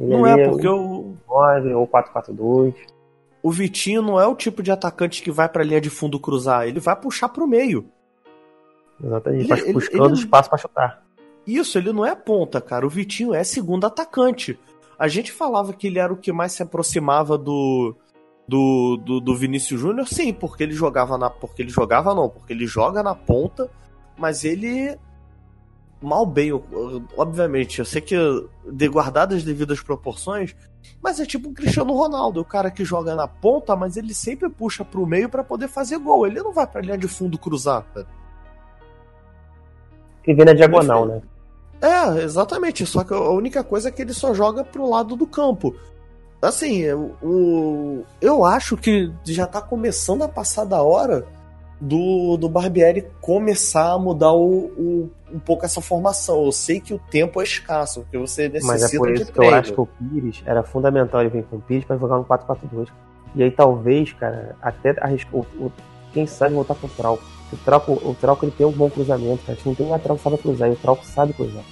Ele 0.00 0.10
não 0.10 0.26
é, 0.26 0.48
porque 0.48 0.66
o. 0.66 1.14
9 1.28 1.74
ou 1.74 1.86
4-4-2. 1.86 2.74
O 3.42 3.50
Vitinho 3.50 4.02
não 4.02 4.20
é 4.20 4.26
o 4.26 4.34
tipo 4.34 4.62
de 4.62 4.70
atacante 4.70 5.22
que 5.22 5.30
vai 5.30 5.48
pra 5.48 5.64
linha 5.64 5.80
de 5.80 5.90
fundo 5.90 6.18
cruzar, 6.18 6.66
ele 6.66 6.80
vai 6.80 6.96
puxar 6.96 7.28
pro 7.28 7.46
meio. 7.46 7.84
Exatamente, 9.02 9.52
ele, 9.52 9.72
buscando 9.72 10.06
ele, 10.06 10.14
espaço 10.14 10.48
para 10.48 10.58
chutar. 10.58 11.02
Isso, 11.46 11.76
ele 11.76 11.92
não 11.92 12.06
é 12.06 12.14
ponta, 12.14 12.60
cara. 12.60 12.86
O 12.86 12.90
Vitinho 12.90 13.34
é 13.34 13.42
segundo 13.42 13.86
atacante. 13.86 14.58
A 14.98 15.08
gente 15.08 15.32
falava 15.32 15.72
que 15.72 15.88
ele 15.88 15.98
era 15.98 16.12
o 16.12 16.16
que 16.16 16.32
mais 16.32 16.52
se 16.52 16.62
aproximava 16.62 17.36
do 17.36 17.96
do, 18.46 18.96
do, 18.96 19.20
do 19.20 19.36
Vinícius 19.36 19.80
Júnior, 19.80 20.06
sim, 20.06 20.32
porque 20.32 20.62
ele 20.62 20.72
jogava 20.72 21.16
na 21.16 21.30
porque 21.30 21.62
ele 21.62 21.70
jogava 21.70 22.14
não, 22.14 22.28
porque 22.28 22.52
ele 22.52 22.66
joga 22.66 23.02
na 23.02 23.14
ponta, 23.14 23.70
mas 24.16 24.44
ele 24.44 24.96
mal 26.00 26.26
bem, 26.26 26.50
obviamente, 27.16 27.78
eu 27.78 27.84
sei 27.84 28.00
que 28.00 28.16
de 28.66 28.88
guardadas 28.88 29.38
as 29.38 29.44
devidas 29.44 29.80
proporções, 29.80 30.54
mas 31.00 31.20
é 31.20 31.24
tipo 31.24 31.48
o 31.48 31.54
Cristiano 31.54 31.94
Ronaldo, 31.94 32.40
o 32.40 32.44
cara 32.44 32.70
que 32.72 32.84
joga 32.84 33.14
na 33.14 33.28
ponta, 33.28 33.76
mas 33.76 33.96
ele 33.96 34.12
sempre 34.12 34.50
puxa 34.50 34.84
pro 34.84 35.06
meio 35.06 35.28
para 35.28 35.44
poder 35.44 35.68
fazer 35.68 35.98
gol. 35.98 36.26
Ele 36.26 36.42
não 36.42 36.52
vai 36.52 36.66
pra 36.66 36.80
linha 36.80 36.98
de 36.98 37.06
fundo 37.06 37.38
cruzar, 37.38 37.84
cara 37.94 38.21
que 40.22 40.34
vem 40.34 40.44
na 40.44 40.52
diagonal, 40.52 41.06
né? 41.06 41.20
É, 41.80 42.22
exatamente. 42.22 42.86
Só 42.86 43.02
que 43.02 43.12
a 43.12 43.30
única 43.30 43.64
coisa 43.64 43.88
é 43.88 43.92
que 43.92 44.02
ele 44.02 44.14
só 44.14 44.32
joga 44.32 44.62
pro 44.62 44.88
lado 44.88 45.16
do 45.16 45.26
campo. 45.26 45.74
Assim, 46.40 46.84
o, 47.22 48.04
eu 48.20 48.44
acho 48.44 48.76
que 48.76 49.12
já 49.24 49.46
tá 49.46 49.60
começando 49.60 50.22
a 50.22 50.28
passar 50.28 50.64
da 50.64 50.82
hora 50.82 51.24
do, 51.80 52.36
do 52.36 52.48
Barbieri 52.48 53.06
começar 53.20 53.92
a 53.92 53.98
mudar 53.98 54.32
o, 54.32 54.66
o, 54.76 55.10
um 55.32 55.38
pouco 55.40 55.64
essa 55.64 55.80
formação. 55.80 56.44
Eu 56.44 56.52
sei 56.52 56.80
que 56.80 56.94
o 56.94 57.00
tempo 57.10 57.40
é 57.40 57.44
escasso, 57.44 58.02
porque 58.02 58.18
você 58.18 58.48
necessita 58.48 58.72
Mas 58.72 58.94
é 58.94 58.96
por 58.96 59.12
isso 59.12 59.26
que 59.26 59.32
treino. 59.32 59.54
eu 59.54 59.58
acho 59.58 59.72
que 59.72 59.80
o 59.80 59.86
Pires 59.86 60.42
era 60.46 60.62
fundamental 60.62 61.20
ele 61.20 61.30
vir 61.30 61.44
com 61.44 61.56
o 61.56 61.60
Pires 61.60 61.84
para 61.84 61.96
jogar 61.96 62.18
um 62.18 62.24
4-4-2. 62.24 62.88
E 63.34 63.42
aí 63.42 63.50
talvez, 63.50 64.12
cara, 64.12 64.56
até 64.62 64.94
arriscou, 65.00 65.46
quem 66.12 66.26
sabe 66.26 66.54
voltar 66.54 66.74
com 66.76 66.86
o 66.86 66.90
Trauco. 66.90 67.24
O 67.52 67.56
Trauco, 67.58 67.92
o 67.92 68.16
Trauco 68.18 68.44
ele 68.44 68.52
tem 68.56 68.66
um 68.66 68.72
bom 68.72 68.88
cruzamento, 68.88 69.42
cara. 69.44 69.52
A 69.52 69.54
gente 69.54 69.66
não 69.66 69.74
tem 69.74 69.86
um 69.86 69.90
lateral 69.90 70.16
que 70.16 70.22
sabe 70.22 70.38
cruzar, 70.38 70.68
e 70.68 70.72
o 70.72 70.76
Trauco 70.76 71.04
sabe 71.04 71.32
cruzar. 71.32 71.62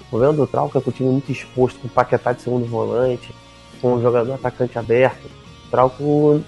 O 0.00 0.10
problema 0.10 0.32
do 0.32 0.46
Trauco 0.46 0.76
é 0.76 0.80
que 0.80 0.88
o 0.88 0.92
time 0.92 1.08
muito 1.08 1.30
exposto, 1.30 1.80
com 1.80 1.88
o 1.88 1.90
Paquetá 1.90 2.32
de 2.32 2.42
segundo 2.42 2.66
volante, 2.66 3.34
com 3.80 3.94
o 3.94 4.02
jogador 4.02 4.34
atacante 4.34 4.78
aberto. 4.78 5.24
O 5.66 5.70
Trauco 5.70 6.42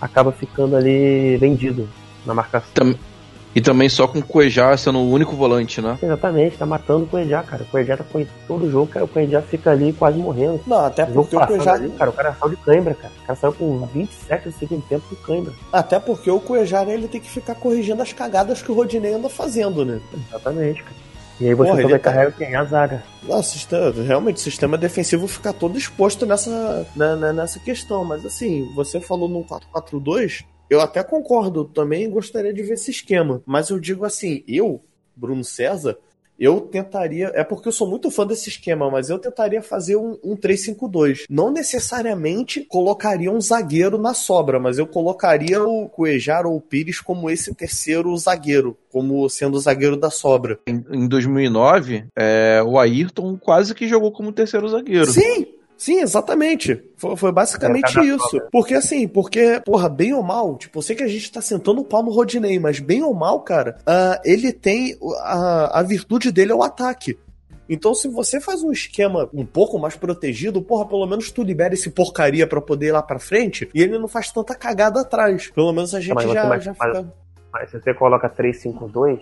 acaba 0.00 0.32
ficando 0.32 0.76
ali 0.76 1.36
vendido 1.36 1.88
na 2.24 2.34
marcação. 2.34 2.70
Tam 2.74 2.94
e 3.56 3.60
também 3.62 3.88
só 3.88 4.06
com 4.06 4.18
o 4.18 4.22
Cuejá 4.22 4.76
sendo 4.76 4.98
o 4.98 5.10
único 5.10 5.34
volante, 5.34 5.80
né? 5.80 5.98
Exatamente, 6.02 6.58
tá 6.58 6.66
matando 6.66 7.04
o 7.04 7.06
Cuejá, 7.06 7.42
cara. 7.42 7.62
O 7.62 7.66
Cuejá 7.66 7.96
tá 7.96 8.04
com 8.04 8.22
todo 8.46 8.70
jogo, 8.70 8.86
cara. 8.88 9.06
O 9.06 9.08
Cuejá 9.08 9.40
fica 9.40 9.70
ali 9.70 9.94
quase 9.94 10.18
morrendo. 10.18 10.60
Não, 10.66 10.84
até 10.84 11.06
porque 11.06 11.34
o, 11.34 11.40
o 11.40 11.46
Cuejá. 11.46 11.72
Ali, 11.72 11.88
cara, 11.88 12.10
o 12.10 12.12
cara 12.12 12.36
saiu 12.38 12.50
de 12.50 12.56
cãibra, 12.56 12.92
cara. 12.92 13.14
O 13.22 13.26
cara 13.26 13.38
saiu 13.38 13.52
com 13.54 13.86
27 13.86 14.46
no 14.46 14.52
segundo 14.52 14.82
tempo 14.82 15.04
de 15.08 15.16
cãibra. 15.22 15.54
Até 15.72 15.98
porque 15.98 16.30
o 16.30 16.38
Cuejá, 16.38 16.84
ele 16.84 17.08
tem 17.08 17.18
que 17.18 17.30
ficar 17.30 17.54
corrigindo 17.54 18.02
as 18.02 18.12
cagadas 18.12 18.60
que 18.60 18.70
o 18.70 18.74
Rodinei 18.74 19.14
anda 19.14 19.30
fazendo, 19.30 19.86
né? 19.86 20.02
Exatamente, 20.28 20.82
cara. 20.82 20.96
E 21.40 21.48
aí 21.48 21.54
você 21.54 21.70
Porra, 21.70 21.82
sobrecarrega 21.82 22.30
tá... 22.32 22.36
quem? 22.36 22.54
A 22.54 22.64
zaga. 22.64 23.02
Não, 23.22 23.42
sistema, 23.42 23.90
realmente, 23.90 24.36
o 24.36 24.40
sistema 24.40 24.76
defensivo 24.76 25.26
fica 25.26 25.54
todo 25.54 25.78
exposto 25.78 26.26
nessa, 26.26 26.86
na, 26.94 27.16
na, 27.16 27.32
nessa 27.32 27.58
questão. 27.58 28.04
Mas 28.04 28.26
assim, 28.26 28.70
você 28.74 29.00
falou 29.00 29.30
no 29.30 29.42
4-4-2, 29.44 30.44
eu 30.68 30.80
até 30.80 31.02
concordo, 31.02 31.64
também 31.64 32.10
gostaria 32.10 32.52
de 32.52 32.62
ver 32.62 32.74
esse 32.74 32.90
esquema. 32.90 33.42
Mas 33.46 33.70
eu 33.70 33.78
digo 33.78 34.04
assim, 34.04 34.42
eu, 34.46 34.80
Bruno 35.16 35.44
César, 35.44 35.96
eu 36.38 36.60
tentaria. 36.60 37.32
É 37.34 37.42
porque 37.42 37.68
eu 37.68 37.72
sou 37.72 37.88
muito 37.88 38.10
fã 38.10 38.26
desse 38.26 38.48
esquema, 38.48 38.90
mas 38.90 39.08
eu 39.08 39.18
tentaria 39.18 39.62
fazer 39.62 39.96
um, 39.96 40.18
um 40.22 40.36
3-5-2. 40.36 41.24
Não 41.28 41.50
necessariamente 41.50 42.64
colocaria 42.64 43.30
um 43.30 43.40
zagueiro 43.40 43.98
na 43.98 44.14
sobra, 44.14 44.60
mas 44.60 44.78
eu 44.78 44.86
colocaria 44.86 45.62
o 45.62 45.88
Cuejar 45.88 46.46
ou 46.46 46.56
o 46.56 46.60
Pires 46.60 47.00
como 47.00 47.30
esse 47.30 47.54
terceiro 47.54 48.16
zagueiro, 48.16 48.76
como 48.90 49.28
sendo 49.28 49.56
o 49.56 49.60
zagueiro 49.60 49.96
da 49.96 50.10
sobra. 50.10 50.58
Em, 50.66 50.84
em 50.90 51.08
2009, 51.08 52.04
é, 52.14 52.62
o 52.64 52.78
Ayrton 52.78 53.36
quase 53.38 53.74
que 53.74 53.88
jogou 53.88 54.12
como 54.12 54.32
terceiro 54.32 54.68
zagueiro. 54.68 55.10
Sim, 55.10 55.46
Sim, 55.76 56.00
exatamente. 56.00 56.82
Foi, 56.96 57.16
foi 57.16 57.32
basicamente 57.32 57.98
isso. 58.00 58.40
Porque 58.50 58.74
assim, 58.74 59.06
porque, 59.06 59.60
porra, 59.64 59.88
bem 59.88 60.14
ou 60.14 60.22
mal, 60.22 60.56
tipo, 60.56 60.78
eu 60.78 60.82
sei 60.82 60.96
que 60.96 61.02
a 61.02 61.08
gente 61.08 61.30
tá 61.30 61.40
sentando 61.40 61.80
o 61.80 61.84
pau 61.84 62.02
no 62.02 62.10
Rodinei, 62.10 62.58
mas 62.58 62.80
bem 62.80 63.02
ou 63.02 63.12
mal, 63.12 63.40
cara, 63.40 63.76
uh, 63.82 64.20
ele 64.24 64.52
tem. 64.52 64.96
A, 65.20 65.80
a 65.80 65.82
virtude 65.82 66.32
dele 66.32 66.52
é 66.52 66.54
o 66.54 66.62
ataque. 66.62 67.18
Então, 67.68 67.94
se 67.94 68.08
você 68.08 68.40
faz 68.40 68.62
um 68.62 68.70
esquema 68.70 69.28
um 69.34 69.44
pouco 69.44 69.78
mais 69.78 69.96
protegido, 69.96 70.62
porra, 70.62 70.86
pelo 70.86 71.06
menos 71.06 71.30
tu 71.30 71.42
libera 71.42 71.74
esse 71.74 71.90
porcaria 71.90 72.46
para 72.46 72.60
poder 72.60 72.86
ir 72.86 72.92
lá 72.92 73.02
pra 73.02 73.18
frente 73.18 73.68
e 73.74 73.82
ele 73.82 73.98
não 73.98 74.08
faz 74.08 74.30
tanta 74.30 74.54
cagada 74.54 75.00
atrás. 75.00 75.50
Pelo 75.50 75.72
menos 75.72 75.94
a 75.94 76.00
gente 76.00 76.14
mas 76.14 76.30
já, 76.30 76.46
mas, 76.46 76.64
já 76.64 76.74
fica. 76.74 76.86
Mas, 76.86 77.06
mas 77.52 77.70
se 77.70 77.80
você 77.80 77.92
coloca 77.92 78.30
3-5-2, 78.30 79.18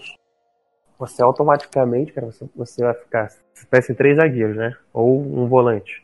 você 0.99 1.23
automaticamente, 1.23 2.13
cara, 2.13 2.27
você, 2.27 2.47
você 2.55 2.85
vai 2.85 2.95
ficar. 2.95 3.29
Você 3.55 3.67
pensa 3.71 3.93
em 3.93 3.95
três 3.95 4.17
zagueiros, 4.17 4.57
né? 4.57 4.77
Ou 4.93 5.21
um 5.21 5.49
volante. 5.49 6.04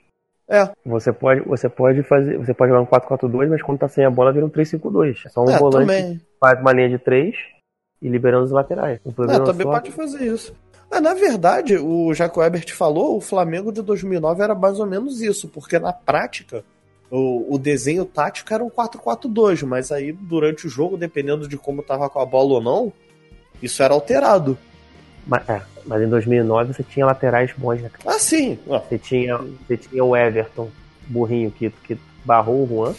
É. 0.51 0.69
Você 0.85 1.13
pode, 1.13 1.43
você 1.43 1.69
pode 1.69 2.03
fazer. 2.03 2.37
Você 2.37 2.53
pode 2.53 2.73
jogar 2.73 2.83
um 2.83 2.87
4-4-2, 2.87 3.49
mas 3.49 3.63
quando 3.63 3.79
tá 3.79 3.89
sem 3.89 4.05
a 4.05 4.11
bola 4.11 4.33
vira 4.33 4.45
um 4.45 4.51
3-5-2. 4.51 5.27
É 5.27 5.29
só 5.29 5.45
um 5.45 5.51
é, 5.51 5.59
volante 5.59 5.87
também. 5.87 6.21
faz 6.41 6.61
uma 6.61 6.73
linha 6.73 6.89
de 6.89 6.99
3 6.99 7.37
e 8.03 8.09
liberando 8.09 8.45
os 8.45 8.51
laterais. 8.51 8.99
O 9.05 9.11
é, 9.11 9.41
também 9.45 9.67
só... 9.67 9.73
pode 9.73 9.93
fazer 9.93 10.27
isso. 10.27 10.53
Ah, 10.91 11.01
na 11.01 11.15
verdade, 11.15 11.79
o 11.79 12.13
Jaco 12.13 12.43
Ebert 12.43 12.75
falou, 12.75 13.17
o 13.17 13.21
Flamengo 13.21 13.71
de 13.71 13.81
2009 13.81 14.43
era 14.43 14.57
mais 14.57 14.81
ou 14.81 14.87
menos 14.87 15.23
isso, 15.23 15.47
porque 15.47 15.79
na 15.79 15.93
prática 15.93 16.65
o, 17.09 17.55
o 17.55 17.59
desenho 17.59 18.05
tático 18.05 18.53
era 18.53 18.65
um 18.65 18.71
4-4-2, 18.71 19.65
mas 19.65 19.93
aí 19.93 20.11
durante 20.11 20.67
o 20.67 20.71
jogo, 20.71 20.97
dependendo 20.97 21.47
de 21.47 21.57
como 21.57 21.81
tava 21.81 22.11
com 22.11 22.19
a 22.19 22.27
bola 22.27 22.55
ou 22.55 22.61
não, 22.61 22.93
isso 23.63 23.81
era 23.85 23.95
alterado. 23.95 24.59
Mas, 25.31 25.49
é, 25.49 25.63
mas 25.87 26.03
em 26.03 26.09
2009 26.09 26.75
você 26.75 26.83
tinha 26.83 27.07
laterais 27.07 27.53
bons, 27.57 27.81
né? 27.81 27.89
Ah, 28.05 28.19
sim! 28.19 28.59
Você 28.67 28.99
tinha, 28.99 29.39
você 29.39 29.77
tinha 29.77 30.05
o 30.05 30.17
Everton, 30.17 30.69
burrinho, 31.07 31.53
que, 31.53 31.71
que 31.71 31.97
barrou 32.25 32.65
o 32.65 32.67
Juan. 32.67 32.95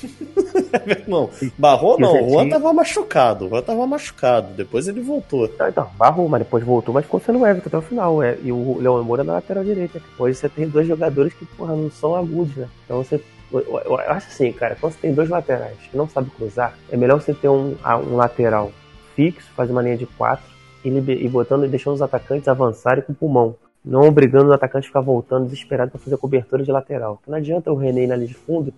não, 1.10 1.30
barrou 1.58 2.00
não, 2.00 2.26
o 2.26 2.30
Juan 2.30 2.48
tava 2.48 2.72
machucado, 2.72 3.46
o 3.46 3.50
Juan 3.50 3.62
tava 3.62 3.86
machucado, 3.86 4.54
depois 4.54 4.88
ele 4.88 5.02
voltou. 5.02 5.44
Então, 5.44 5.68
então, 5.68 5.90
barrou, 5.98 6.30
mas 6.30 6.40
depois 6.40 6.64
voltou, 6.64 6.94
mas 6.94 7.04
ficou 7.04 7.20
sendo 7.20 7.40
o 7.40 7.46
Everton 7.46 7.68
até 7.68 7.78
o 7.78 7.82
final, 7.82 8.24
é, 8.24 8.38
e 8.42 8.50
o 8.50 8.80
Leão 8.80 9.04
Moura 9.04 9.26
na 9.26 9.34
lateral 9.34 9.66
direita. 9.66 10.02
Hoje 10.18 10.38
você 10.38 10.48
tem 10.48 10.70
dois 10.70 10.88
jogadores 10.88 11.34
que, 11.34 11.46
porra, 11.46 11.76
não 11.76 11.92
são 11.92 12.16
agudos, 12.16 12.56
né? 12.56 12.70
Então 12.86 13.04
você 13.04 13.22
eu, 13.52 13.82
eu 13.84 13.98
acho 13.98 14.28
assim, 14.28 14.54
cara, 14.54 14.78
quando 14.80 14.94
você 14.94 15.00
tem 15.00 15.14
dois 15.14 15.30
laterais 15.30 15.76
que 15.78 15.98
não 15.98 16.08
sabe 16.08 16.30
cruzar, 16.30 16.74
é 16.90 16.96
melhor 16.96 17.22
você 17.22 17.34
ter 17.34 17.50
um, 17.50 17.76
um 18.10 18.16
lateral 18.16 18.72
fixo, 19.14 19.50
fazer 19.54 19.74
uma 19.74 19.82
linha 19.82 19.98
de 19.98 20.06
quatro, 20.06 20.51
e, 20.84 20.90
e 20.90 21.30
botando 21.30 21.66
e 21.66 21.68
deixando 21.68 21.94
os 21.94 22.02
atacantes 22.02 22.48
avançarem 22.48 23.04
com 23.04 23.14
o 23.14 23.16
pulmão. 23.16 23.56
Não 23.84 24.02
obrigando 24.02 24.46
os 24.46 24.52
atacantes 24.52 24.88
a 24.88 24.90
ficar 24.90 25.02
voltando 25.02 25.46
desesperado 25.46 25.92
para 25.92 26.00
fazer 26.00 26.18
cobertura 26.18 26.64
de 26.64 26.72
lateral. 26.72 27.20
Não 27.28 27.38
adianta 27.38 27.72
o 27.72 27.76
René 27.76 28.06
na 28.06 28.16
linha 28.16 28.28
de 28.28 28.36
fundo 28.36 28.72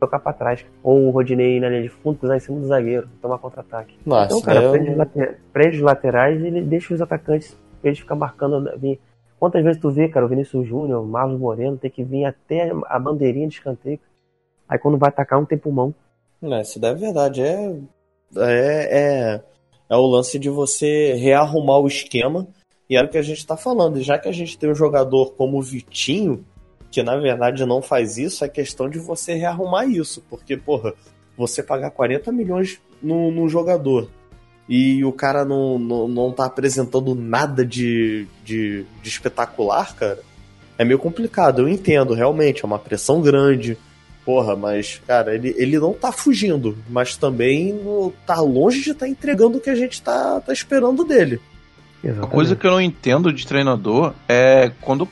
tocar 0.00 0.18
para 0.18 0.32
trás. 0.32 0.64
Ou 0.82 1.06
o 1.06 1.10
Rodinei 1.10 1.60
na 1.60 1.68
linha 1.68 1.82
de 1.82 1.88
fundo 1.88 2.18
cruzar 2.18 2.36
em 2.36 2.40
cima 2.40 2.58
do 2.58 2.66
zagueiro, 2.66 3.08
tomar 3.20 3.38
contra-ataque. 3.38 3.96
Então, 4.26 4.40
cara, 4.40 4.62
eu... 4.62 4.72
prende, 4.72 4.90
os 4.90 4.96
later... 4.96 5.40
prende 5.52 5.76
os 5.76 5.82
laterais 5.82 6.40
e 6.40 6.46
ele 6.46 6.62
deixa 6.62 6.94
os 6.94 7.02
atacantes 7.02 7.56
eles 7.84 7.98
ficar 7.98 8.14
marcando. 8.14 8.68
Quantas 9.38 9.62
vezes 9.62 9.80
tu 9.80 9.90
vê, 9.90 10.08
cara, 10.08 10.24
o 10.24 10.28
Vinícius 10.28 10.66
Júnior, 10.66 11.02
o 11.02 11.06
Marlos 11.06 11.38
Moreno, 11.38 11.76
tem 11.76 11.90
que 11.90 12.02
vir 12.02 12.24
até 12.24 12.72
a 12.86 12.98
bandeirinha 12.98 13.46
de 13.46 13.54
escanteio. 13.54 14.00
Aí 14.68 14.78
quando 14.78 14.98
vai 14.98 15.10
atacar, 15.10 15.38
não 15.38 15.46
tem 15.46 15.58
pulmão. 15.58 15.94
É, 16.42 16.60
isso 16.62 16.80
daí 16.80 16.92
é 16.92 16.94
verdade. 16.94 17.42
É, 17.42 17.76
é, 18.36 18.98
é 18.98 19.42
é 19.88 19.96
o 19.96 20.06
lance 20.06 20.38
de 20.38 20.48
você 20.48 21.14
rearrumar 21.14 21.78
o 21.78 21.86
esquema. 21.86 22.46
E 22.88 22.96
é 22.96 23.02
o 23.02 23.08
que 23.08 23.18
a 23.18 23.22
gente 23.22 23.38
está 23.38 23.56
falando. 23.56 24.00
Já 24.00 24.18
que 24.18 24.28
a 24.28 24.32
gente 24.32 24.56
tem 24.56 24.70
um 24.70 24.74
jogador 24.74 25.32
como 25.32 25.58
o 25.58 25.62
Vitinho, 25.62 26.44
que 26.90 27.02
na 27.02 27.16
verdade 27.16 27.66
não 27.66 27.82
faz 27.82 28.16
isso, 28.16 28.44
é 28.44 28.48
questão 28.48 28.88
de 28.88 28.98
você 28.98 29.34
rearrumar 29.34 29.86
isso. 29.86 30.24
Porque, 30.30 30.56
porra, 30.56 30.94
você 31.36 31.62
pagar 31.62 31.90
40 31.90 32.30
milhões 32.30 32.80
num, 33.02 33.30
num 33.30 33.48
jogador 33.48 34.08
e 34.68 35.04
o 35.04 35.12
cara 35.12 35.44
não, 35.44 35.78
não, 35.78 36.08
não 36.08 36.32
tá 36.32 36.44
apresentando 36.46 37.14
nada 37.14 37.64
de, 37.64 38.26
de, 38.44 38.84
de 39.00 39.08
espetacular, 39.08 39.94
cara, 39.94 40.20
é 40.76 40.84
meio 40.84 40.98
complicado. 40.98 41.62
Eu 41.62 41.68
entendo, 41.68 42.14
realmente, 42.14 42.64
é 42.64 42.66
uma 42.66 42.78
pressão 42.78 43.20
grande 43.20 43.78
porra, 44.26 44.56
mas, 44.56 45.00
cara, 45.06 45.32
ele, 45.32 45.54
ele 45.56 45.78
não 45.78 45.94
tá 45.94 46.10
fugindo, 46.10 46.76
mas 46.90 47.16
também 47.16 47.72
no, 47.72 48.12
tá 48.26 48.40
longe 48.40 48.82
de 48.82 48.90
estar 48.90 49.06
tá 49.06 49.08
entregando 49.08 49.58
o 49.58 49.60
que 49.60 49.70
a 49.70 49.74
gente 49.76 50.02
tá, 50.02 50.40
tá 50.40 50.52
esperando 50.52 51.04
dele. 51.04 51.40
Exatamente. 52.02 52.32
A 52.32 52.34
coisa 52.34 52.56
que 52.56 52.66
eu 52.66 52.72
não 52.72 52.80
entendo 52.80 53.32
de 53.32 53.46
treinador 53.46 54.12
é 54.28 54.72
quando 54.80 55.08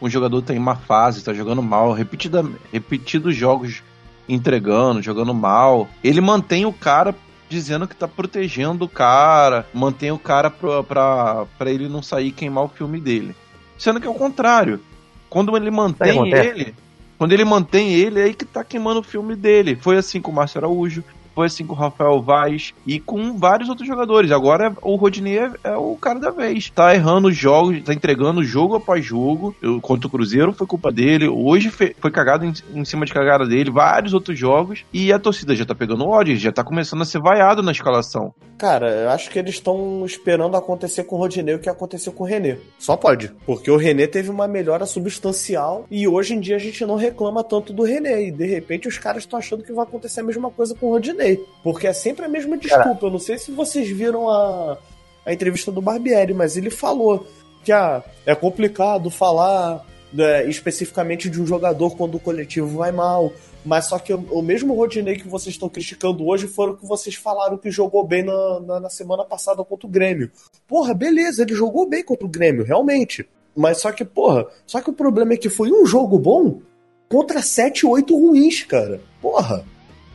um 0.00 0.08
jogador 0.08 0.40
tem 0.42 0.56
uma 0.56 0.76
fase, 0.76 1.24
tá 1.24 1.34
jogando 1.34 1.60
mal, 1.60 1.92
repetida, 1.92 2.44
repetidos 2.72 3.34
jogos 3.34 3.82
entregando, 4.28 5.02
jogando 5.02 5.34
mal, 5.34 5.88
ele 6.02 6.20
mantém 6.20 6.64
o 6.64 6.72
cara 6.72 7.14
dizendo 7.48 7.86
que 7.86 7.96
tá 7.96 8.06
protegendo 8.08 8.84
o 8.84 8.88
cara, 8.88 9.66
mantém 9.74 10.12
o 10.12 10.18
cara 10.18 10.50
pra, 10.50 10.82
pra, 10.84 11.46
pra 11.58 11.70
ele 11.70 11.88
não 11.88 12.00
sair 12.00 12.30
queimar 12.30 12.64
o 12.64 12.68
filme 12.68 13.00
dele. 13.00 13.34
Sendo 13.76 14.00
que 14.00 14.06
é 14.06 14.10
o 14.10 14.14
contrário. 14.14 14.80
Quando 15.28 15.56
ele 15.56 15.70
mantém 15.70 16.32
ele, 16.32 16.74
quando 17.22 17.34
ele 17.34 17.44
mantém 17.44 17.94
ele, 17.94 18.18
é 18.18 18.24
aí 18.24 18.34
que 18.34 18.44
tá 18.44 18.64
queimando 18.64 18.98
o 18.98 19.02
filme 19.04 19.36
dele. 19.36 19.78
Foi 19.80 19.96
assim 19.96 20.20
com 20.20 20.32
o 20.32 20.34
Márcio 20.34 20.58
Araújo, 20.58 21.04
assim 21.40 21.64
com 21.64 21.74
o 21.74 21.76
Rafael 21.76 22.20
Vaz 22.20 22.74
e 22.86 23.00
com 23.00 23.38
vários 23.38 23.68
outros 23.68 23.86
jogadores. 23.86 24.30
Agora 24.30 24.74
o 24.82 24.96
Rodinei 24.96 25.38
é, 25.38 25.50
é, 25.64 25.76
o 25.76 25.96
cara 25.96 26.18
da 26.18 26.30
vez. 26.30 26.70
Tá 26.70 26.94
errando 26.94 27.28
os 27.28 27.36
jogos, 27.36 27.82
tá 27.82 27.94
entregando 27.94 28.44
jogo 28.44 28.76
após 28.76 29.04
jogo. 29.04 29.54
Eu, 29.62 29.80
contra 29.80 30.06
o 30.06 30.10
Cruzeiro 30.10 30.52
foi 30.52 30.66
culpa 30.66 30.90
dele. 30.90 31.28
Hoje 31.28 31.70
foi, 31.70 31.94
foi 31.98 32.10
cagado 32.10 32.44
em, 32.44 32.52
em, 32.74 32.84
cima 32.84 33.06
de 33.06 33.12
cagada 33.12 33.46
dele, 33.46 33.70
vários 33.70 34.12
outros 34.12 34.38
jogos. 34.38 34.84
E 34.92 35.12
a 35.12 35.18
torcida 35.18 35.54
já 35.54 35.64
tá 35.64 35.74
pegando 35.74 36.06
ódio, 36.06 36.36
já 36.36 36.52
tá 36.52 36.64
começando 36.64 37.02
a 37.02 37.06
ser 37.06 37.20
vaiado 37.20 37.62
na 37.62 37.72
escalação. 37.72 38.34
Cara, 38.58 38.90
eu 38.90 39.10
acho 39.10 39.30
que 39.30 39.38
eles 39.38 39.54
estão 39.54 40.04
esperando 40.04 40.56
acontecer 40.56 41.04
com 41.04 41.16
o 41.16 41.18
Rodinei 41.18 41.54
o 41.54 41.58
que 41.58 41.68
aconteceu 41.68 42.12
com 42.12 42.24
o 42.24 42.26
René. 42.26 42.58
Só 42.78 42.96
pode. 42.96 43.32
Porque 43.44 43.70
o 43.70 43.76
René 43.76 44.06
teve 44.06 44.30
uma 44.30 44.46
melhora 44.46 44.86
substancial 44.86 45.86
e 45.90 46.06
hoje 46.06 46.34
em 46.34 46.40
dia 46.40 46.56
a 46.56 46.60
gente 46.60 46.84
não 46.84 46.96
reclama 46.96 47.42
tanto 47.42 47.72
do 47.72 47.82
René. 47.82 48.22
E 48.22 48.30
de 48.30 48.46
repente 48.46 48.86
os 48.86 48.98
caras 48.98 49.24
estão 49.24 49.38
achando 49.38 49.64
que 49.64 49.72
vai 49.72 49.84
acontecer 49.84 50.20
a 50.20 50.24
mesma 50.24 50.50
coisa 50.50 50.74
com 50.74 50.86
o 50.86 50.90
Rodinei. 50.90 51.21
Porque 51.62 51.86
é 51.86 51.92
sempre 51.92 52.24
a 52.24 52.28
mesma 52.28 52.56
desculpa. 52.56 53.06
Eu 53.06 53.10
não 53.10 53.18
sei 53.18 53.38
se 53.38 53.52
vocês 53.52 53.88
viram 53.88 54.28
a, 54.28 54.78
a 55.24 55.32
entrevista 55.32 55.70
do 55.70 55.80
Barbieri, 55.80 56.34
mas 56.34 56.56
ele 56.56 56.70
falou 56.70 57.26
que 57.64 57.72
ah, 57.72 58.02
é 58.26 58.34
complicado 58.34 59.10
falar 59.10 59.86
né, 60.12 60.44
especificamente 60.46 61.30
de 61.30 61.40
um 61.40 61.46
jogador 61.46 61.96
quando 61.96 62.16
o 62.16 62.20
coletivo 62.20 62.78
vai 62.78 62.92
mal. 62.92 63.32
Mas 63.64 63.86
só 63.86 63.98
que 63.98 64.12
o, 64.12 64.42
mesmo 64.42 64.74
Rodinei 64.74 65.16
que 65.16 65.28
vocês 65.28 65.54
estão 65.54 65.68
criticando 65.68 66.26
hoje 66.26 66.48
foram 66.48 66.74
que 66.74 66.84
vocês 66.84 67.14
falaram 67.14 67.56
que 67.56 67.70
jogou 67.70 68.04
bem 68.04 68.24
na, 68.24 68.60
na, 68.60 68.80
na, 68.80 68.90
semana 68.90 69.24
passada 69.24 69.62
contra 69.64 69.86
o 69.86 69.90
Grêmio. 69.90 70.30
Porra, 70.66 70.92
beleza, 70.92 71.42
ele 71.42 71.54
jogou 71.54 71.88
bem 71.88 72.04
contra 72.04 72.26
o 72.26 72.28
Grêmio, 72.28 72.64
realmente. 72.64 73.24
Mas 73.54 73.80
só 73.80 73.92
que, 73.92 74.04
porra, 74.04 74.46
só 74.66 74.80
que 74.80 74.90
o 74.90 74.94
problema 74.94 75.34
é 75.34 75.36
que 75.36 75.48
foi 75.48 75.70
um 75.70 75.86
jogo 75.86 76.18
bom 76.18 76.60
contra 77.08 77.40
7, 77.40 77.86
8 77.86 78.18
ruins, 78.18 78.64
cara. 78.64 79.00
Porra. 79.20 79.64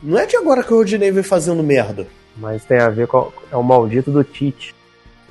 Não 0.01 0.17
é 0.17 0.25
de 0.25 0.35
agora 0.37 0.63
que 0.63 0.73
o 0.73 0.77
Rodinei 0.77 1.11
vem 1.11 1.23
fazendo 1.23 1.63
merda. 1.63 2.07
Mas 2.35 2.63
tem 2.63 2.79
a 2.79 2.89
ver 2.89 3.07
com 3.07 3.31
é 3.51 3.55
o 3.57 3.63
maldito 3.63 4.11
do 4.11 4.23
Tite. 4.23 4.75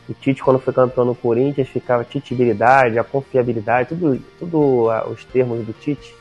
O 0.08 0.14
Tite, 0.14 0.42
quando 0.42 0.58
foi 0.58 0.72
campeão 0.72 1.04
no 1.04 1.14
Corinthians, 1.14 1.68
ficava 1.68 2.04
titibilidade, 2.04 2.98
a 2.98 3.04
confiabilidade, 3.04 3.90
tudo, 3.90 4.22
tudo 4.38 4.90
ah, 4.90 5.08
os 5.08 5.24
termos 5.24 5.64
do 5.64 5.72
Tite, 5.72 6.14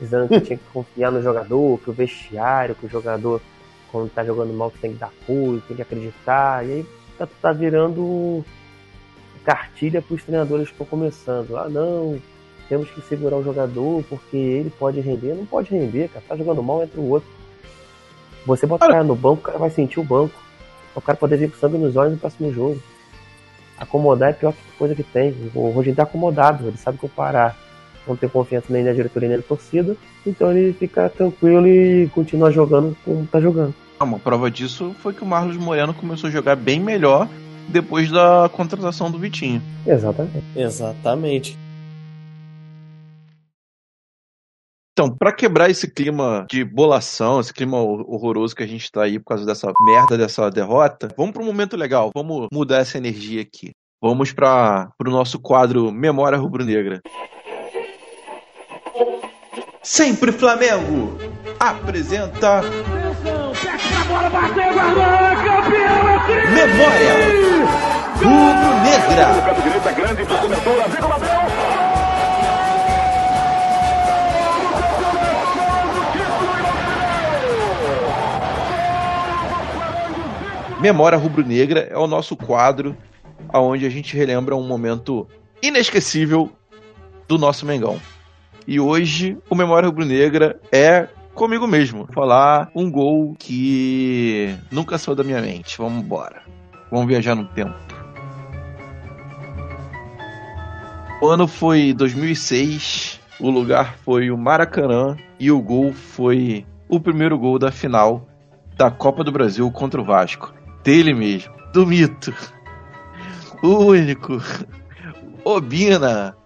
dizendo 0.00 0.28
que 0.28 0.40
tinha 0.42 0.58
que 0.58 0.64
confiar 0.72 1.10
no 1.10 1.22
jogador, 1.22 1.78
que 1.80 1.90
o 1.90 1.92
vestiário, 1.92 2.74
que 2.74 2.86
o 2.86 2.88
jogador, 2.88 3.40
quando 3.90 4.10
tá 4.10 4.24
jogando 4.24 4.52
mal, 4.52 4.72
tem 4.80 4.92
que 4.92 4.98
dar 4.98 5.06
apoio, 5.06 5.62
tem 5.68 5.76
que 5.76 5.82
acreditar. 5.82 6.66
E 6.66 6.72
aí 6.72 6.86
tá, 7.18 7.28
tá 7.40 7.52
virando 7.52 8.42
cartilha 9.44 10.00
para 10.00 10.14
os 10.14 10.22
treinadores 10.22 10.66
que 10.66 10.72
estão 10.72 10.86
começando. 10.86 11.56
Ah, 11.56 11.68
não, 11.68 12.18
temos 12.68 12.90
que 12.90 13.02
segurar 13.02 13.36
o 13.36 13.44
jogador 13.44 14.02
porque 14.08 14.36
ele 14.36 14.70
pode 14.78 15.00
render. 15.00 15.34
Não 15.34 15.44
pode 15.44 15.70
render, 15.70 16.08
cara. 16.08 16.24
Tá 16.26 16.36
jogando 16.36 16.62
mal, 16.62 16.82
entra 16.82 17.00
o 17.00 17.08
outro. 17.08 17.28
Você 18.46 18.66
bota 18.66 18.86
o 18.86 18.88
cara 18.88 19.04
no 19.04 19.14
banco, 19.14 19.40
o 19.40 19.44
cara 19.44 19.58
vai 19.58 19.70
sentir 19.70 20.00
o 20.00 20.04
banco. 20.04 20.34
O 20.94 21.00
cara 21.00 21.16
poder 21.16 21.36
vir 21.36 21.50
com 21.50 21.56
sangue 21.56 21.78
nos 21.78 21.96
olhos 21.96 22.12
no 22.12 22.18
próximo 22.18 22.52
jogo. 22.52 22.80
Acomodar 23.78 24.28
é 24.28 24.32
a 24.32 24.34
pior 24.34 24.54
coisa 24.78 24.94
que 24.94 25.02
tem. 25.02 25.34
O 25.54 25.70
Rogério 25.70 25.96
tá 25.96 26.02
acomodado, 26.02 26.68
ele 26.68 26.76
sabe 26.76 26.98
que 26.98 27.06
o 27.06 27.08
Pará 27.08 27.54
não 28.06 28.16
tem 28.16 28.28
confiança 28.28 28.66
nem 28.70 28.82
na 28.82 28.92
diretoria 28.92 29.28
nem 29.28 29.38
na 29.38 29.42
torcida, 29.44 29.96
então 30.26 30.50
ele 30.50 30.72
fica 30.72 31.08
tranquilo 31.08 31.66
e 31.66 32.08
continua 32.08 32.50
jogando 32.50 32.96
como 33.04 33.26
tá 33.26 33.40
jogando. 33.40 33.74
Uma 34.00 34.18
prova 34.18 34.50
disso 34.50 34.94
foi 35.00 35.14
que 35.14 35.22
o 35.22 35.26
Marlos 35.26 35.56
Moreno 35.56 35.94
começou 35.94 36.28
a 36.28 36.30
jogar 36.30 36.56
bem 36.56 36.80
melhor 36.80 37.28
depois 37.68 38.10
da 38.10 38.50
contratação 38.52 39.10
do 39.10 39.18
Vitinho. 39.18 39.62
Exatamente. 39.86 40.44
Exatamente. 40.56 41.58
Então, 44.92 45.08
para 45.08 45.32
quebrar 45.32 45.70
esse 45.70 45.90
clima 45.90 46.46
de 46.50 46.62
bolação, 46.62 47.40
esse 47.40 47.52
clima 47.52 47.78
horroroso 47.78 48.54
que 48.54 48.62
a 48.62 48.66
gente 48.66 48.92
tá 48.92 49.04
aí 49.04 49.18
por 49.18 49.24
causa 49.24 49.46
dessa 49.46 49.72
merda 49.86 50.18
dessa 50.18 50.50
derrota, 50.50 51.08
vamos 51.16 51.32
para 51.32 51.42
um 51.42 51.46
momento 51.46 51.78
legal. 51.78 52.10
Vamos 52.14 52.48
mudar 52.52 52.80
essa 52.80 52.98
energia 52.98 53.40
aqui. 53.40 53.70
Vamos 54.02 54.32
para 54.32 54.90
o 55.00 55.10
nosso 55.10 55.38
quadro 55.40 55.90
Memória 55.90 56.36
Rubro-Negra. 56.36 57.00
Sempre 59.82 60.30
Flamengo 60.30 61.16
apresenta. 61.58 62.60
Memória 66.52 67.14
Rubro 68.18 68.72
Negra. 68.84 69.52
Memória 80.82 81.16
Rubro-Negra 81.16 81.86
é 81.92 81.96
o 81.96 82.08
nosso 82.08 82.36
quadro 82.36 82.96
onde 83.54 83.86
a 83.86 83.88
gente 83.88 84.16
relembra 84.16 84.56
um 84.56 84.66
momento 84.66 85.28
inesquecível 85.62 86.50
do 87.28 87.38
nosso 87.38 87.64
Mengão. 87.64 88.00
E 88.66 88.80
hoje 88.80 89.38
o 89.48 89.54
Memória 89.54 89.86
Rubro-Negra 89.86 90.58
é 90.72 91.06
comigo 91.36 91.68
mesmo. 91.68 92.08
Falar 92.12 92.68
um 92.74 92.90
gol 92.90 93.36
que 93.38 94.58
nunca 94.72 94.98
saiu 94.98 95.14
da 95.14 95.22
minha 95.22 95.40
mente. 95.40 95.78
Vamos 95.78 96.02
embora. 96.02 96.42
Vamos 96.90 97.06
viajar 97.06 97.36
no 97.36 97.44
tempo. 97.44 97.78
O 101.22 101.28
ano 101.28 101.46
foi 101.46 101.92
2006, 101.92 103.20
o 103.38 103.50
lugar 103.50 103.94
foi 103.98 104.32
o 104.32 104.36
Maracanã 104.36 105.16
e 105.38 105.48
o 105.52 105.62
gol 105.62 105.92
foi 105.92 106.66
o 106.88 106.98
primeiro 106.98 107.38
gol 107.38 107.56
da 107.56 107.70
final 107.70 108.26
da 108.76 108.90
Copa 108.90 109.22
do 109.22 109.30
Brasil 109.30 109.70
contra 109.70 110.00
o 110.00 110.04
Vasco. 110.04 110.52
Dele 110.82 111.14
mesmo, 111.14 111.52
do 111.72 111.86
mito. 111.86 112.34
O 113.62 113.84
único. 113.86 114.42
Obina. 115.44 116.36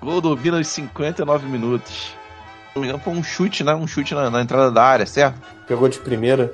Gol 0.00 0.20
do 0.20 0.30
Obina 0.30 0.58
aos 0.58 0.68
59 0.68 1.46
minutos. 1.48 2.14
Não 2.74 2.82
me 2.82 2.88
engano, 2.88 3.02
foi 3.02 3.12
um 3.14 3.22
chute, 3.22 3.64
né? 3.64 3.74
Um 3.74 3.86
chute 3.86 4.14
na, 4.14 4.30
na 4.30 4.42
entrada 4.42 4.70
da 4.70 4.82
área, 4.82 5.06
certo? 5.06 5.40
Pegou 5.66 5.88
de 5.88 5.98
primeira. 5.98 6.52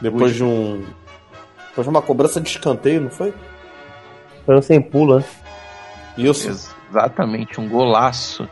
Depois 0.00 0.32
Ui. 0.32 0.36
de 0.36 0.44
um. 0.44 0.84
Depois 1.68 1.86
de 1.86 1.90
uma 1.90 2.02
cobrança 2.02 2.40
de 2.40 2.48
escanteio, 2.48 3.00
não 3.00 3.10
foi? 3.10 3.32
Foi 4.44 4.56
um 4.56 4.62
sem 4.62 4.80
pulo, 4.80 5.18
né? 5.18 5.24
Isso. 6.16 6.48
Exatamente, 6.90 7.58
um 7.58 7.68
golaço 7.68 8.46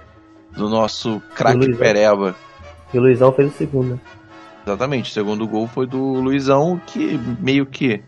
do 0.53 0.69
nosso 0.69 1.21
craque. 1.35 1.75
Pereba. 1.75 2.35
E 2.93 2.99
o 2.99 3.03
Luizão 3.03 3.33
fez 3.33 3.53
o 3.53 3.57
segundo, 3.57 3.95
né? 3.95 4.01
Exatamente, 4.71 5.11
o 5.11 5.13
segundo 5.13 5.49
gol 5.49 5.67
foi 5.67 5.85
do 5.85 5.99
Luizão, 5.99 6.81
que 6.87 7.19
meio 7.41 7.67
que 7.67 8.01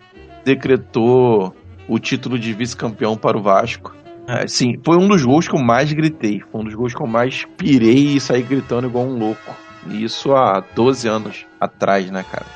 decretou 0.45 1.53
o 1.89 1.99
título 1.99 2.39
de 2.39 2.53
vice-campeão 2.53 3.17
para 3.17 3.37
o 3.37 3.43
Vasco. 3.43 3.93
É, 4.29 4.47
sim, 4.47 4.75
foi 4.85 4.97
um 4.97 5.09
dos 5.09 5.25
gols 5.25 5.49
que 5.49 5.57
eu 5.57 5.61
mais 5.61 5.93
gritei. 5.93 6.41
Foi 6.53 6.61
um 6.61 6.65
dos 6.65 6.75
gols 6.75 6.95
que 6.95 7.03
eu 7.03 7.07
mais 7.07 7.45
pirei 7.57 8.15
e 8.15 8.21
saí 8.21 8.43
gritando 8.43 8.87
igual 8.87 9.05
um 9.05 9.19
louco. 9.19 9.57
E 9.89 10.05
isso 10.05 10.33
há 10.33 10.63
12 10.75 11.09
anos 11.09 11.47
atrás, 11.61 12.09
né, 12.13 12.25
cara? 12.31 12.47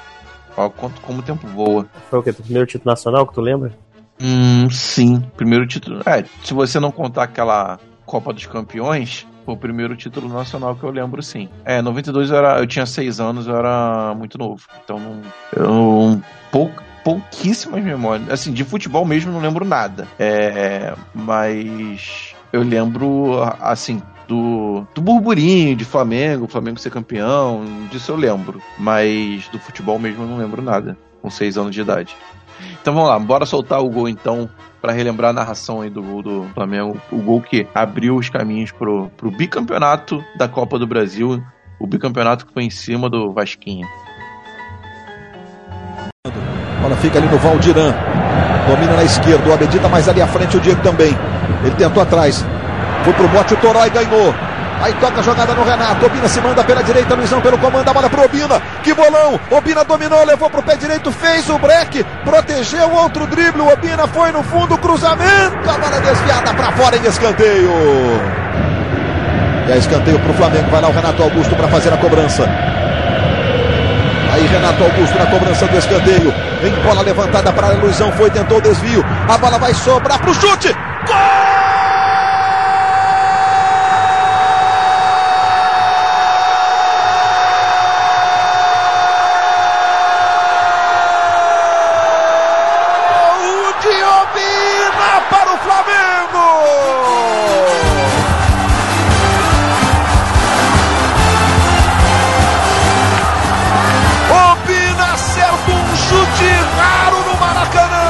Olha 0.56 0.70
quanto, 0.70 1.00
como 1.00 1.18
o 1.18 1.22
tempo 1.22 1.44
voa. 1.48 1.86
Foi 2.08 2.20
o 2.20 2.22
quê? 2.22 2.30
O 2.30 2.34
primeiro 2.34 2.66
título 2.66 2.92
nacional 2.92 3.26
que 3.26 3.34
tu 3.34 3.40
lembra? 3.40 3.72
Hum, 4.22 4.70
sim. 4.70 5.20
Primeiro 5.36 5.66
título. 5.66 6.00
É, 6.06 6.24
se 6.44 6.54
você 6.54 6.78
não 6.78 6.92
contar 6.92 7.24
aquela 7.24 7.80
Copa 8.04 8.32
dos 8.32 8.46
Campeões, 8.46 9.26
foi 9.46 9.54
o 9.54 9.56
primeiro 9.56 9.96
título 9.96 10.28
nacional 10.28 10.74
que 10.74 10.82
eu 10.82 10.90
lembro, 10.90 11.22
sim. 11.22 11.48
É, 11.64 11.80
92 11.80 12.30
eu, 12.30 12.36
era, 12.36 12.58
eu 12.58 12.66
tinha 12.66 12.84
6 12.84 13.20
anos, 13.20 13.46
eu 13.46 13.56
era 13.56 14.12
muito 14.16 14.36
novo. 14.36 14.66
Então, 14.84 15.00
eu. 15.56 16.20
Pou, 16.50 16.70
pouquíssimas 17.04 17.82
memórias. 17.82 18.28
Assim, 18.28 18.52
de 18.52 18.64
futebol 18.64 19.04
mesmo 19.04 19.30
não 19.30 19.40
lembro 19.40 19.64
nada. 19.64 20.08
É, 20.18 20.92
mas. 21.14 22.34
Eu 22.52 22.62
lembro, 22.62 23.40
assim. 23.60 24.02
Do, 24.26 24.84
do 24.92 25.00
burburinho 25.00 25.76
de 25.76 25.84
Flamengo, 25.84 26.48
Flamengo 26.48 26.80
ser 26.80 26.90
campeão, 26.90 27.64
disso 27.92 28.10
eu 28.10 28.16
lembro. 28.16 28.60
Mas 28.76 29.46
do 29.50 29.58
futebol 29.60 30.00
mesmo 30.00 30.24
eu 30.24 30.26
não 30.26 30.36
lembro 30.36 30.60
nada, 30.60 30.98
com 31.22 31.30
6 31.30 31.56
anos 31.56 31.72
de 31.72 31.80
idade. 31.80 32.16
Então 32.86 32.94
vamos 32.94 33.10
lá, 33.10 33.18
bora 33.18 33.44
soltar 33.44 33.80
o 33.80 33.90
gol 33.90 34.08
então, 34.08 34.48
pra 34.80 34.92
relembrar 34.92 35.30
a 35.30 35.32
narração 35.32 35.80
aí 35.80 35.90
do 35.90 36.00
gol 36.00 36.22
do 36.22 36.46
Flamengo. 36.54 36.96
O 37.10 37.16
gol 37.20 37.42
que 37.42 37.66
abriu 37.74 38.14
os 38.14 38.28
caminhos 38.30 38.70
pro, 38.70 39.08
pro 39.16 39.28
bicampeonato 39.28 40.22
da 40.38 40.46
Copa 40.46 40.78
do 40.78 40.86
Brasil. 40.86 41.42
O 41.80 41.86
bicampeonato 41.88 42.46
que 42.46 42.52
foi 42.52 42.62
em 42.62 42.70
cima 42.70 43.10
do 43.10 43.32
Vasquinho. 43.32 43.84
Bola 46.80 46.94
fica 46.98 47.18
ali 47.18 47.26
no 47.26 47.38
Valdiran. 47.38 47.92
Domina 48.68 48.94
na 48.94 49.02
esquerda. 49.02 49.50
O 49.50 49.52
Abedita 49.52 49.88
mais 49.88 50.08
ali 50.08 50.22
à 50.22 50.28
frente. 50.28 50.56
O 50.56 50.60
Diego 50.60 50.80
também. 50.80 51.10
Ele 51.64 51.74
tentou 51.74 52.00
atrás. 52.00 52.46
Foi 53.02 53.12
pro 53.14 53.26
bote. 53.30 53.54
O 53.54 53.56
Torói 53.56 53.90
ganhou. 53.90 54.32
Aí 54.80 54.92
toca 54.94 55.20
a 55.20 55.22
jogada 55.22 55.54
no 55.54 55.64
Renato. 55.64 56.06
Obina 56.06 56.28
se 56.28 56.40
manda 56.40 56.62
pela 56.62 56.82
direita. 56.82 57.14
Luizão 57.14 57.40
pelo 57.40 57.58
comando. 57.58 57.88
A 57.88 57.94
bola 57.94 58.10
pro 58.10 58.24
Obina. 58.24 58.60
Que 58.82 58.92
bolão. 58.94 59.40
Obina 59.50 59.84
dominou. 59.84 60.24
Levou 60.24 60.50
pro 60.50 60.62
pé 60.62 60.76
direito. 60.76 61.10
Fez 61.10 61.48
o 61.48 61.58
break. 61.58 62.04
Protegeu 62.24 62.90
outro 62.92 63.26
drible. 63.26 63.62
O 63.62 63.72
Obina 63.72 64.06
foi 64.06 64.30
no 64.32 64.42
fundo. 64.42 64.76
Cruzamento. 64.78 65.68
A 65.68 65.78
bola 65.78 66.00
desviada 66.00 66.54
pra 66.54 66.72
fora 66.72 66.96
em 66.96 67.06
escanteio. 67.06 67.70
E 69.68 69.72
é 69.72 69.78
escanteio 69.78 70.18
pro 70.20 70.34
Flamengo. 70.34 70.70
Vai 70.70 70.80
lá 70.80 70.88
o 70.88 70.92
Renato 70.92 71.22
Augusto 71.22 71.56
para 71.56 71.68
fazer 71.68 71.92
a 71.92 71.96
cobrança. 71.96 72.48
Aí 74.32 74.46
Renato 74.46 74.84
Augusto 74.84 75.18
na 75.18 75.26
cobrança 75.26 75.66
do 75.66 75.78
escanteio. 75.78 76.34
Vem 76.60 76.72
bola 76.82 77.02
levantada 77.02 77.52
para 77.52 77.68
Luizão. 77.68 78.12
Foi, 78.12 78.30
tentou 78.30 78.58
o 78.58 78.60
desvio. 78.60 79.04
A 79.28 79.38
bola 79.38 79.58
vai 79.58 79.72
sobrar 79.72 80.18
pro 80.20 80.34
chute. 80.34 80.76
Gol 81.06 81.45
chute 106.16 106.50
raro 106.78 107.18
no 107.28 107.36
Maracanã. 107.36 108.08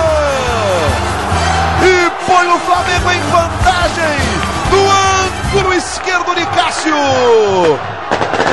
E 1.82 2.10
põe 2.24 2.46
o 2.48 2.58
Flamengo 2.60 3.10
em 3.10 3.20
vantagem 3.30 4.18
do 4.70 5.58
ângulo 5.58 5.74
esquerdo 5.74 6.34
de 6.34 6.46
Cássio. 6.46 6.94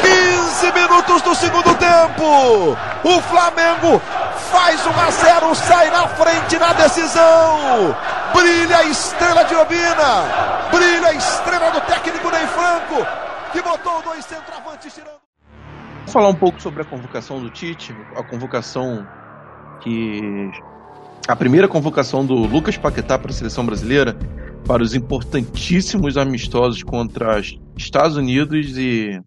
15 0.01 0.71
minutos 0.71 1.21
do 1.21 1.35
segundo 1.35 1.75
tempo. 1.75 2.77
O 3.03 3.21
Flamengo 3.21 4.01
faz 4.51 4.85
1 4.85 4.89
a 4.89 5.11
0, 5.11 5.55
sai 5.55 5.89
na 5.91 6.07
frente 6.07 6.57
na 6.57 6.73
decisão. 6.73 7.95
Brilha 8.33 8.77
a 8.77 8.83
estrela 8.85 9.43
de 9.45 9.55
Obina. 9.55 10.69
Brilha 10.71 11.09
a 11.09 11.13
estrela 11.13 11.69
do 11.71 11.81
técnico 11.81 12.31
Ney 12.31 12.47
Franco, 12.47 13.05
que 13.51 13.61
botou 13.61 14.01
dois 14.01 14.25
centroavantes. 14.25 14.99
Vamos 15.97 16.11
falar 16.11 16.29
um 16.29 16.35
pouco 16.35 16.61
sobre 16.61 16.81
a 16.81 16.85
convocação 16.85 17.39
do 17.39 17.49
Tite, 17.49 17.95
a 18.15 18.23
convocação 18.23 19.07
que. 19.83 20.51
A 21.27 21.35
primeira 21.35 21.67
convocação 21.67 22.25
do 22.25 22.33
Lucas 22.33 22.75
Paquetá 22.77 23.17
para 23.17 23.31
a 23.31 23.33
seleção 23.33 23.65
brasileira 23.65 24.15
para 24.67 24.81
os 24.83 24.93
importantíssimos 24.95 26.17
amistosos 26.17 26.83
contra 26.83 27.39
os 27.39 27.59
Estados 27.77 28.17
Unidos 28.17 28.77
e. 28.77 29.21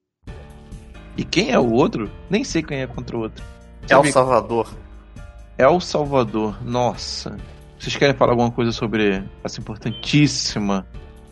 E 1.17 1.25
quem 1.25 1.51
é 1.51 1.59
o 1.59 1.73
outro? 1.73 2.11
Nem 2.29 2.45
sei 2.45 2.63
quem 2.63 2.81
é 2.81 2.87
contra 2.87 3.17
o 3.17 3.21
outro. 3.21 3.43
É 3.89 3.95
o 3.97 4.01
Sabe- 4.01 4.13
Salvador. 4.13 4.69
El 5.57 5.81
Salvador, 5.81 6.63
nossa. 6.63 7.37
Vocês 7.79 7.97
querem 7.97 8.15
falar 8.15 8.33
alguma 8.33 8.51
coisa 8.51 8.73
sobre 8.73 9.23
essa 9.43 9.59
importantíssima 9.61 10.87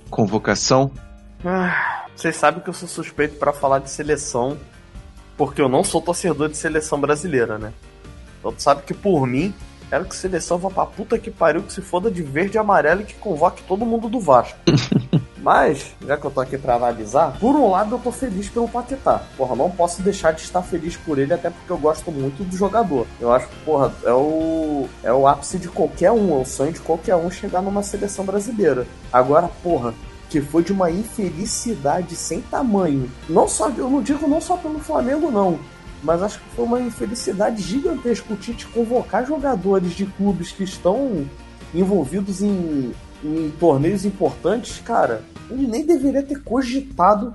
convocação? 0.09 0.91
Ah, 1.45 2.07
Vocês 2.17 2.37
sabem 2.37 2.63
que 2.63 2.69
eu 2.71 2.73
sou 2.73 2.89
suspeito 2.89 3.37
pra 3.37 3.53
falar 3.53 3.81
de 3.81 3.91
seleção, 3.91 4.57
porque 5.37 5.61
eu 5.61 5.69
não 5.69 5.83
sou 5.85 6.01
torcedor 6.01 6.49
de 6.49 6.57
seleção 6.57 6.99
brasileira, 7.01 7.59
né? 7.59 7.73
Então 8.45 8.53
tu 8.53 8.63
sabe 8.63 8.83
que 8.83 8.93
por 8.93 9.27
mim, 9.27 9.55
quero 9.89 10.05
que 10.05 10.15
seleção 10.15 10.59
vá 10.59 10.69
pra 10.69 10.85
puta 10.85 11.19
que 11.19 11.31
pariu, 11.31 11.63
que 11.63 11.73
se 11.73 11.81
foda 11.81 12.11
de 12.11 12.23
verde 12.23 12.57
e 12.57 12.59
amarelo 12.59 13.01
e 13.01 13.05
que 13.05 13.15
convoque 13.15 13.63
todo 13.63 13.87
mundo 13.87 14.07
do 14.07 14.21
Vasco. 14.21 14.59
Mas, 15.41 15.95
já 16.07 16.17
que 16.19 16.27
eu 16.27 16.31
tô 16.31 16.41
aqui 16.41 16.59
pra 16.59 16.75
analisar, 16.75 17.39
por 17.39 17.55
um 17.55 17.71
lado 17.71 17.95
eu 17.95 17.99
tô 17.99 18.13
feliz 18.13 18.51
pelo 18.51 18.69
Paquetá. 18.69 19.23
Porra, 19.37 19.57
não 19.57 19.71
posso 19.71 20.03
deixar 20.03 20.33
de 20.33 20.43
estar 20.43 20.61
feliz 20.61 20.95
por 20.97 21.19
ele, 21.19 21.33
até 21.33 21.49
porque 21.49 21.71
eu 21.71 21.79
gosto 21.79 22.13
muito 22.13 22.45
do 22.45 22.57
jogador. 22.57 23.07
Eu 23.19 23.33
acho 23.33 23.49
que, 23.49 23.57
porra, 23.65 23.93
é 24.05 24.13
o, 24.13 24.87
é 25.03 25.13
o 25.13 25.27
ápice 25.27 25.59
de 25.59 25.69
qualquer 25.69 26.13
um, 26.13 26.39
é 26.39 26.43
o 26.43 26.45
sonho 26.45 26.73
de 26.73 26.81
qualquer 26.81 27.17
um 27.17 27.31
chegar 27.31 27.63
numa 27.63 27.83
seleção 27.83 28.27
brasileira. 28.27 28.87
Agora, 29.13 29.49
porra, 29.63 29.95
que 30.29 30.41
foi 30.41 30.63
de 30.63 30.73
uma 30.73 30.91
infelicidade 30.91 32.17
sem 32.17 32.41
tamanho. 32.41 33.11
Não 33.29 33.47
só, 33.47 33.69
eu 33.71 33.89
não 33.89 34.03
digo 34.03 34.27
não 34.27 34.41
só 34.41 34.57
pelo 34.57 34.81
Flamengo, 34.81 35.31
não. 35.31 35.59
Mas 36.05 36.23
acho 36.23 36.38
que 36.38 36.49
foi 36.51 36.64
uma 36.67 36.81
infelicidade 36.81 37.62
gigantesca 37.62 38.33
o 38.33 38.37
Tite 38.37 38.67
convocar 38.67 39.27
jogadores 39.27 39.92
de 39.92 40.05
clubes 40.05 40.52
que 40.52 40.63
estão 40.63 41.27
envolvidos 41.75 42.42
em, 42.42 42.92
em 43.25 43.50
torneios 43.59 44.05
importantes, 44.05 44.81
cara. 44.85 45.25
Ele 45.50 45.67
nem 45.67 45.85
deveria 45.85 46.23
ter 46.23 46.42
cogitado 46.42 47.33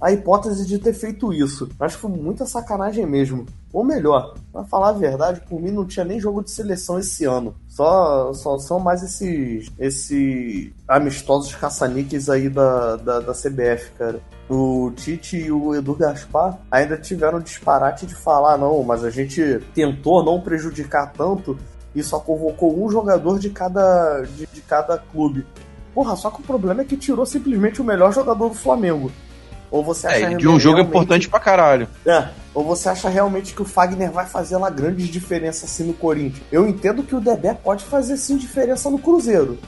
a 0.00 0.12
hipótese 0.12 0.66
de 0.66 0.78
ter 0.78 0.92
feito 0.92 1.32
isso. 1.32 1.68
Acho 1.78 1.96
que 1.96 2.02
foi 2.02 2.10
muita 2.10 2.44
sacanagem 2.44 3.06
mesmo. 3.06 3.46
Ou 3.72 3.84
melhor, 3.84 4.34
pra 4.52 4.64
falar 4.64 4.90
a 4.90 4.92
verdade, 4.92 5.42
por 5.48 5.60
mim 5.60 5.70
não 5.70 5.84
tinha 5.84 6.04
nem 6.04 6.20
jogo 6.20 6.42
de 6.42 6.50
seleção 6.50 6.98
esse 6.98 7.24
ano. 7.24 7.54
Só, 7.68 8.32
só 8.32 8.58
são 8.58 8.80
mais 8.80 9.02
esses, 9.02 9.70
esses 9.78 10.72
amistosos 10.86 11.54
caça-níqueis 11.54 12.28
aí 12.28 12.48
da, 12.48 12.96
da, 12.96 13.20
da 13.20 13.32
CBF, 13.32 13.92
cara. 13.98 14.20
O 14.48 14.90
Tite 14.96 15.36
e 15.36 15.52
o 15.52 15.74
Edu 15.74 15.94
Gaspar 15.94 16.58
ainda 16.70 16.96
tiveram 16.96 17.38
disparate 17.38 18.06
de 18.06 18.14
falar, 18.14 18.56
não, 18.56 18.82
mas 18.82 19.04
a 19.04 19.10
gente 19.10 19.60
tentou 19.74 20.24
não 20.24 20.40
prejudicar 20.40 21.12
tanto 21.12 21.58
e 21.94 22.02
só 22.02 22.18
convocou 22.18 22.82
um 22.82 22.90
jogador 22.90 23.38
de 23.38 23.50
cada, 23.50 24.22
de, 24.22 24.46
de 24.46 24.60
cada 24.62 24.96
clube. 24.96 25.44
Porra, 25.94 26.16
só 26.16 26.30
que 26.30 26.40
o 26.40 26.44
problema 26.44 26.80
é 26.80 26.84
que 26.84 26.96
tirou 26.96 27.26
simplesmente 27.26 27.80
o 27.80 27.84
melhor 27.84 28.12
jogador 28.12 28.48
do 28.48 28.54
Flamengo. 28.54 29.10
Ou 29.70 29.84
você 29.84 30.06
acha 30.06 30.16
É, 30.32 30.34
de 30.34 30.48
um 30.48 30.58
jogo 30.58 30.76
realmente- 30.76 30.88
importante 30.88 31.28
pra 31.28 31.38
caralho. 31.40 31.86
É, 32.06 32.28
ou 32.54 32.64
você 32.64 32.88
acha 32.88 33.08
realmente 33.10 33.54
que 33.54 33.60
o 33.60 33.66
Fagner 33.66 34.10
vai 34.10 34.24
fazer 34.24 34.56
lá 34.56 34.70
grandes 34.70 35.08
diferenças 35.08 35.64
assim 35.64 35.84
no 35.84 35.92
Corinthians? 35.92 36.42
Eu 36.50 36.66
entendo 36.66 37.02
que 37.02 37.14
o 37.14 37.20
Debé 37.20 37.52
pode 37.52 37.84
fazer 37.84 38.16
sim 38.16 38.38
diferença 38.38 38.88
no 38.88 38.98
Cruzeiro. 38.98 39.58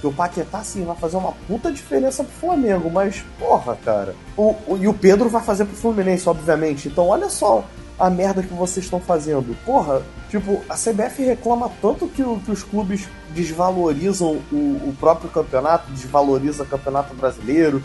Que 0.00 0.06
o 0.06 0.12
Paquetá 0.12 0.62
sim 0.64 0.84
vai 0.84 0.96
fazer 0.96 1.16
uma 1.18 1.32
puta 1.46 1.70
diferença 1.70 2.24
pro 2.24 2.32
Flamengo, 2.32 2.90
mas 2.90 3.22
porra, 3.38 3.76
cara. 3.84 4.14
O, 4.36 4.54
o- 4.66 4.78
e 4.80 4.88
o 4.88 4.94
Pedro 4.94 5.28
vai 5.28 5.42
fazer 5.42 5.64
pro 5.66 5.76
Fluminense, 5.76 6.28
obviamente. 6.28 6.88
Então 6.88 7.08
olha 7.08 7.28
só 7.28 7.64
a 7.98 8.08
merda 8.08 8.42
que 8.42 8.54
vocês 8.54 8.86
estão 8.86 8.98
fazendo. 8.98 9.54
Porra, 9.66 10.00
tipo, 10.30 10.62
a 10.70 10.74
CBF 10.74 11.22
reclama 11.22 11.70
tanto 11.82 12.06
que, 12.08 12.22
que 12.22 12.50
os 12.50 12.62
clubes 12.62 13.06
desvalorizam 13.34 14.40
o, 14.50 14.56
o 14.88 14.94
próprio 14.98 15.28
campeonato, 15.30 15.90
desvaloriza 15.92 16.62
o 16.62 16.66
campeonato 16.66 17.14
brasileiro, 17.14 17.82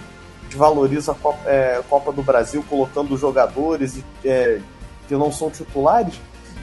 desvaloriza 0.48 1.12
a 1.12 1.16
Copa, 1.16 1.40
é, 1.46 1.82
Copa 1.90 2.14
do 2.14 2.24
Brasil 2.24 2.64
colocando 2.70 3.18
jogadores 3.18 4.00
é, 4.24 4.62
que 5.08 5.16
não 5.16 5.34
são 5.34 5.50
titulares. 5.50 6.14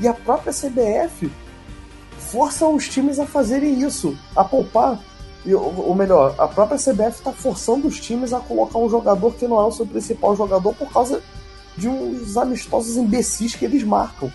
E 0.00 0.09
a 0.09 0.14
própria 0.14 0.50
CBF 0.53 1.30
força 2.18 2.66
os 2.66 2.88
times 2.88 3.18
a 3.18 3.26
fazerem 3.26 3.82
isso, 3.82 4.16
a 4.34 4.42
poupar. 4.44 4.98
E, 5.45 5.55
ou 5.55 5.95
melhor, 5.95 6.34
a 6.38 6.47
própria 6.47 6.78
CBF 6.78 7.18
está 7.18 7.32
forçando 7.32 7.88
os 7.88 7.99
times 7.99 8.32
a 8.32 8.38
colocar 8.38 8.78
um 8.78 8.88
jogador 8.88 9.34
que 9.34 9.47
não 9.47 9.61
é 9.61 9.64
o 9.64 9.72
seu 9.72 9.84
principal 9.84 10.36
jogador 10.36 10.72
por 10.74 10.88
causa 10.93 11.20
de 11.76 11.88
uns 11.88 12.36
amistosos 12.36 12.97
imbecis 12.97 13.55
que 13.55 13.64
eles 13.64 13.82
marcam. 13.82 14.32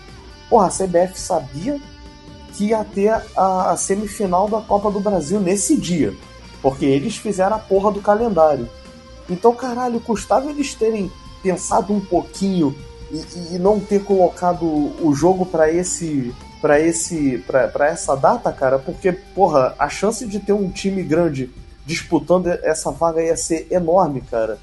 Porra, 0.50 0.66
a 0.66 0.70
CBF 0.70 1.18
sabia 1.18 1.80
que 2.52 2.66
ia 2.66 2.84
ter 2.84 3.10
a, 3.36 3.70
a 3.70 3.76
semifinal 3.76 4.48
da 4.48 4.60
Copa 4.60 4.90
do 4.90 5.00
Brasil 5.00 5.40
nesse 5.40 5.76
dia. 5.76 6.14
Porque 6.60 6.84
eles 6.84 7.16
fizeram 7.16 7.56
a 7.56 7.58
porra 7.58 7.90
do 7.90 8.00
calendário. 8.00 8.68
Então, 9.30 9.54
caralho, 9.54 10.00
custava 10.00 10.50
eles 10.50 10.74
terem 10.74 11.10
pensado 11.42 11.92
um 11.92 12.00
pouquinho 12.00 12.74
e, 13.10 13.54
e 13.54 13.58
não 13.58 13.78
ter 13.78 14.04
colocado 14.04 14.64
o 14.64 15.12
jogo 15.14 15.46
pra 15.46 15.72
esse 15.72 16.34
para 16.60 16.80
esse 16.80 17.38
para 17.46 17.86
essa 17.88 18.16
data, 18.16 18.52
cara, 18.52 18.78
porque 18.78 19.12
porra, 19.12 19.74
a 19.78 19.88
chance 19.88 20.26
de 20.26 20.38
ter 20.40 20.52
um 20.52 20.70
time 20.70 21.02
grande 21.02 21.50
disputando 21.86 22.48
essa 22.48 22.90
vaga 22.90 23.22
ia 23.22 23.36
ser 23.36 23.66
enorme, 23.70 24.20
cara. 24.20 24.58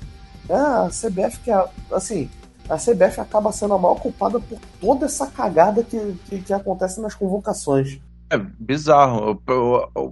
É, 0.48 0.54
a 0.54 0.89
CBF 0.89 1.39
que 1.39 1.52
é, 1.52 1.66
assim, 1.91 2.30
a 2.70 2.78
CBF 2.78 3.20
acaba 3.20 3.52
sendo 3.52 3.74
a 3.74 3.78
maior 3.80 3.96
culpada 3.96 4.39
por 4.39 4.60
toda 4.80 5.06
essa 5.06 5.28
cagada 5.28 5.84
que, 5.84 6.16
que, 6.30 6.39
que 6.41 6.54
acontece 6.54 7.02
nas 7.02 7.16
convocações. 7.16 8.00
É 8.30 8.38
bizarro. 8.38 9.41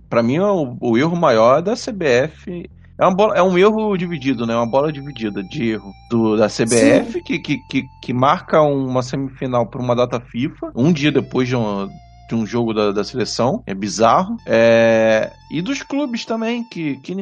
Pra 0.10 0.22
mim, 0.22 0.40
o, 0.40 0.78
o 0.80 0.98
erro 0.98 1.16
maior 1.16 1.60
é 1.60 1.62
da 1.62 1.74
CBF. 1.74 2.70
É, 3.04 3.06
uma 3.06 3.16
bola, 3.16 3.36
é 3.36 3.44
um 3.44 3.58
erro 3.58 3.98
dividido, 3.98 4.46
né? 4.46 4.56
Uma 4.56 4.66
bola 4.66 4.92
dividida 4.92 5.44
de 5.44 5.72
erro 5.72 5.92
do, 6.10 6.38
da 6.38 6.48
CBF, 6.48 7.22
que, 7.22 7.38
que, 7.38 7.58
que, 7.70 7.86
que 8.02 8.14
marca 8.14 8.62
uma 8.62 9.04
semifinal 9.04 9.68
por 9.68 9.82
uma 9.82 9.94
data 9.94 10.22
FIFA, 10.22 10.72
um 10.74 10.92
dia 10.94 11.12
depois 11.12 11.50
de 11.50 11.56
um, 11.56 11.90
de 12.30 12.36
um 12.36 12.46
jogo 12.46 12.74
da, 12.74 12.94
da 12.94 13.04
seleção. 13.04 13.62
É 13.68 13.74
bizarro. 13.74 14.38
É, 14.46 15.32
e 15.52 15.62
dos 15.62 15.84
clubes 15.84 16.24
também, 16.24 16.64
que, 16.64 16.96
que, 16.98 17.14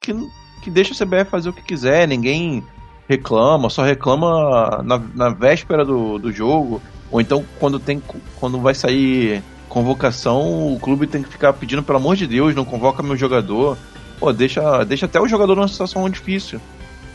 que, 0.00 0.14
que 0.62 0.70
deixa 0.70 0.92
a 0.92 1.06
CBF 1.06 1.30
fazer 1.30 1.48
o 1.48 1.52
que 1.52 1.62
quiser, 1.62 2.06
ninguém 2.06 2.62
reclama, 3.08 3.68
só 3.68 3.82
reclama 3.82 4.82
na, 4.84 4.98
na 5.14 5.28
véspera 5.30 5.84
do, 5.84 6.16
do 6.16 6.32
jogo, 6.32 6.80
ou 7.10 7.20
então 7.20 7.44
quando 7.58 7.78
tem 7.78 8.00
quando 8.40 8.60
vai 8.60 8.74
sair 8.74 9.42
convocação, 9.68 10.72
o 10.72 10.78
clube 10.78 11.08
tem 11.08 11.22
que 11.22 11.28
ficar 11.28 11.52
pedindo, 11.52 11.82
pelo 11.82 11.98
amor 11.98 12.14
de 12.14 12.26
Deus, 12.26 12.54
não 12.54 12.64
convoca 12.64 13.02
meu 13.02 13.16
jogador. 13.16 13.76
Pô, 14.18 14.32
deixa, 14.32 14.84
deixa 14.84 15.06
até 15.06 15.20
o 15.20 15.28
jogador 15.28 15.56
numa 15.56 15.68
situação 15.68 16.08
difícil. 16.08 16.60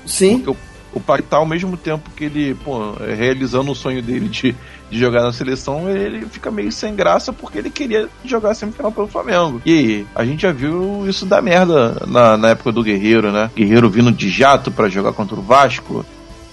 Sim. 0.06 0.40
Porque 0.40 0.52
o, 0.52 0.58
o 0.98 1.00
Paquetá, 1.00 1.38
ao 1.38 1.46
mesmo 1.46 1.78
tempo 1.78 2.10
que 2.16 2.26
ele, 2.26 2.56
pô, 2.56 2.94
realizando 2.94 3.72
o 3.72 3.76
sonho 3.76 4.02
dele 4.02 4.28
de, 4.28 4.56
de 4.90 5.00
jogar 5.00 5.22
na 5.22 5.32
seleção, 5.32 5.90
ele 5.90 6.26
fica 6.26 6.50
meio 6.50 6.72
sem 6.72 6.96
graça 6.96 7.32
porque 7.32 7.60
ele 7.60 7.70
queria 7.70 8.10
jogar 8.26 8.54
semifinal 8.54 8.92
pelo 8.92 9.08
Flamengo. 9.08 9.62
E 9.66 9.72
aí, 9.72 10.08
a 10.16 10.26
gente 10.26 10.42
já 10.42 10.52
viu 10.52 11.08
isso 11.08 11.26
dar 11.26 11.42
merda 11.42 12.02
na, 12.08 12.38
na 12.38 12.50
época 12.50 12.72
do 12.72 12.84
Guerreiro, 12.84 13.32
né? 13.32 13.50
Guerreiro 13.56 13.90
vindo 13.90 14.12
de 14.12 14.30
jato 14.30 14.72
pra 14.72 14.90
jogar 14.90 15.14
contra 15.14 15.36
o 15.36 15.42
Vasco. 15.42 16.06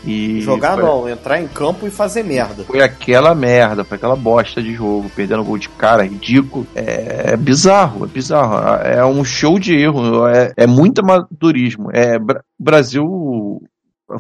E 0.07 0.41
Jogar 0.41 0.75
foi- 0.77 0.85
não, 0.85 1.09
entrar 1.09 1.41
em 1.43 1.49
campo 1.49 1.87
e 1.87 1.91
fazer 1.91 2.23
merda. 2.23 2.63
foi 2.65 2.81
aquela 2.81 3.35
merda, 3.35 3.85
foi 3.85 3.97
aquela 3.97 4.15
bosta 4.17 4.63
de 4.63 4.73
jogo, 4.75 5.11
perdendo 5.15 5.43
gol 5.45 5.59
de 5.59 5.69
cara, 5.69 6.05
ridículo. 6.05 6.67
É, 6.75 7.33
é 7.33 7.37
bizarro, 7.37 8.05
é 8.05 8.09
bizarro. 8.09 8.55
É 8.85 9.05
um 9.05 9.25
show 9.25 9.59
de 9.59 9.75
erro, 9.75 10.27
é, 10.29 10.53
é 10.57 10.67
muito 10.67 11.01
amadorismo. 11.01 11.91
É, 11.93 12.19
Bra- 12.19 12.43
Brasil. 12.59 13.05
o 13.05 13.61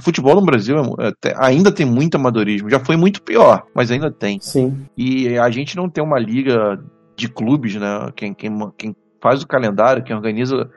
Futebol 0.00 0.34
no 0.34 0.42
Brasil 0.44 0.76
é- 0.98 1.28
é- 1.28 1.34
ainda 1.38 1.70
tem 1.70 1.86
muito 1.86 2.16
amadorismo. 2.16 2.68
Já 2.68 2.80
foi 2.80 2.96
muito 2.96 3.22
pior, 3.22 3.62
mas 3.72 3.88
ainda 3.88 4.10
tem. 4.10 4.40
Sim. 4.40 4.76
E 4.98 5.38
a 5.38 5.48
gente 5.48 5.76
não 5.76 5.88
tem 5.88 6.02
uma 6.02 6.18
liga 6.18 6.76
de 7.16 7.28
clubes, 7.28 7.76
né? 7.76 8.10
Quem, 8.16 8.34
quem, 8.34 8.50
quem 8.76 8.96
faz 9.22 9.42
o 9.42 9.46
calendário, 9.46 10.02
quem 10.02 10.16
organiza 10.16 10.68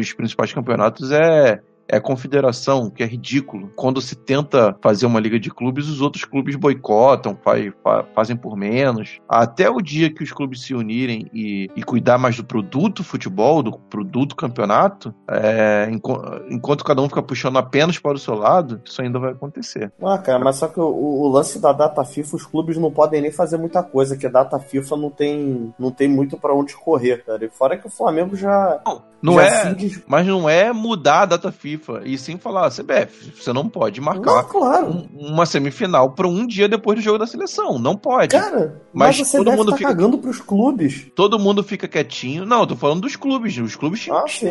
os 0.00 0.12
principais 0.14 0.50
campeonatos 0.52 1.12
é, 1.12 1.60
é 1.88 1.96
a 1.96 2.00
confederação, 2.00 2.90
que 2.90 3.02
é 3.02 3.06
ridículo. 3.06 3.70
Quando 3.76 4.00
se 4.00 4.14
tenta 4.16 4.76
fazer 4.82 5.06
uma 5.06 5.20
liga 5.20 5.38
de 5.38 5.50
clubes, 5.50 5.88
os 5.88 6.00
outros 6.00 6.24
clubes 6.24 6.56
boicotam, 6.56 7.36
faz, 7.42 7.72
fa- 7.82 8.04
fazem 8.14 8.36
por 8.36 8.56
menos. 8.56 9.20
Até 9.28 9.68
o 9.68 9.80
dia 9.80 10.12
que 10.12 10.22
os 10.22 10.32
clubes 10.32 10.62
se 10.62 10.74
unirem 10.74 11.28
e, 11.32 11.68
e 11.76 11.82
cuidar 11.82 12.18
mais 12.18 12.36
do 12.36 12.44
produto 12.44 13.04
futebol, 13.04 13.62
do 13.62 13.78
produto 13.78 14.34
campeonato, 14.36 15.14
é, 15.28 15.88
enco- 15.90 16.22
enquanto 16.48 16.84
cada 16.84 17.02
um 17.02 17.08
fica 17.08 17.22
puxando 17.22 17.58
apenas 17.58 17.98
para 17.98 18.14
o 18.16 18.18
seu 18.18 18.34
lado, 18.34 18.80
isso 18.84 19.00
ainda 19.02 19.18
vai 19.18 19.32
acontecer. 19.32 19.92
Ah, 20.02 20.18
cara, 20.18 20.38
mas 20.38 20.56
só 20.56 20.68
que 20.68 20.80
o, 20.80 20.84
o 20.84 21.28
lance 21.28 21.58
da 21.58 21.72
data 21.72 22.04
FIFA, 22.04 22.36
os 22.36 22.46
clubes 22.46 22.76
não 22.78 22.90
podem 22.90 23.20
nem 23.20 23.30
fazer 23.30 23.56
muita 23.56 23.82
coisa, 23.82 24.16
que 24.16 24.26
a 24.26 24.30
data 24.30 24.58
FIFA 24.58 24.96
não 24.96 25.10
tem, 25.10 25.74
não 25.78 25.90
tem 25.90 26.08
muito 26.08 26.36
pra 26.38 26.54
onde 26.54 26.74
correr, 26.76 27.24
cara. 27.24 27.44
E 27.44 27.48
fora 27.50 27.76
que 27.76 27.86
o 27.86 27.90
Flamengo 27.90 28.36
já. 28.36 28.80
Não 28.86 29.13
já 29.32 29.42
é. 29.70 29.74
des- 29.74 30.02
Mas 30.06 30.26
não 30.26 30.48
é 30.48 30.72
mudar 30.72 31.22
a 31.22 31.26
data 31.26 31.50
FIFA, 31.50 32.02
e 32.04 32.18
sim 32.18 32.36
falar, 32.36 32.70
CBF, 32.70 33.32
você 33.40 33.52
não 33.52 33.68
pode 33.68 34.00
Não, 34.00 34.06
marcar 34.06 34.44
claro. 34.44 34.86
um- 34.90 35.08
uma 35.32 35.46
semifinal 35.46 36.10
para 36.12 36.28
um 36.28 36.46
dia 36.46 36.68
depois 36.68 36.98
do 36.98 37.02
jogo 37.02 37.18
da 37.18 37.26
seleção. 37.26 37.78
Não 37.78 37.96
pode. 37.96 38.36
Cara, 38.38 38.82
mas, 38.92 39.18
Mas 39.18 39.32
todo 39.32 39.50
mundo 39.52 39.70
tá 39.70 39.76
fica- 39.78 39.88
cagando 39.88 40.18
pros 40.18 40.40
clubes. 40.40 41.06
Todo 41.14 41.38
mundo 41.38 41.62
fica 41.62 41.88
quietinho. 41.88 42.44
Não, 42.44 42.60
eu 42.60 42.66
tô 42.66 42.76
falando 42.76 43.00
dos 43.00 43.16
clubes. 43.16 43.56
Os 43.56 43.74
clubes 43.76 44.00
tinham 44.00 44.18
Ah, 44.18 44.24
que. 44.24 44.50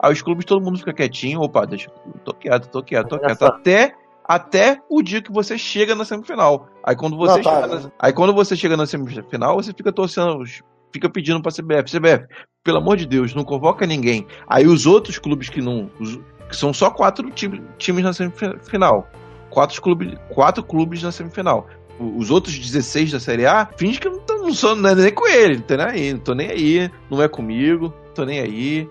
Aí 0.00 0.12
os 0.12 0.22
clubes, 0.22 0.44
todo 0.44 0.62
mundo 0.62 0.78
fica 0.78 0.92
quietinho. 0.92 1.40
Opa, 1.40 1.64
deixa. 1.66 1.90
Tô 2.24 2.32
quieto, 2.34 2.68
tô 2.68 2.82
quieto, 2.82 3.08
tô 3.08 3.18
quieto. 3.18 3.42
Até, 3.44 3.94
até 4.24 4.80
o 4.90 5.02
dia 5.02 5.22
que 5.22 5.32
você 5.32 5.56
chega 5.58 5.94
na 5.94 6.04
semifinal. 6.04 6.68
Aí 6.84 6.94
quando 6.94 7.16
você, 7.16 7.36
Não, 7.36 7.42
tá. 7.42 7.62
chega, 7.62 7.66
na, 7.80 7.90
aí 7.98 8.12
quando 8.12 8.34
você 8.34 8.54
chega 8.56 8.76
na 8.76 8.86
semifinal, 8.86 9.56
você 9.56 9.72
fica 9.72 9.90
torcendo. 9.92 10.44
Fica 10.92 11.08
pedindo 11.08 11.40
pra 11.42 11.50
CBF. 11.50 11.90
CBF, 11.90 12.26
pelo 12.64 12.78
amor 12.78 12.96
de 12.96 13.04
Deus, 13.06 13.34
não 13.34 13.44
convoca 13.44 13.86
ninguém. 13.86 14.26
Aí 14.48 14.66
os 14.66 14.86
outros 14.86 15.18
clubes 15.18 15.50
que 15.50 15.60
não. 15.60 15.90
os- 16.00 16.18
que 16.48 16.56
são 16.56 16.72
só 16.74 16.90
quatro 16.90 17.30
time- 17.30 17.62
times 17.78 18.02
na 18.04 18.12
semifinal. 18.12 19.06
Quatro 19.50 19.80
clubes, 19.80 20.14
quatro 20.30 20.62
clubes 20.62 21.02
na 21.02 21.12
semifinal. 21.12 21.66
Os 21.98 22.30
outros 22.30 22.58
16 22.58 23.12
da 23.12 23.20
Série 23.20 23.46
A, 23.46 23.68
finge 23.76 24.00
que 24.00 24.08
não, 24.08 24.18
tô, 24.18 24.38
não 24.38 24.52
sou 24.52 24.74
não 24.74 24.90
é 24.90 24.94
nem 24.94 25.12
com 25.12 25.26
ele, 25.28 25.56
não 25.58 25.62
tô 25.62 25.76
nem 25.76 25.86
aí, 25.86 26.12
não 26.12 26.20
tô 26.20 26.34
nem 26.34 26.50
aí, 26.50 26.90
não 27.10 27.22
é 27.22 27.28
comigo, 27.28 27.94
tô 28.14 28.24
nem 28.24 28.40
aí. 28.40 28.88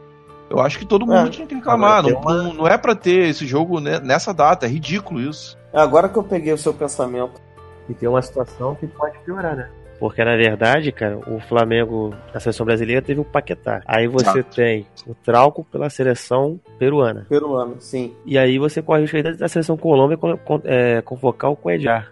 Eu 0.49 0.59
acho 0.59 0.77
que 0.79 0.85
todo 0.85 1.05
mundo 1.05 1.27
É. 1.27 1.29
tinha 1.29 1.47
que 1.47 1.55
reclamar. 1.55 2.03
Não, 2.03 2.09
tem 2.09 2.17
uma- 2.19 2.43
não, 2.43 2.53
não 2.53 2.67
é 2.67 2.77
pra 2.77 2.95
ter 2.95 3.27
esse 3.29 3.45
jogo 3.45 3.79
né, 3.79 3.99
nessa 3.99 4.33
data, 4.33 4.65
é 4.65 4.69
ridículo 4.69 5.19
isso. 5.19 5.57
É 5.73 5.79
agora 5.81 6.07
que 6.07 6.17
eu 6.17 6.23
peguei 6.23 6.53
o 6.53 6.57
seu 6.57 6.73
pensamento. 6.73 7.41
E 7.89 7.93
tem 7.93 8.07
uma 8.07 8.21
situação 8.21 8.75
que 8.75 8.87
pode 8.87 9.17
piorar, 9.25 9.55
né? 9.55 9.69
Porque 10.03 10.21
na 10.21 10.35
verdade, 10.35 10.91
cara, 10.91 11.17
o 11.17 11.39
Flamengo, 11.39 12.13
na 12.33 12.37
seleção 12.41 12.65
brasileira, 12.65 13.01
teve 13.01 13.21
o 13.21 13.23
Paquetá. 13.23 13.81
Aí 13.87 14.05
você 14.05 14.39
Exato. 14.39 14.53
tem 14.53 14.85
o 15.07 15.15
Trauco 15.15 15.63
pela 15.63 15.89
seleção 15.89 16.59
peruana. 16.77 17.25
Peruano, 17.29 17.77
sim. 17.79 18.13
E 18.25 18.37
aí 18.37 18.59
você 18.59 18.81
corre 18.81 18.99
o 18.99 19.03
risco 19.03 19.23
da- 19.37 19.47
seleção 19.47 19.77
Colômbia 19.77 20.17
con- 20.17 20.35
con- 20.39 20.59
é, 20.65 21.01
convocar 21.03 21.49
o 21.51 21.55
Coedjar. 21.55 22.11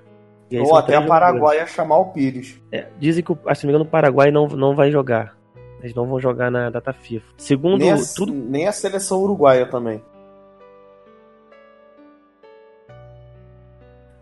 Ou 0.54 0.78
até 0.78 0.96
a 0.96 1.02
Paraguai 1.02 1.68
chamar 1.68 1.98
o 1.98 2.06
Pires. 2.14 2.62
É, 2.72 2.88
dizem 2.98 3.22
que, 3.22 3.34
o- 3.34 3.36
se 3.54 3.66
não 3.66 3.68
me 3.68 3.70
engano, 3.76 3.84
o 3.84 3.92
Paraguai 3.92 4.32
não, 4.32 4.48
não 4.48 4.74
vai 4.74 4.90
jogar. 4.90 5.36
Eles 5.82 5.94
não 5.94 6.08
vão 6.08 6.18
jogar 6.18 6.50
na 6.50 6.70
data 6.70 6.94
FIFA. 6.94 7.26
Segundo 7.36 7.80
Nem 7.82 7.92
a, 7.92 7.98
tudo 8.16 8.32
nem 8.32 8.70
a 8.70 8.72
seleção 8.72 9.20
uruguaia 9.22 9.66
também. 9.66 10.02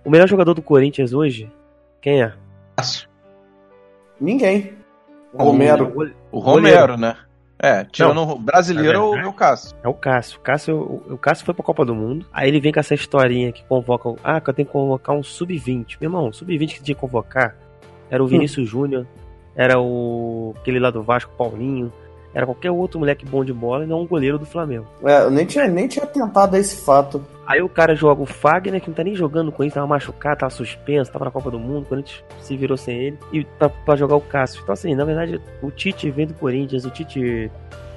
O 0.03 0.09
melhor 0.09 0.27
jogador 0.27 0.55
do 0.55 0.61
Corinthians 0.63 1.13
hoje, 1.13 1.51
quem 2.01 2.23
é? 2.23 2.33
Ninguém. 4.19 4.73
O 5.33 5.43
Romero. 5.43 6.13
O 6.31 6.39
Romero, 6.39 6.97
né? 6.97 7.15
É, 7.61 7.83
tirando 7.83 8.21
o 8.21 8.39
brasileiro 8.39 8.97
Não, 8.97 9.17
é 9.19 9.27
o 9.27 9.33
Cássio. 9.33 9.75
É 9.83 9.87
o 9.87 9.93
Cássio. 9.93 10.39
O 10.39 10.41
Cássio, 10.41 10.77
o, 10.77 11.13
o 11.13 11.17
Cássio 11.17 11.45
foi 11.45 11.53
pra 11.53 11.63
Copa 11.63 11.83
do 11.83 11.93
Mundo. 11.93 12.25
Aí 12.31 12.47
ele 12.47 12.61
vem 12.61 12.71
com 12.71 12.79
essa 12.79 12.93
historinha 12.93 13.51
que 13.51 13.65
convoca. 13.65 14.15
Ah, 14.23 14.39
que 14.39 14.49
eu 14.49 14.53
tenho 14.53 14.65
que 14.65 14.71
convocar 14.71 15.13
um 15.13 15.21
sub-20. 15.21 15.97
Meu 15.99 16.07
irmão, 16.09 16.31
sub-20 16.31 16.75
que 16.75 16.83
tinha 16.83 16.95
que 16.95 17.01
convocar 17.01 17.55
era 18.09 18.23
o 18.23 18.27
Vinícius 18.27 18.67
Júnior, 18.67 19.05
era 19.55 19.79
o. 19.79 20.55
aquele 20.57 20.79
lá 20.79 20.89
do 20.89 21.03
Vasco, 21.03 21.31
Paulinho. 21.37 21.91
Era 22.33 22.45
qualquer 22.45 22.71
outro 22.71 22.99
moleque 22.99 23.25
bom 23.25 23.43
de 23.43 23.51
bola 23.51 23.83
e 23.83 23.87
não 23.87 24.01
um 24.01 24.07
goleiro 24.07 24.37
do 24.37 24.45
Flamengo. 24.45 24.85
É, 25.03 25.23
eu 25.23 25.31
nem 25.31 25.45
tinha, 25.45 25.67
nem 25.67 25.87
tinha 25.87 26.05
tentado 26.05 26.55
a 26.55 26.59
esse 26.59 26.83
fato. 26.83 27.23
Aí 27.45 27.61
o 27.61 27.69
cara 27.69 27.95
joga 27.95 28.21
o 28.21 28.25
Fagner, 28.25 28.79
que 28.79 28.87
não 28.87 28.95
tá 28.95 29.03
nem 29.03 29.15
jogando 29.15 29.51
com 29.51 29.63
ele, 29.63 29.71
tava 29.71 29.87
machucado, 29.87 30.41
tava 30.41 30.51
suspenso, 30.51 31.11
tava 31.11 31.25
na 31.25 31.31
Copa 31.31 31.49
do 31.49 31.59
Mundo, 31.59 31.81
o 31.81 31.85
Corinthians 31.85 32.23
se 32.41 32.55
virou 32.55 32.77
sem 32.77 32.95
ele, 32.95 33.17
e 33.33 33.43
pra, 33.43 33.69
pra 33.69 33.95
jogar 33.95 34.15
o 34.15 34.21
Cássio. 34.21 34.61
Então, 34.61 34.73
assim, 34.73 34.93
na 34.93 35.03
verdade, 35.03 35.41
o 35.61 35.71
Tite 35.71 36.11
vem 36.11 36.27
do 36.27 36.35
Corinthians, 36.35 36.85
o 36.85 36.91
Tite 36.91 37.51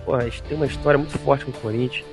porra, 0.07 0.24
tem 0.49 0.57
uma 0.57 0.66
história 0.66 0.97
muito 0.97 1.16
forte 1.18 1.45
com 1.45 1.51
o 1.51 1.55
Corinthians. 1.55 2.07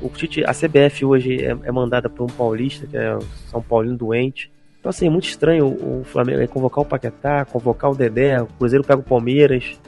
O 0.00 0.08
Tite, 0.08 0.42
a 0.44 0.52
CBF 0.52 1.04
hoje 1.04 1.44
é, 1.44 1.50
é 1.50 1.72
mandada 1.72 2.08
por 2.08 2.24
um 2.24 2.34
paulista, 2.34 2.86
que 2.86 2.96
é 2.96 3.14
o 3.14 3.20
São 3.50 3.60
Paulino 3.60 3.96
doente. 3.96 4.50
Então, 4.80 4.90
assim, 4.90 5.06
é 5.06 5.10
muito 5.10 5.26
estranho 5.26 5.66
o 5.66 5.94
o 6.00 6.04
Flamengo 6.04 6.40
é 6.40 6.46
convocar 6.46 6.84
o 6.84 6.86
Paquetá, 6.86 7.44
convocar 7.46 7.90
o 7.90 7.94
Dedé, 7.94 8.40
o 8.42 8.46
Cruzeiro 8.46 8.84
pega 8.84 9.00
o 9.00 9.04
Palmeiras, 9.04 9.80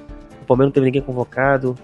Palmeiras 0.47 0.71
não 0.71 0.75
teve 0.75 0.87
ninguém 0.87 1.03
convocado. 1.03 1.75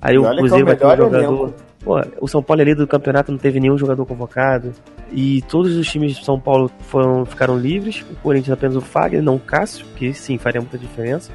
Aí 0.00 0.14
E 0.14 0.18
o 0.18 0.26
é 0.26 0.32
o 0.32 0.36
Cruzeiro 0.36 0.66
vai 0.66 0.76
ter 0.76 0.86
um 0.86 0.96
jogador. 0.96 1.54
Pô, 1.84 2.00
o 2.20 2.26
São 2.26 2.42
Paulo 2.42 2.62
ali 2.62 2.74
do 2.74 2.86
campeonato 2.86 3.30
não 3.30 3.38
teve 3.38 3.60
nenhum 3.60 3.76
jogador 3.76 4.06
convocado. 4.06 4.72
E 5.12 5.42
todos 5.42 5.76
os 5.76 5.86
times 5.86 6.16
de 6.16 6.24
São 6.24 6.40
Paulo 6.40 6.70
foram, 6.80 7.26
ficaram 7.26 7.58
livres. 7.58 8.02
O 8.10 8.16
Corinthians 8.16 8.56
apenas 8.56 8.76
o 8.76 8.80
Fagner, 8.80 9.22
não 9.22 9.36
o 9.36 9.40
Cássio, 9.40 9.84
que 9.96 10.14
sim 10.14 10.38
faria 10.38 10.60
muita 10.60 10.78
diferença. 10.78 11.30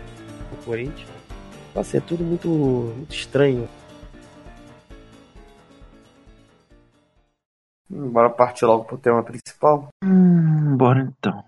O 0.52 0.66
Corinthians. 0.66 1.08
Então, 1.70 1.82
assim, 1.82 1.98
é 1.98 2.02
tudo 2.02 2.24
muito, 2.24 2.48
muito 2.48 3.14
estranho. 3.14 3.68
Bora 7.90 8.30
partir 8.30 8.66
logo 8.66 8.86
pro 8.86 8.98
tema 8.98 9.24
principal. 9.24 9.88
Hum, 10.04 10.78
bora 10.78 11.02
então. 11.02 11.44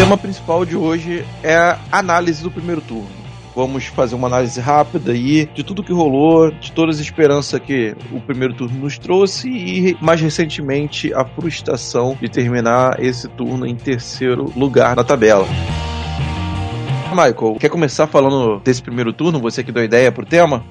Tema 0.00 0.16
principal 0.16 0.64
de 0.64 0.74
hoje 0.78 1.26
é 1.42 1.54
a 1.54 1.78
análise 1.92 2.42
do 2.42 2.50
primeiro 2.50 2.80
turno. 2.80 3.10
Vamos 3.54 3.84
fazer 3.84 4.14
uma 4.14 4.28
análise 4.28 4.58
rápida 4.58 5.12
aí 5.12 5.44
de 5.52 5.62
tudo 5.62 5.82
que 5.82 5.92
rolou, 5.92 6.50
de 6.50 6.72
todas 6.72 6.96
as 6.96 7.02
esperanças 7.02 7.60
que 7.60 7.94
o 8.10 8.18
primeiro 8.18 8.54
turno 8.54 8.78
nos 8.78 8.96
trouxe 8.96 9.50
e, 9.50 9.98
mais 10.00 10.18
recentemente, 10.18 11.12
a 11.12 11.22
frustração 11.22 12.16
de 12.18 12.30
terminar 12.30 12.98
esse 12.98 13.28
turno 13.28 13.66
em 13.66 13.76
terceiro 13.76 14.50
lugar 14.56 14.96
na 14.96 15.04
tabela. 15.04 15.46
Michael, 17.10 17.56
quer 17.60 17.68
começar 17.68 18.06
falando 18.06 18.58
desse 18.60 18.80
primeiro 18.80 19.12
turno? 19.12 19.38
Você 19.38 19.62
que 19.62 19.70
deu 19.70 19.84
ideia 19.84 20.10
pro 20.10 20.24
tema? 20.24 20.64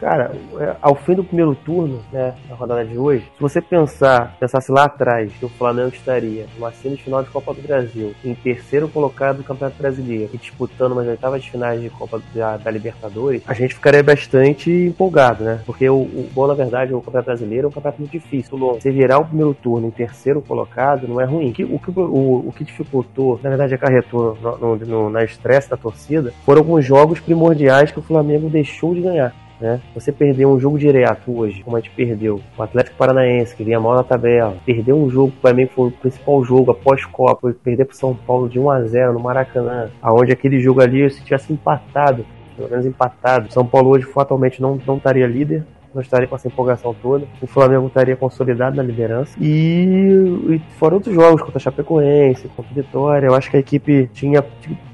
Cara, 0.00 0.30
é, 0.60 0.76
ao 0.80 0.94
fim 0.94 1.14
do 1.14 1.24
primeiro 1.24 1.54
turno, 1.54 2.00
né, 2.12 2.34
na 2.48 2.54
rodada 2.54 2.84
de 2.84 2.96
hoje, 2.96 3.24
se 3.34 3.40
você 3.40 3.60
pensar, 3.60 4.36
pensasse 4.38 4.70
lá 4.70 4.84
atrás 4.84 5.32
que 5.32 5.44
o 5.44 5.48
Flamengo 5.48 5.88
estaria 5.88 6.46
numa 6.54 6.70
semifinal 6.70 7.22
de 7.22 7.30
Copa 7.30 7.52
do 7.52 7.62
Brasil, 7.62 8.14
em 8.24 8.34
terceiro 8.34 8.88
colocado 8.88 9.38
do 9.38 9.44
Campeonato 9.44 9.76
Brasileiro 9.78 10.30
e 10.32 10.38
disputando 10.38 10.92
umas 10.92 11.06
oitavas 11.06 11.42
de 11.42 11.50
finais 11.50 11.80
de 11.80 11.90
Copa 11.90 12.22
da, 12.32 12.56
da 12.56 12.70
Libertadores, 12.70 13.42
a 13.46 13.54
gente 13.54 13.74
ficaria 13.74 14.02
bastante 14.02 14.70
empolgado, 14.70 15.42
né? 15.42 15.60
Porque 15.66 15.88
o, 15.88 15.96
o 15.96 16.30
bom, 16.32 16.46
na 16.46 16.54
verdade, 16.54 16.94
o 16.94 17.00
Campeonato 17.00 17.26
Brasileiro 17.26 17.66
é 17.66 17.68
um 17.68 17.72
campeonato 17.72 18.00
muito 18.00 18.12
difícil, 18.12 18.56
longo. 18.56 18.80
Você 18.80 18.90
virar 18.90 19.18
o 19.18 19.24
primeiro 19.24 19.52
turno 19.54 19.88
em 19.88 19.90
terceiro 19.90 20.40
colocado 20.40 21.08
não 21.08 21.20
é 21.20 21.24
ruim. 21.24 21.50
O 21.50 21.52
que, 21.52 21.64
o, 21.64 21.80
o, 22.00 22.48
o 22.48 22.52
que 22.52 22.62
dificultou, 22.62 23.40
na 23.42 23.48
verdade, 23.48 23.74
acarretou 23.74 24.38
no, 24.40 24.58
no, 24.58 24.76
no, 24.76 25.10
na 25.10 25.24
estresse 25.24 25.68
da 25.68 25.76
torcida, 25.76 26.32
foram 26.44 26.60
alguns 26.60 26.84
jogos 26.84 27.18
primordiais 27.18 27.90
que 27.90 27.98
o 27.98 28.02
Flamengo 28.02 28.48
deixou 28.48 28.94
de 28.94 29.00
ganhar 29.00 29.34
né? 29.60 29.80
Você 29.94 30.12
perder 30.12 30.46
um 30.46 30.58
jogo 30.58 30.78
direto 30.78 31.36
hoje, 31.36 31.62
como 31.62 31.76
a 31.76 31.80
gente 31.80 31.90
perdeu, 31.90 32.40
o 32.56 32.62
Atlético 32.62 32.96
Paranaense, 32.96 33.54
que 33.54 33.64
vinha 33.64 33.80
mal 33.80 33.94
na 33.94 34.04
tabela, 34.04 34.56
perder 34.64 34.92
um 34.92 35.10
jogo 35.10 35.32
para 35.42 35.54
mim 35.54 35.66
foi 35.66 35.88
o 35.88 35.92
principal 35.92 36.42
jogo 36.44 36.70
após 36.70 37.04
Copa, 37.04 37.54
perder 37.62 37.84
pro 37.84 37.96
São 37.96 38.14
Paulo 38.14 38.48
de 38.48 38.58
1 38.58 38.70
a 38.70 38.82
0 38.82 39.12
no 39.14 39.20
Maracanã, 39.20 39.90
aonde 40.00 40.32
aquele 40.32 40.60
jogo 40.60 40.80
ali 40.80 41.08
se 41.10 41.22
tivesse 41.22 41.52
empatado, 41.52 42.24
pelo 42.56 42.70
menos 42.70 42.86
empatado, 42.86 43.52
São 43.52 43.66
Paulo 43.66 43.90
hoje 43.90 44.04
fatalmente 44.06 44.60
não, 44.60 44.80
não 44.86 44.96
estaria 44.96 45.26
líder, 45.26 45.64
não 45.94 46.02
estaria 46.02 46.28
com 46.28 46.36
essa 46.36 46.48
empolgação 46.48 46.94
toda. 46.94 47.26
O 47.40 47.46
Flamengo 47.46 47.86
estaria 47.86 48.14
consolidado 48.14 48.76
na 48.76 48.82
liderança. 48.82 49.36
E, 49.40 49.86
e 50.50 50.58
fora 50.78 50.94
outros 50.94 51.14
jogos, 51.14 51.40
contra 51.40 51.56
a 51.56 51.60
Chapecoense, 51.60 52.48
contra 52.48 52.70
a 52.70 52.74
Vitória, 52.74 53.26
eu 53.26 53.34
acho 53.34 53.50
que 53.50 53.56
a 53.56 53.60
equipe 53.60 54.08
tinha, 54.12 54.44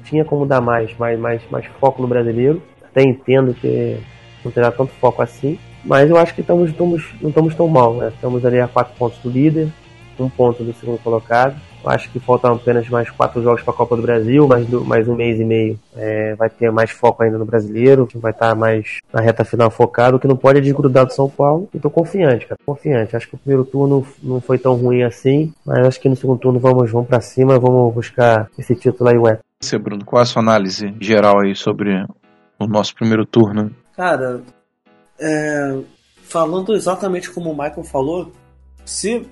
tinha 0.03 0.23
como 0.23 0.45
dar 0.45 0.61
mais, 0.61 0.95
mais, 0.97 1.19
mais, 1.19 1.41
mais 1.49 1.65
foco 1.79 2.01
no 2.01 2.07
brasileiro. 2.07 2.61
Até 2.83 3.03
entendo 3.03 3.53
que 3.53 3.97
não 4.45 4.51
terá 4.51 4.71
tanto 4.71 4.91
foco 4.93 5.21
assim. 5.21 5.57
Mas 5.83 6.09
eu 6.09 6.17
acho 6.17 6.33
que 6.33 6.41
estamos, 6.41 6.69
estamos, 6.71 7.03
não 7.21 7.29
estamos 7.29 7.53
tão 7.55 7.67
mal, 7.67 7.93
né? 7.95 8.09
Estamos 8.15 8.43
ali 8.45 8.59
a 8.59 8.67
quatro 8.67 8.93
pontos 8.97 9.19
do 9.19 9.29
líder, 9.29 9.67
um 10.19 10.29
ponto 10.29 10.63
do 10.63 10.73
segundo 10.73 10.97
colocado. 10.99 11.55
Eu 11.83 11.91
acho 11.91 12.09
que 12.09 12.19
faltam 12.19 12.53
apenas 12.55 12.89
mais 12.89 13.11
quatro 13.11 13.43
jogos 13.43 13.61
para 13.61 13.71
a 13.71 13.77
Copa 13.77 13.95
do 13.95 14.01
Brasil, 14.01 14.47
mais, 14.47 14.65
do- 14.65 14.83
mais 14.83 15.07
um 15.07 15.13
mês 15.13 15.39
e 15.39 15.43
meio. 15.43 15.77
É, 15.95 16.33
vai 16.33 16.49
ter 16.49 16.71
mais 16.71 16.89
foco 16.89 17.21
ainda 17.21 17.37
no 17.37 17.45
brasileiro, 17.45 18.07
vai 18.15 18.31
estar 18.31 18.55
mais 18.55 18.97
na 19.13 19.21
reta 19.21 19.45
final 19.45 19.69
focado, 19.69 20.17
o 20.17 20.19
que 20.19 20.27
não 20.27 20.35
pode 20.35 20.57
é 20.57 20.61
desgrudar 20.61 21.05
do 21.05 21.13
São 21.13 21.29
Paulo. 21.29 21.69
E 21.71 21.79
tô 21.79 21.91
confiante, 21.91 22.47
cara, 22.47 22.57
confiante. 22.65 23.15
Acho 23.15 23.27
que 23.29 23.35
o 23.35 23.37
primeiro 23.37 23.63
turno 23.63 24.03
não 24.23 24.41
foi 24.41 24.57
tão 24.57 24.73
ruim 24.73 25.03
assim, 25.03 25.53
mas 25.63 25.85
acho 25.85 25.99
que 26.01 26.09
no 26.09 26.15
segundo 26.15 26.39
turno 26.39 26.59
vamos, 26.59 26.89
vamos 26.89 27.07
para 27.07 27.21
cima, 27.21 27.59
vamos 27.59 27.93
buscar 27.93 28.49
esse 28.57 28.75
título 28.75 29.09
aí, 29.11 29.17
ué. 29.19 29.37
Você, 29.61 29.77
Bruno, 29.77 30.03
qual 30.03 30.21
é 30.21 30.23
a 30.23 30.25
sua 30.25 30.41
análise 30.41 30.91
geral 30.99 31.41
aí 31.41 31.53
sobre 31.55 32.03
o 32.57 32.65
nosso 32.65 32.95
primeiro 32.95 33.25
turno? 33.27 33.69
Cara, 33.95 34.43
é, 35.19 35.79
falando 36.23 36.73
exatamente 36.73 37.31
como 37.31 37.51
o 37.51 37.57
Michael 37.57 37.83
falou, 37.83 38.31
se 38.83 39.25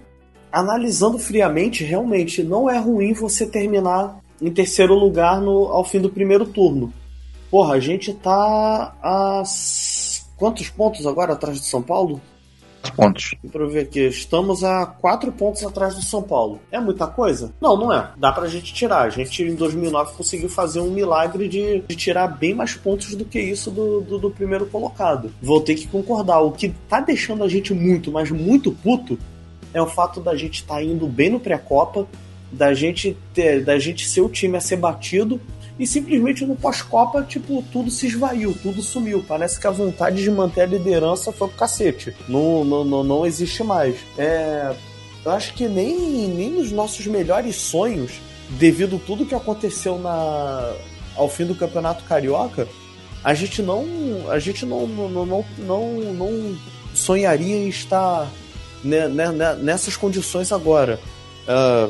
analisando 0.51 1.19
friamente, 1.19 1.83
realmente 1.83 2.43
não 2.43 2.69
é 2.69 2.77
ruim 2.77 3.13
você 3.13 3.45
terminar 3.45 4.19
em 4.41 4.51
terceiro 4.51 4.93
lugar 4.93 5.41
no, 5.41 5.67
ao 5.67 5.83
fim 5.83 5.99
do 5.99 6.09
primeiro 6.09 6.45
turno. 6.45 6.93
Porra, 7.49 7.75
a 7.75 7.79
gente 7.79 8.13
tá 8.13 8.95
a 9.01 9.43
quantos 10.37 10.69
pontos 10.69 11.05
agora 11.05 11.33
atrás 11.33 11.59
do 11.59 11.65
São 11.65 11.81
Paulo? 11.81 12.21
Os 12.83 12.89
pontos. 12.89 13.35
Pra 13.51 13.65
ver 13.65 13.81
aqui, 13.81 14.01
estamos 14.01 14.63
a 14.63 14.85
quatro 14.85 15.31
pontos 15.31 15.63
atrás 15.63 15.95
do 15.95 16.01
São 16.01 16.21
Paulo. 16.21 16.59
É 16.71 16.79
muita 16.79 17.07
coisa? 17.07 17.53
Não, 17.61 17.77
não 17.77 17.93
é. 17.93 18.11
Dá 18.17 18.31
pra 18.31 18.47
gente 18.47 18.73
tirar. 18.73 19.03
A 19.03 19.09
gente 19.09 19.41
em 19.41 19.55
2009 19.55 20.13
conseguiu 20.17 20.49
fazer 20.49 20.81
um 20.81 20.91
milagre 20.91 21.47
de, 21.47 21.79
de 21.81 21.95
tirar 21.95 22.27
bem 22.27 22.53
mais 22.53 22.73
pontos 22.73 23.15
do 23.15 23.23
que 23.23 23.39
isso 23.39 23.71
do, 23.71 24.01
do, 24.01 24.19
do 24.19 24.31
primeiro 24.31 24.65
colocado. 24.65 25.31
Vou 25.41 25.61
ter 25.61 25.75
que 25.75 25.87
concordar. 25.87 26.41
O 26.41 26.51
que 26.51 26.69
tá 26.89 26.99
deixando 26.99 27.43
a 27.43 27.47
gente 27.47 27.73
muito, 27.73 28.11
mas 28.11 28.29
muito 28.29 28.71
puto 28.71 29.17
é 29.73 29.81
o 29.81 29.87
fato 29.87 30.19
da 30.19 30.35
gente 30.35 30.55
estar 30.55 30.75
tá 30.75 30.83
indo 30.83 31.07
bem 31.07 31.29
no 31.29 31.39
pré-copa, 31.39 32.05
da 32.51 32.73
gente 32.73 33.17
ter, 33.33 33.63
da 33.63 33.79
gente 33.79 34.07
ser 34.07 34.21
o 34.21 34.29
time 34.29 34.57
a 34.57 34.61
ser 34.61 34.75
batido 34.75 35.41
e 35.79 35.87
simplesmente 35.87 36.45
no 36.45 36.55
pós-copa, 36.55 37.23
tipo, 37.23 37.63
tudo 37.71 37.89
se 37.89 38.07
esvaiu, 38.07 38.55
tudo 38.61 38.81
sumiu. 38.81 39.23
Parece 39.27 39.59
que 39.59 39.65
a 39.65 39.71
vontade 39.71 40.21
de 40.21 40.29
manter 40.29 40.61
a 40.61 40.65
liderança 40.65 41.31
foi 41.31 41.47
pro 41.47 41.57
cacete. 41.57 42.15
Não, 42.27 42.63
não, 42.63 42.85
não, 42.85 43.03
não 43.03 43.25
existe 43.25 43.63
mais. 43.63 43.95
É, 44.17 44.75
eu 45.25 45.31
acho 45.31 45.53
que 45.53 45.67
nem, 45.67 46.27
nem 46.27 46.51
nos 46.51 46.71
nossos 46.71 47.07
melhores 47.07 47.55
sonhos, 47.55 48.11
devido 48.51 48.99
tudo 49.03 49.25
que 49.25 49.33
aconteceu 49.33 49.97
na, 49.97 50.73
ao 51.15 51.27
fim 51.27 51.45
do 51.45 51.55
Campeonato 51.55 52.03
Carioca, 52.03 52.67
a 53.23 53.33
gente 53.33 53.61
não. 53.61 53.85
A 54.29 54.37
gente 54.37 54.65
não, 54.65 54.85
não, 54.85 55.25
não, 55.25 55.45
não, 55.57 56.13
não, 56.13 56.57
sonharia 56.93 57.55
em 57.55 57.69
estar 57.69 58.29
né, 58.83 59.07
né, 59.07 59.31
né, 59.31 59.55
nessas 59.55 59.95
condições 59.95 60.51
agora. 60.51 60.99
Ah, 61.47 61.89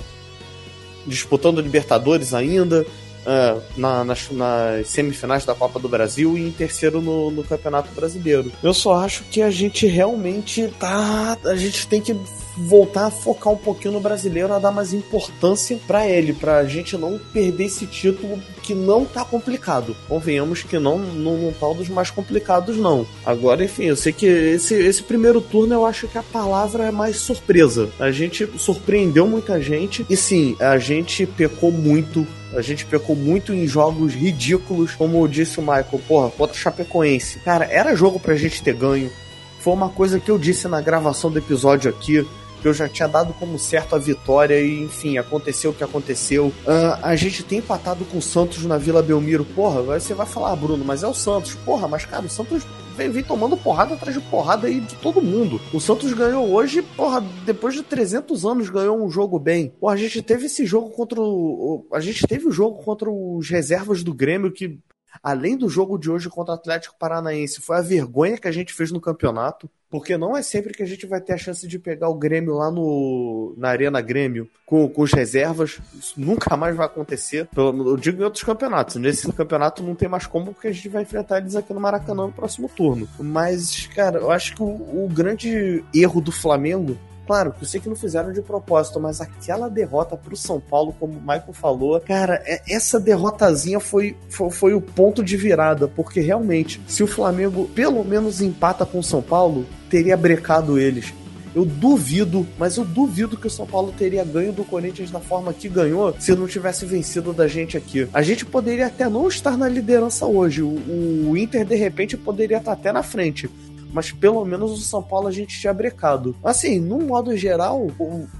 disputando 1.06 1.60
Libertadores 1.60 2.34
ainda, 2.34 2.86
ah, 3.26 3.58
na- 3.78 4.04
nas, 4.04 4.30
nas 4.32 4.88
semifinais 4.88 5.46
da 5.46 5.54
Copa 5.56 5.80
do 5.80 5.88
Brasil 5.90 6.38
e 6.38 6.48
em 6.48 6.52
terceiro 6.52 7.02
no, 7.02 7.32
no 7.32 7.44
Campeonato 7.44 7.94
Brasileiro. 7.94 8.52
Eu 8.62 8.74
só 8.74 8.96
acho 8.96 9.24
que 9.26 9.42
a 9.42 9.50
gente 9.52 9.86
realmente 9.88 10.68
tá. 10.80 11.38
A 11.46 11.56
gente 11.56 11.88
tem 11.88 12.02
que 12.02 12.16
voltar 12.58 13.08
a 13.08 13.12
focar 13.12 13.54
um 13.54 13.58
pouquinho 13.58 13.93
no 13.93 13.99
brasileiro, 13.99 14.54
a 14.54 14.60
dar 14.60 14.72
mais 14.72 14.93
importância 14.93 15.80
pra 15.88 16.08
ele, 16.08 16.34
pra 16.34 16.66
gente 16.66 16.97
não 16.97 17.20
perder 17.32 17.66
esse 17.66 17.86
título 17.86 18.39
que 18.62 18.74
não 18.74 19.06
tá 19.06 19.26
complicado. 19.26 19.95
Convenhamos 20.08 20.64
que 20.64 20.78
não, 20.80 20.97
não, 20.97 21.38
não 21.38 21.54
tá 21.54 21.68
um 21.68 21.76
dos 21.76 21.89
mais 21.89 22.10
complicados, 22.12 22.78
não. 22.78 23.06
Agora, 23.26 23.64
enfim, 23.64 23.86
eu 23.86 23.95
sei 23.95 24.14
que 24.14 24.26
esse, 24.26 24.76
esse 24.76 25.04
primeiro 25.04 25.41
turno 25.41 25.74
eu 25.74 25.86
acho 25.86 26.08
que 26.08 26.18
a 26.18 26.24
palavra 26.24 26.86
é 26.86 26.91
mais 26.91 27.18
surpresa. 27.18 27.89
A 27.99 28.12
gente 28.12 28.47
surpreendeu 28.58 29.28
muita 29.28 29.62
gente 29.62 30.06
e 30.10 30.16
sim, 30.16 30.56
a 30.60 30.78
gente 30.78 31.26
pecou 31.26 31.72
muito 31.72 32.26
a 32.56 32.62
gente 32.62 32.86
pecou 32.86 33.16
muito 33.16 33.51
em 33.51 33.66
jogos 33.66 34.14
ridículos, 34.14 34.93
como 34.93 35.28
disse 35.28 35.60
o 35.60 35.62
Michael, 35.64 36.01
porra, 36.08 36.30
contra 36.30 36.56
Chapecoense. 36.56 37.39
Cara, 37.39 37.66
era 37.66 37.95
jogo 37.95 38.20
pra 38.20 38.36
gente 38.36 38.62
ter 38.62 38.76
ganho. 38.76 39.12
foi 39.60 39.74
uma 39.74 39.89
coisa 39.89 40.20
que 40.20 40.30
eu 40.30 40.38
disse 40.38 40.68
na 40.68 40.80
gravação 40.80 41.32
do 41.32 41.39
episódio 41.39 41.89
aqui, 41.89 42.24
eu 42.68 42.74
já 42.74 42.88
tinha 42.88 43.07
dado 43.07 43.34
como 43.34 43.57
certo 43.59 43.95
a 43.95 43.99
vitória 43.99 44.59
e, 44.59 44.84
enfim, 44.84 45.18
aconteceu 45.18 45.72
o 45.72 45.74
que 45.74 45.84
aconteceu. 45.84 46.47
Uh, 46.47 46.99
a 47.01 47.16
gente 47.16 47.43
tem 47.43 47.59
empatado 47.59 48.05
com 48.05 48.18
o 48.18 48.22
Santos 48.22 48.66
na 48.66 48.78
Vila 48.78 49.01
Belmiro. 49.01 49.45
Porra, 49.45 49.82
você 49.82 50.14
vai 50.14 50.26
falar, 50.26 50.55
Bruno, 50.55 50.84
mas 50.84 51.03
é 51.03 51.07
o 51.07 51.14
Santos. 51.14 51.55
Porra, 51.55 51.88
mas 51.88 52.05
cara, 52.05 52.26
o 52.26 52.30
Santos 52.30 52.64
vem, 52.95 53.09
vem, 53.09 53.24
tomando 53.24 53.57
porrada 53.57 53.95
atrás 53.95 54.16
de 54.16 54.22
porrada 54.22 54.68
aí 54.68 54.80
de 54.80 54.95
todo 54.95 55.22
mundo. 55.22 55.59
O 55.74 55.80
Santos 55.80 56.14
ganhou 56.14 56.49
hoje, 56.49 56.82
porra, 56.82 57.22
depois 57.45 57.74
de 57.74 57.84
300 57.84 58.45
anos 58.45 58.70
ganhou 58.70 59.03
um 59.03 59.09
jogo 59.09 59.39
bem. 59.39 59.74
Porra, 59.80 59.93
a 59.93 59.97
gente 59.97 60.22
teve 60.22 60.45
esse 60.45 60.66
jogo 60.66 60.89
contra 60.89 61.20
o. 61.20 61.86
A 61.91 61.99
gente 61.99 62.26
teve 62.28 62.47
o 62.47 62.51
jogo 62.51 62.84
contra 62.84 63.09
os 63.09 63.49
reservas 63.49 64.03
do 64.03 64.14
Grêmio 64.14 64.51
que 64.51 64.80
além 65.22 65.57
do 65.57 65.70
jogo 65.70 65.97
de 65.97 66.09
hoje 66.09 66.30
contra 66.30 66.53
o 66.53 66.55
Atlético 66.55 66.95
Paranaense, 66.97 67.61
foi 67.61 67.78
a 67.78 67.82
vergonha 67.82 68.38
que 68.38 68.47
a 68.47 68.51
gente 68.51 68.74
fez 68.74 68.91
no 68.91 69.01
campeonato, 69.01 69.70
porque 69.89 70.18
não 70.18 70.36
é 70.36 70.41
sempre 70.41 70.74
que 70.74 70.82
a 70.82 70.88
gente 70.88 71.05
vai 71.05 71.22
ter 71.22 71.34
a 71.34 71.38
chance 71.38 71.68
de 71.68 71.78
pegar 71.78 72.09
o 72.09 72.16
Grêmio 72.16 72.55
lá 72.55 72.72
no, 72.72 73.53
na 73.57 73.70
Arena 73.70 74.01
Grêmio 74.01 74.49
com, 74.66 74.89
com 74.89 75.03
as 75.03 75.14
reservas. 75.14 75.80
Isso 75.93 76.20
nunca 76.20 76.57
mais 76.57 76.76
vai 76.76 76.88
acontecer. 76.88 77.47
Eu 77.55 77.95
digo 77.95 78.20
em 78.20 78.26
outros 78.26 78.43
campeonatos. 78.43 78.95
Nesse 78.95 79.32
campeonato 79.32 79.84
não 79.84 79.93
tem 79.93 80.09
mais 80.09 80.26
como, 80.26 80.53
porque 80.53 80.70
a 80.70 80.72
gente 80.72 80.89
vai 80.89 81.03
enfrentar 81.03 81.38
eles 81.38 81.55
aqui 81.55 81.72
no 81.74 81.80
Maracanã 81.80 82.26
no 82.26 82.34
próximo 82.34 82.68
turno. 82.68 83.07
Mas, 83.20 83.86
cara, 83.88 84.18
eu 84.18 84.32
acho 84.32 84.55
que 84.55 84.64
o, 84.64 84.66
o 84.66 85.09
grande 85.14 85.84
erro 85.93 86.20
do 86.20 86.32
Flamengo 86.32 86.97
Claro, 87.26 87.54
eu 87.60 87.66
sei 87.66 87.80
que 87.80 87.88
não 87.88 87.96
fizeram 87.96 88.34
de 88.34 88.42
propósito, 88.42 89.00
mas 89.00 89.22
aquela 89.22 89.70
derrota 89.70 90.18
pro 90.18 90.36
São 90.36 90.60
Paulo, 90.60 90.94
como 91.00 91.14
o 91.14 91.22
Michael 91.22 91.54
falou, 91.54 92.00
cara, 92.02 92.42
é, 92.46 92.62
essa 92.70 93.00
derrotazinha 93.00 93.80
foi, 93.80 94.16
foi, 94.30 94.50
foi 94.50 94.74
o 94.74 94.82
ponto 94.82 95.24
de 95.24 95.38
virada, 95.38 95.88
porque 95.88 96.20
realmente, 96.20 96.82
se 96.88 97.02
o 97.02 97.08
Flamengo 97.08 97.70
pelo 97.74 98.04
menos 98.04 98.42
empata 98.42 98.86
com 98.86 99.00
o 99.00 99.04
São 99.04 99.22
Paulo, 99.22 99.66
teria 99.90 100.18
brecado 100.18 100.78
eles. 100.78 101.14
Eu 101.56 101.64
duvido, 101.64 102.48
mas 102.58 102.78
eu 102.78 102.84
duvido 102.84 103.38
que 103.38 103.46
o 103.46 103.50
São 103.50 103.68
Paulo 103.68 103.94
teria 103.96 104.26
ganho 104.26 104.52
do 104.52 104.64
Corinthians 104.64 105.12
da 105.12 105.20
forma 105.20 105.54
que 105.54 105.70
ganhou 105.70 106.16
se 106.20 106.36
não 106.36 106.48
tivesse 106.48 106.84
vencido 106.84 107.32
da 107.32 107.48
gente 107.48 107.78
aqui. 107.78 108.10
A 108.12 108.24
gente 108.24 108.44
poderia 108.44 108.88
até 108.88 109.08
não 109.08 109.28
estar 109.28 109.56
na 109.56 109.70
liderança 109.70 110.26
hoje. 110.26 110.64
O, 110.64 111.30
o 111.30 111.38
Inter, 111.38 111.64
de 111.64 111.76
repente, 111.76 112.18
poderia 112.18 112.58
estar 112.58 112.72
até 112.72 112.92
na 112.92 113.04
frente 113.04 113.50
mas 113.94 114.12
pelo 114.12 114.44
menos 114.44 114.72
o 114.72 114.82
São 114.82 115.02
Paulo 115.02 115.28
a 115.28 115.32
gente 115.32 115.60
tinha 115.60 115.74
brecado. 115.74 116.36
Assim, 116.44 116.80
no 116.80 117.00
modo 117.00 117.36
geral, 117.38 117.88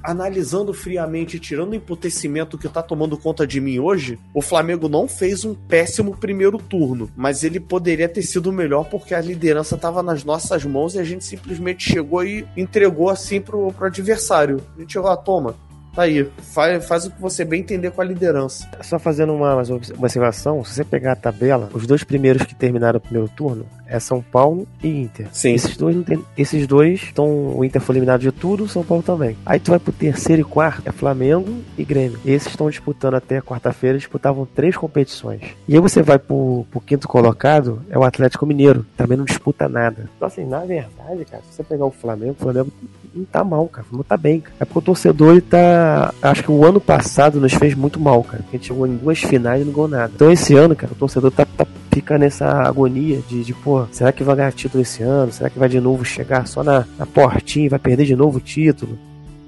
analisando 0.04 0.74
friamente, 0.74 1.39
tirando 1.39 1.72
o 1.72 1.76
emputecimento 1.76 2.58
que 2.58 2.68
tá 2.68 2.82
tomando 2.82 3.18
conta 3.18 3.45
de 3.45 3.62
mim 3.62 3.80
hoje, 3.80 4.20
o 4.34 4.41
Flamengo 4.41 4.89
não 4.89 5.08
fez 5.08 5.45
um 5.45 5.54
péssimo 5.54 6.18
primeiro 6.18 6.58
turno, 6.58 7.10
mas 7.16 7.43
ele 7.43 7.60
poderia 7.60 8.10
ter 8.10 8.24
sido 8.24 8.51
melhor 8.51 8.86
porque 8.86 9.14
a 9.14 9.22
liderança 9.22 9.78
tava 9.78 10.01
nas 10.01 10.24
nossas 10.24 10.66
mãos 10.66 10.95
e 10.95 10.99
a 10.99 11.04
gente 11.04 11.24
simplesmente 11.24 11.89
chegou 11.89 12.24
e 12.26 12.45
entregou 12.58 13.10
assim 13.10 13.39
pro, 13.39 13.72
pro 13.72 13.88
adversário. 13.88 14.62
A 14.76 14.82
gente 14.82 14.93
chegou, 14.93 15.10
ah, 15.10 15.18
toma, 15.18 15.56
Tá 15.94 16.04
aí, 16.04 16.28
faz, 16.41 16.86
faz 16.88 17.06
o 17.06 17.12
que 17.12 17.22
você 17.22 17.46
bem 17.46 17.62
entender 17.62 17.91
com 17.91 18.02
a 18.02 18.06
liderança. 18.06 18.68
Só 18.82 18.98
fazendo 18.98 19.32
uma, 19.32 19.54
uma 19.56 19.80
observação, 20.00 20.64
se 20.64 20.74
você 20.74 20.84
pegar 20.84 21.12
a 21.12 21.16
tabela, 21.16 21.70
os 21.72 21.86
dois 21.86 22.04
primeiros 22.04 22.44
que 22.44 22.56
terminaram 22.56 22.98
o 22.98 23.02
primeiro 23.02 23.30
turno 23.30 23.66
é 23.88 24.00
São 24.00 24.24
Paulo 24.24 24.68
e 24.82 24.88
Inter. 24.88 25.28
Sim. 25.32 25.54
Esses 25.54 25.78
dois 25.78 25.96
não 25.96 26.02
tem, 26.02 26.20
esses 26.36 26.66
dois 26.66 27.04
estão. 27.04 27.56
O 27.56 27.64
Inter 27.64 27.80
foi 27.80 27.94
eliminado 27.94 28.22
de 28.22 28.32
tudo, 28.32 28.64
o 28.64 28.68
São 28.68 28.84
Paulo 28.84 29.04
também. 29.04 29.38
Aí 29.46 29.60
tu 29.60 29.70
vai 29.70 29.80
pro 29.80 29.94
terceiro 29.94 30.41
e 30.41 30.46
quarto, 30.46 30.88
é 30.88 30.91
Flamengo 30.91 31.62
e 31.78 31.86
Grêmio. 31.86 32.20
Esses 32.26 32.48
estão 32.48 32.72
disputando 32.72 33.14
até 33.14 33.39
quarta-feira, 33.39 33.96
disputavam 33.96 34.48
três 34.48 34.76
competições. 34.76 35.41
E 35.68 35.76
aí 35.76 35.80
você 35.80 36.02
vai 36.02 36.18
pro, 36.18 36.66
pro 36.72 36.82
quinto 36.82 37.08
colocado, 37.08 37.84
é 37.88 37.98
o 38.00 38.04
Atlético 38.04 38.48
Mineiro, 38.48 38.84
também 38.98 39.16
não 39.16 39.26
disputa 39.26 39.70
nada. 39.70 40.10
Então, 40.16 40.28
assim, 40.28 40.44
na 40.44 40.62
verdade, 40.62 41.24
cara, 41.26 41.44
se 41.44 41.56
você 41.56 41.64
pegar 41.64 41.86
o 41.86 41.91
Flamengo, 41.91 42.32
o 42.32 42.44
Flamengo 42.44 42.72
não 43.16 43.26
tá 43.26 43.43
mal, 43.43 43.68
cara. 43.68 43.86
Não 43.91 44.03
tá 44.03 44.18
bem. 44.18 44.43
É 44.59 44.66
porque 44.66 44.80
o 44.80 44.82
torcedor 44.82 45.32
ele 45.32 45.41
tá. 45.41 46.14
Acho 46.22 46.43
que 46.43 46.51
o 46.51 46.66
ano 46.66 46.82
passado 46.82 47.39
nos 47.39 47.53
fez 47.53 47.76
muito 47.76 47.99
mal, 47.99 48.24
cara. 48.24 48.41
Porque 48.43 48.57
a 48.57 48.59
gente 48.59 48.68
chegou 48.68 48.88
em 48.88 48.95
duas 48.95 49.20
finais 49.20 49.61
e 49.61 49.66
não 49.66 49.74
ganhou 49.74 49.88
nada. 49.88 50.11
Então 50.16 50.32
esse 50.32 50.55
ano, 50.55 50.76
cara, 50.76 50.93
o 50.93 50.95
torcedor 50.95 51.32
tá, 51.32 51.45
tá 51.45 51.66
fica 51.93 52.18
nessa 52.18 52.47
agonia 52.47 53.22
de, 53.28 53.43
de, 53.43 53.53
pô, 53.53 53.86
será 53.91 54.11
que 54.11 54.24
vai 54.24 54.36
ganhar 54.36 54.51
título 54.51 54.82
esse 54.82 55.03
ano? 55.03 55.32
Será 55.32 55.49
que 55.49 55.59
vai 55.59 55.70
de 55.70 55.80
novo 55.80 56.03
chegar 56.03 56.47
só 56.47 56.64
na, 56.64 56.86
na 56.97 57.05
portinha 57.05 57.68
e 57.68 57.70
vai 57.70 57.78
perder 57.78 58.05
de 58.05 58.16
novo 58.16 58.39
o 58.39 58.41
título? 58.41 58.97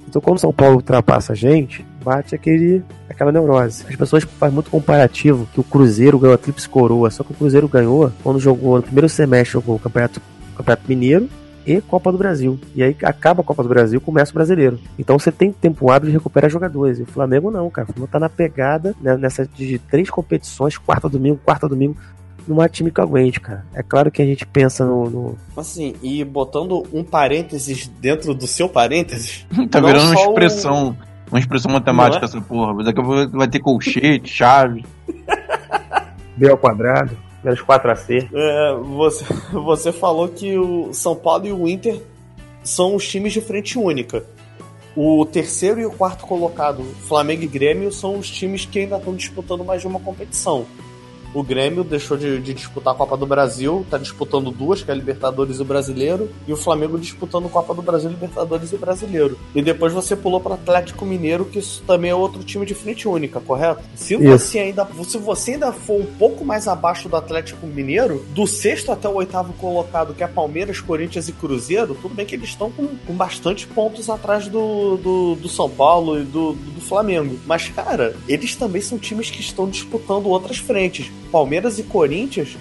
Então, 0.07 0.21
quando 0.21 0.39
São 0.39 0.53
Paulo 0.53 0.75
ultrapassa 0.75 1.33
a 1.33 1.35
gente, 1.35 1.83
bate 2.03 2.35
aquele, 2.35 2.83
aquela 3.09 3.31
neurose. 3.31 3.83
As 3.89 3.95
pessoas 3.95 4.23
fazem 4.23 4.53
muito 4.53 4.69
comparativo 4.69 5.47
que 5.53 5.59
o 5.59 5.63
Cruzeiro 5.63 6.19
ganhou 6.19 6.35
a 6.35 6.37
Tríplice 6.37 6.69
Coroa, 6.69 7.09
só 7.09 7.23
que 7.23 7.31
o 7.31 7.35
Cruzeiro 7.35 7.67
ganhou 7.67 8.11
quando 8.23 8.39
jogou 8.39 8.77
no 8.77 8.83
primeiro 8.83 9.09
semestre 9.09 9.53
jogou 9.53 9.75
o 9.75 9.79
Campeonato, 9.79 10.21
o 10.53 10.57
Campeonato 10.57 10.83
Mineiro 10.87 11.27
e 11.65 11.81
Copa 11.81 12.11
do 12.11 12.17
Brasil. 12.17 12.59
E 12.75 12.83
aí 12.83 12.95
acaba 13.03 13.41
a 13.41 13.43
Copa 13.43 13.63
do 13.63 13.69
Brasil, 13.69 13.99
começa 13.99 14.31
o 14.31 14.35
brasileiro. 14.35 14.79
Então 14.97 15.17
você 15.17 15.31
tem 15.31 15.51
tempo 15.51 15.91
hábil 15.91 16.09
de 16.09 16.13
recuperar 16.13 16.49
jogadores. 16.49 16.99
E 16.99 17.03
o 17.03 17.07
Flamengo 17.07 17.49
não, 17.49 17.69
cara. 17.69 17.89
O 17.89 17.93
Flamengo 17.93 18.11
tá 18.11 18.19
na 18.19 18.29
pegada 18.29 18.95
né, 19.01 19.17
nessa 19.17 19.47
de 19.47 19.79
três 19.79 20.09
competições, 20.09 20.77
quarta 20.77 21.09
domingo, 21.09 21.39
quarta 21.43 21.67
domingo. 21.67 21.95
Não 22.47 22.61
há 22.61 22.69
time 22.69 22.91
que 22.91 23.01
aguente, 23.01 23.39
cara. 23.39 23.65
É 23.73 23.81
claro 23.81 24.11
que 24.11 24.21
a 24.21 24.25
gente 24.25 24.45
pensa 24.45 24.85
no, 24.85 25.09
no. 25.09 25.37
Assim, 25.57 25.95
e 26.03 26.23
botando 26.23 26.85
um 26.93 27.03
parênteses 27.03 27.87
dentro 27.99 28.35
do 28.35 28.45
seu 28.45 28.69
parênteses. 28.69 29.47
tá 29.71 29.79
virando 29.79 30.05
uma 30.05 30.15
expressão. 30.15 30.89
O... 31.11 31.15
Uma 31.31 31.39
expressão 31.39 31.71
matemática 31.71 32.23
é? 32.23 32.25
essa 32.25 32.39
porra. 32.39 32.83
Daqui 32.83 32.99
a 32.99 33.03
pouco 33.03 33.35
vai 33.35 33.47
ter 33.47 33.59
colchete, 33.59 34.29
chave. 34.29 34.85
B 36.37 36.47
ao 36.47 36.57
quadrado 36.57 37.24
menos 37.45 37.61
4 37.61 37.91
a 37.91 37.95
C. 37.95 38.27
É, 38.33 38.73
você, 38.73 39.25
você 39.53 39.91
falou 39.91 40.27
que 40.27 40.57
o 40.57 40.91
São 40.93 41.15
Paulo 41.15 41.45
e 41.45 41.53
o 41.53 41.67
Inter 41.67 42.01
são 42.63 42.95
os 42.95 43.07
times 43.07 43.31
de 43.31 43.39
frente 43.39 43.77
única. 43.77 44.25
O 44.95 45.25
terceiro 45.25 45.79
e 45.79 45.85
o 45.85 45.91
quarto 45.91 46.25
colocado, 46.25 46.83
Flamengo 47.07 47.43
e 47.43 47.47
Grêmio, 47.47 47.91
são 47.91 48.17
os 48.17 48.29
times 48.29 48.65
que 48.65 48.79
ainda 48.79 48.97
estão 48.97 49.13
disputando 49.13 49.63
mais 49.63 49.81
de 49.81 49.87
uma 49.87 49.99
competição. 49.99 50.65
O 51.35 51.43
Grêmio 51.43 51.83
deixou 51.83 52.15
de, 52.15 52.39
de, 52.39 52.53
disputar 52.53 52.93
a 52.93 52.97
Copa 52.97 53.17
do 53.17 53.25
Brasil, 53.25 53.85
tá 53.91 53.97
disputando 53.97 54.51
duas, 54.51 54.81
que 54.81 54.89
é 54.89 54.93
a 54.93 54.95
Libertadores 54.95 55.59
e 55.59 55.61
o 55.61 55.65
Brasileiro, 55.65 56.29
e 56.47 56.53
o 56.53 56.55
Flamengo 56.55 56.97
disputando 56.97 57.47
a 57.47 57.49
Copa 57.49 57.73
do 57.73 57.81
Brasil, 57.81 58.09
Libertadores 58.09 58.71
e 58.71 58.77
Brasileiro. 58.77 59.37
E 59.53 59.61
depois 59.61 59.91
você 59.91 60.15
pulou 60.15 60.39
para 60.39 60.53
Atlético 60.55 61.05
Mineiro, 61.05 61.43
que 61.43 61.59
isso 61.59 61.83
também 61.85 62.09
é 62.09 62.15
outro 62.15 62.41
time 62.41 62.65
de 62.65 62.73
frente 62.73 63.05
única, 63.05 63.41
correto? 63.41 63.83
Se 63.95 64.15
você 64.15 64.59
ainda, 64.59 64.87
se 65.05 65.17
você 65.17 65.51
ainda 65.51 65.73
for 65.73 65.99
um 65.99 66.05
pouco 66.05 66.45
mais 66.45 66.69
abaixo 66.69 67.09
do 67.09 67.17
Atlético 67.17 67.67
Mineiro, 67.67 68.25
do 68.29 68.47
sexto 68.47 68.93
até 68.93 69.09
o 69.09 69.15
oitavo 69.15 69.51
colocado, 69.55 70.13
que 70.13 70.23
é 70.23 70.27
Palmeiras, 70.27 70.79
Corinthians 70.79 71.27
e 71.27 71.33
Cruzeiro, 71.33 71.97
tudo 72.01 72.15
bem 72.15 72.25
que 72.25 72.35
eles 72.35 72.47
estão 72.47 72.71
com, 72.71 72.87
com 72.87 73.13
bastante 73.13 73.67
pontos 73.67 74.09
atrás 74.09 74.47
do, 74.47 74.95
do, 74.95 75.35
do 75.35 75.49
São 75.49 75.69
Paulo 75.69 76.17
e 76.17 76.23
do, 76.23 76.53
do 76.53 76.79
Flamengo. 76.79 77.37
Mas, 77.45 77.67
cara, 77.67 78.15
eles 78.25 78.55
também 78.55 78.81
são 78.81 78.97
times 78.97 79.29
que 79.29 79.41
estão 79.41 79.67
disputando 79.67 80.27
outras 80.27 80.59
frentes. 80.59 81.11
Palmeiras 81.31 81.79
e 81.79 81.83
Corinthians. 81.83 82.57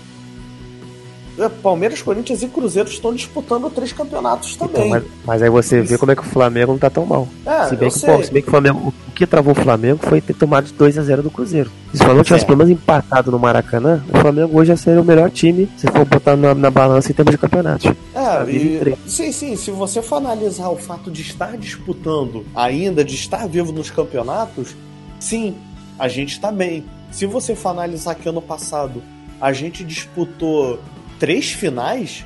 É, 1.36 1.48
Palmeiras, 1.48 2.00
Corinthians 2.00 2.42
e 2.42 2.48
Cruzeiro 2.48 2.88
estão 2.88 3.12
disputando 3.12 3.68
três 3.68 3.92
campeonatos 3.92 4.54
então, 4.54 4.68
também. 4.68 4.88
Então, 4.88 5.00
mas, 5.00 5.10
mas, 5.26 5.42
aí 5.42 5.50
você 5.50 5.82
vê 5.82 5.98
como 5.98 6.12
é 6.12 6.14
que 6.14 6.22
o 6.22 6.24
Flamengo 6.24 6.72
não 6.72 6.78
tá 6.78 6.88
tão 6.88 7.04
mal. 7.04 7.26
É, 7.44 7.66
se, 7.66 7.76
bem 7.76 7.90
que, 7.90 8.00
pô, 8.00 8.22
se 8.22 8.32
bem 8.32 8.42
que 8.42 8.48
o 8.48 8.50
Flamengo. 8.50 8.94
O 9.08 9.12
que 9.14 9.26
travou 9.26 9.52
o 9.52 9.54
Flamengo 9.54 10.00
foi 10.02 10.20
ter 10.20 10.34
tomado 10.34 10.70
2 10.72 10.98
a 10.98 11.02
0 11.02 11.22
do 11.22 11.30
Cruzeiro. 11.30 11.70
Se 11.92 12.00
o 12.00 12.04
Flamengo 12.04 12.24
tivesse 12.24 12.44
é. 12.44 12.46
pelo 12.46 12.58
menos 12.58 12.72
empatado 12.72 13.30
no 13.30 13.38
Maracanã, 13.38 14.04
o 14.12 14.18
Flamengo 14.18 14.58
hoje 14.58 14.72
ia 14.72 14.76
ser 14.76 14.98
o 14.98 15.04
melhor 15.04 15.30
time 15.30 15.68
se 15.76 15.86
for 15.88 16.04
botar 16.04 16.36
na, 16.36 16.54
na 16.54 16.70
balança 16.70 17.10
em 17.10 17.14
termos 17.14 17.32
de 17.32 17.38
campeonatos. 17.38 17.92
É, 18.14 18.50
e, 18.50 18.96
sim, 19.06 19.32
sim. 19.32 19.56
Se 19.56 19.70
você 19.70 20.02
for 20.02 20.16
analisar 20.16 20.68
o 20.68 20.76
fato 20.76 21.10
de 21.10 21.22
estar 21.22 21.56
disputando 21.56 22.44
ainda, 22.54 23.04
de 23.04 23.14
estar 23.14 23.48
vivo 23.48 23.72
nos 23.72 23.90
campeonatos, 23.90 24.74
sim, 25.18 25.54
a 25.98 26.06
gente 26.08 26.40
tá 26.40 26.50
bem. 26.50 26.84
Se 27.14 27.26
você 27.26 27.54
for 27.54 27.68
analisar 27.68 28.16
que 28.16 28.28
ano 28.28 28.42
passado 28.42 29.00
a 29.40 29.52
gente 29.52 29.84
disputou 29.84 30.80
três 31.16 31.52
finais 31.52 32.24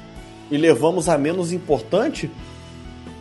e 0.51 0.57
levamos 0.57 1.11
a 1.11 1.18
menos 1.18 1.53
importante, 1.53 2.30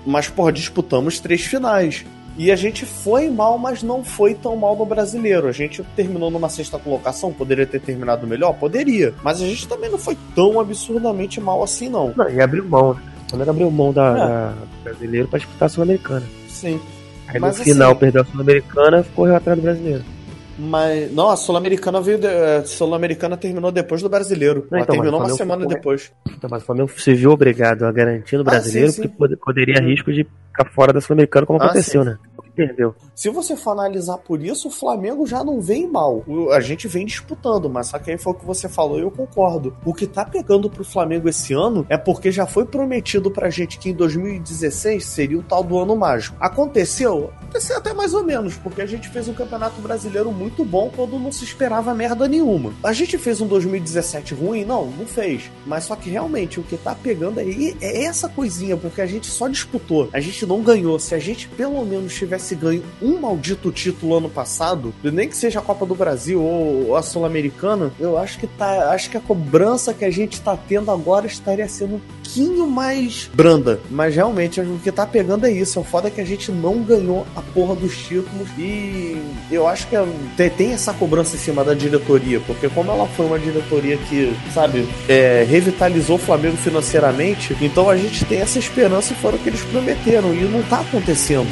mas, 0.05 0.29
pô, 0.29 0.49
disputamos 0.49 1.19
três 1.19 1.41
finais. 1.41 2.05
E 2.37 2.53
a 2.53 2.55
gente 2.55 2.85
foi 2.85 3.29
mal, 3.29 3.57
mas 3.57 3.83
não 3.83 4.01
foi 4.01 4.33
tão 4.33 4.55
mal 4.55 4.77
no 4.77 4.85
brasileiro. 4.85 5.45
A 5.45 5.51
gente 5.51 5.83
terminou 5.93 6.31
numa 6.31 6.47
sexta 6.47 6.79
colocação, 6.79 7.33
poderia 7.33 7.67
ter 7.67 7.81
terminado 7.81 8.25
melhor? 8.25 8.53
Poderia. 8.53 9.13
Mas 9.21 9.41
a 9.41 9.45
gente 9.45 9.67
também 9.67 9.89
não 9.89 9.97
foi 9.97 10.17
tão 10.33 10.61
absurdamente 10.61 11.41
mal 11.41 11.61
assim, 11.61 11.89
não. 11.89 12.13
Não, 12.15 12.29
e 12.29 12.39
abriu 12.39 12.63
mão, 12.63 12.93
né? 12.93 13.01
Quando 13.29 13.49
abriu 13.49 13.69
mão 13.69 13.91
da, 13.91 14.07
é. 14.07 14.13
da 14.13 14.53
brasileiro 14.85 15.27
para 15.27 15.39
disputar 15.39 15.65
a 15.65 15.69
Sul-Americana. 15.69 16.25
Sim. 16.47 16.79
Aí 17.27 17.41
mas, 17.41 17.57
no 17.57 17.65
final 17.65 17.91
assim, 17.91 17.99
perdeu 17.99 18.21
a 18.21 18.25
Sul-Americana 18.25 19.05
correu 19.13 19.35
atrás 19.35 19.59
do 19.59 19.63
brasileiro. 19.63 20.16
Mas, 20.57 21.11
não, 21.11 21.29
a 21.29 21.35
Sul-Americana 21.35 22.01
veio. 22.01 22.17
De, 22.17 22.27
a 22.27 22.65
Sul-Americana 22.65 23.37
terminou 23.37 23.71
depois 23.71 24.01
do 24.01 24.09
brasileiro. 24.09 24.67
Não, 24.71 24.79
então, 24.79 24.95
terminou 24.95 25.19
uma 25.19 25.29
semana 25.29 25.63
foi... 25.65 25.75
depois. 25.75 26.11
Então, 26.29 26.49
mas 26.49 26.63
o 26.63 26.65
Flamengo 26.65 26.89
se 26.97 27.13
viu 27.13 27.31
obrigado 27.31 27.83
a 27.83 27.91
garantir 27.91 28.37
no 28.37 28.43
brasileiro, 28.43 28.89
ah, 28.89 28.91
sim, 28.91 29.03
sim. 29.03 29.07
porque 29.07 29.35
poderia 29.35 29.79
risco 29.79 30.11
de 30.11 30.25
ficar 30.47 30.65
fora 30.71 30.91
da 30.91 30.99
Sul-Americana, 30.99 31.45
como 31.45 31.61
ah, 31.61 31.65
aconteceu, 31.65 32.03
sim. 32.03 32.09
né? 32.09 32.17
Perdeu. 32.55 32.95
Se 33.17 33.31
você 33.31 33.55
for 33.55 33.71
analisar 33.71 34.19
por 34.19 34.43
isso, 34.43 34.67
o 34.67 34.71
Flamengo 34.71 35.25
já 35.25 35.43
não 35.43 35.59
vem 35.59 35.87
mal. 35.87 36.23
A 36.51 36.59
gente 36.59 36.87
vem 36.87 37.03
disputando, 37.03 37.67
mas 37.67 37.87
só 37.87 37.97
que 37.97 38.11
aí 38.11 38.17
foi 38.19 38.31
o 38.31 38.35
que 38.35 38.45
você 38.45 38.69
falou 38.69 38.99
e 38.99 39.01
eu 39.01 39.09
concordo. 39.09 39.75
O 39.83 39.91
que 39.91 40.05
tá 40.05 40.23
pegando 40.23 40.69
pro 40.69 40.83
Flamengo 40.83 41.27
esse 41.27 41.51
ano 41.51 41.83
é 41.89 41.97
porque 41.97 42.31
já 42.31 42.45
foi 42.45 42.63
prometido 42.63 43.31
pra 43.31 43.49
gente 43.49 43.79
que 43.79 43.89
em 43.89 43.93
2016 43.95 45.03
seria 45.03 45.39
o 45.39 45.41
tal 45.41 45.63
do 45.63 45.79
ano 45.79 45.95
mágico. 45.95 46.37
Aconteceu? 46.39 47.31
Aconteceu 47.41 47.77
até 47.77 47.91
mais 47.91 48.13
ou 48.13 48.23
menos, 48.23 48.55
porque 48.55 48.83
a 48.83 48.85
gente 48.85 49.09
fez 49.09 49.27
um 49.27 49.33
campeonato 49.33 49.81
brasileiro 49.81 50.31
muito 50.31 50.63
bom 50.63 50.91
quando 50.95 51.17
não 51.17 51.31
se 51.31 51.43
esperava 51.43 51.95
merda 51.95 52.27
nenhuma. 52.27 52.71
A 52.83 52.93
gente 52.93 53.17
fez 53.17 53.41
um 53.41 53.47
2017 53.47 54.35
ruim? 54.35 54.63
Não, 54.63 54.91
não 54.91 55.07
fez. 55.07 55.49
Mas 55.65 55.85
só 55.85 55.95
que 55.95 56.11
realmente 56.11 56.59
o 56.59 56.63
que 56.63 56.77
tá 56.77 56.93
pegando 56.93 57.39
aí 57.39 57.75
é 57.81 58.03
essa 58.03 58.29
coisinha, 58.29 58.77
porque 58.77 59.01
a 59.01 59.07
gente 59.07 59.25
só 59.25 59.47
disputou, 59.47 60.07
a 60.13 60.19
gente 60.19 60.45
não 60.45 60.61
ganhou. 60.61 60.99
Se 60.99 61.15
a 61.15 61.19
gente 61.19 61.47
pelo 61.47 61.83
menos 61.83 62.13
tivesse 62.13 62.53
ganho 62.53 62.83
um 63.06 63.06
maldito 63.19 63.71
título 63.71 64.17
ano 64.17 64.29
passado, 64.29 64.93
nem 65.03 65.27
que 65.29 65.37
seja 65.37 65.59
a 65.59 65.61
Copa 65.61 65.85
do 65.85 65.95
Brasil 65.95 66.41
ou 66.41 66.95
a 66.95 67.01
Sul-Americana, 67.01 67.91
eu 67.99 68.17
acho 68.17 68.39
que 68.39 68.47
tá, 68.47 68.91
acho 68.91 69.09
que 69.09 69.17
a 69.17 69.21
cobrança 69.21 69.93
que 69.93 70.03
a 70.05 70.11
gente 70.11 70.41
tá 70.41 70.57
tendo 70.57 70.91
agora 70.91 71.27
estaria 71.27 71.67
sendo 71.67 71.95
um 71.95 71.99
pouquinho 71.99 72.67
mais 72.67 73.29
branda. 73.33 73.79
Mas 73.89 74.15
realmente 74.15 74.59
o 74.59 74.79
que 74.83 74.91
tá 74.91 75.05
pegando 75.05 75.45
é 75.45 75.51
isso. 75.51 75.79
O 75.79 75.83
foda 75.83 76.07
é 76.07 76.11
que 76.11 76.21
a 76.21 76.25
gente 76.25 76.51
não 76.51 76.81
ganhou 76.81 77.25
a 77.35 77.41
porra 77.41 77.75
dos 77.75 77.95
títulos 77.97 78.47
e 78.57 79.21
eu 79.51 79.67
acho 79.67 79.87
que 79.87 79.95
é- 79.95 80.05
tem, 80.35 80.49
tem 80.49 80.71
essa 80.73 80.93
cobrança 80.93 81.35
em 81.35 81.39
cima 81.39 81.63
da 81.63 81.73
diretoria, 81.73 82.39
porque 82.41 82.67
como 82.69 82.91
ela 82.91 83.07
foi 83.07 83.25
uma 83.25 83.39
diretoria 83.39 83.97
que, 83.97 84.35
sabe, 84.53 84.87
é, 85.07 85.45
revitalizou 85.47 86.15
o 86.17 86.19
Flamengo 86.19 86.57
financeiramente, 86.57 87.55
então 87.61 87.89
a 87.89 87.97
gente 87.97 88.25
tem 88.25 88.39
essa 88.39 88.59
esperança 88.59 89.13
e 89.13 89.15
foram 89.15 89.37
o 89.37 89.39
que 89.41 89.49
eles 89.49 89.61
prometeram 89.61 90.33
e 90.33 90.43
não 90.43 90.61
tá 90.63 90.79
acontecendo. 90.81 91.47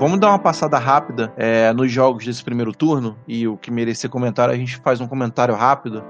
Vamos 0.00 0.18
dar 0.18 0.30
uma 0.30 0.38
passada 0.38 0.78
rápida 0.78 1.30
é, 1.36 1.74
nos 1.74 1.92
jogos 1.92 2.24
desse 2.24 2.42
primeiro 2.42 2.72
turno 2.72 3.18
e 3.28 3.46
o 3.46 3.58
que 3.58 3.70
merecer 3.70 4.08
comentário, 4.08 4.54
a 4.54 4.56
gente 4.56 4.78
faz 4.78 4.98
um 4.98 5.06
comentário 5.06 5.54
rápido. 5.54 6.02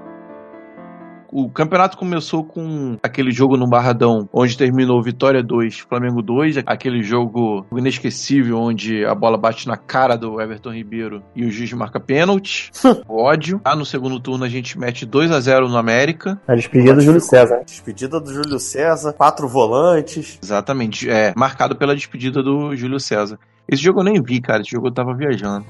O 1.31 1.49
campeonato 1.49 1.97
começou 1.97 2.43
com 2.43 2.97
aquele 3.01 3.31
jogo 3.31 3.55
no 3.55 3.65
Barradão, 3.65 4.27
onde 4.33 4.57
terminou 4.57 5.01
Vitória 5.01 5.41
2, 5.41 5.79
Flamengo 5.79 6.21
2, 6.21 6.57
aquele 6.65 7.01
jogo 7.01 7.65
inesquecível 7.71 8.57
onde 8.57 9.05
a 9.05 9.15
bola 9.15 9.37
bate 9.37 9.65
na 9.65 9.77
cara 9.77 10.17
do 10.17 10.41
Everton 10.41 10.73
Ribeiro 10.73 11.23
e 11.33 11.45
o 11.45 11.49
juiz 11.49 11.71
marca 11.71 12.01
pênalti. 12.01 12.69
Ódio. 13.07 13.61
Ah, 13.63 13.77
no 13.77 13.85
segundo 13.85 14.19
turno 14.19 14.43
a 14.43 14.49
gente 14.49 14.77
mete 14.77 15.05
2 15.05 15.31
a 15.31 15.39
0 15.39 15.69
no 15.69 15.77
América. 15.77 16.37
A 16.45 16.53
despedida 16.53 16.95
do 16.95 17.01
Júlio 17.01 17.21
César. 17.21 17.63
Despedida 17.65 18.19
do 18.19 18.33
Júlio 18.33 18.59
César, 18.59 19.13
quatro 19.13 19.47
volantes. 19.47 20.37
Exatamente, 20.43 21.09
é, 21.09 21.33
marcado 21.37 21.77
pela 21.77 21.95
despedida 21.95 22.43
do 22.43 22.75
Júlio 22.75 22.99
César. 22.99 23.39
Esse 23.69 23.81
jogo 23.81 24.01
eu 24.01 24.03
nem 24.03 24.21
vi, 24.21 24.41
cara, 24.41 24.61
esse 24.61 24.71
jogo 24.71 24.87
eu 24.87 24.93
tava 24.93 25.13
viajando. 25.13 25.65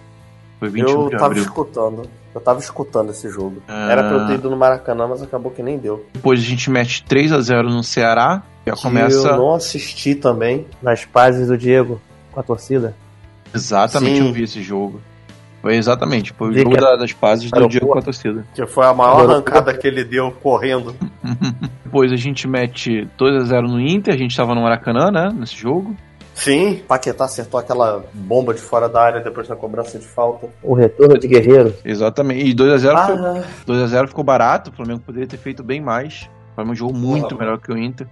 Foi 0.59 0.69
21 0.69 0.89
Eu 0.89 1.05
de 1.05 1.11
tava 1.11 1.25
abril. 1.25 1.43
escutando. 1.43 2.09
Eu 2.33 2.39
tava 2.41 2.59
escutando 2.59 3.09
esse 3.11 3.29
jogo. 3.29 3.61
Ah. 3.67 3.91
Era 3.91 4.03
pra 4.03 4.17
eu 4.17 4.27
ter 4.27 4.33
ido 4.35 4.49
no 4.49 4.55
Maracanã, 4.57 5.07
mas 5.07 5.21
acabou 5.21 5.51
que 5.51 5.61
nem 5.61 5.77
deu. 5.77 6.05
Depois 6.13 6.39
a 6.39 6.43
gente 6.43 6.69
mete 6.69 7.03
3 7.03 7.31
a 7.33 7.39
0 7.41 7.69
no 7.69 7.83
Ceará. 7.83 8.41
Já 8.65 8.73
Que 8.75 8.81
começa 8.81 9.27
Eu 9.29 9.37
não 9.37 9.53
assisti 9.55 10.15
também. 10.15 10.65
Nas 10.81 11.03
pazes 11.03 11.47
do 11.47 11.57
Diego 11.57 11.99
com 12.31 12.39
a 12.39 12.43
torcida. 12.43 12.95
exatamente 13.53 14.17
Sim. 14.21 14.27
eu 14.27 14.33
vi 14.33 14.43
esse 14.43 14.61
jogo. 14.61 15.01
Foi 15.61 15.75
exatamente, 15.75 16.33
foi 16.33 16.49
o 16.49 16.53
jogo 16.57 16.71
que- 16.75 16.97
das 16.97 17.13
pazes 17.13 17.51
do. 17.51 17.67
Diego 17.67 17.85
com 17.87 17.99
a 17.99 18.01
torcida. 18.01 18.43
Que 18.55 18.65
foi 18.65 18.83
a 18.85 18.93
maior 18.95 19.29
arrancada 19.29 19.71
que 19.77 19.85
ele 19.87 20.03
deu 20.03 20.31
correndo. 20.31 20.95
Depois 21.85 22.11
a 22.11 22.15
gente 22.15 22.47
mete 22.47 23.07
2 23.17 23.35
a 23.43 23.45
0 23.45 23.67
no 23.67 23.79
Inter, 23.79 24.13
a 24.13 24.17
gente 24.17 24.35
tava 24.35 24.55
no 24.55 24.61
Maracanã, 24.61 25.11
né, 25.11 25.29
nesse 25.33 25.55
jogo. 25.55 25.95
Sim. 26.33 26.81
Paquetá 26.87 27.25
acertou 27.25 27.59
aquela 27.59 28.03
bomba 28.13 28.53
de 28.53 28.61
fora 28.61 28.87
da 28.89 29.01
área 29.01 29.19
depois 29.21 29.47
da 29.47 29.55
cobrança 29.55 29.99
de 29.99 30.05
falta. 30.07 30.47
O 30.63 30.73
retorno 30.73 31.17
de 31.19 31.27
Guerreiro. 31.27 31.73
Exatamente. 31.85 32.45
E 32.45 32.53
2 32.53 32.71
a 32.73 32.77
0 32.77 32.97
foi, 32.97 33.15
Ah, 33.15 33.43
2 33.65 33.81
a 33.83 33.87
0 33.87 34.07
ficou 34.07 34.23
barato, 34.23 34.71
o 34.71 34.73
Flamengo 34.73 35.01
poderia 35.05 35.27
ter 35.27 35.37
feito 35.37 35.63
bem 35.63 35.79
mais. 35.81 36.29
O 36.51 36.55
Flamengo 36.55 36.75
jogou 36.75 36.95
muito 36.95 37.29
Porra. 37.29 37.39
melhor 37.39 37.57
que 37.59 37.71
o 37.71 37.77
Inter. 37.77 38.07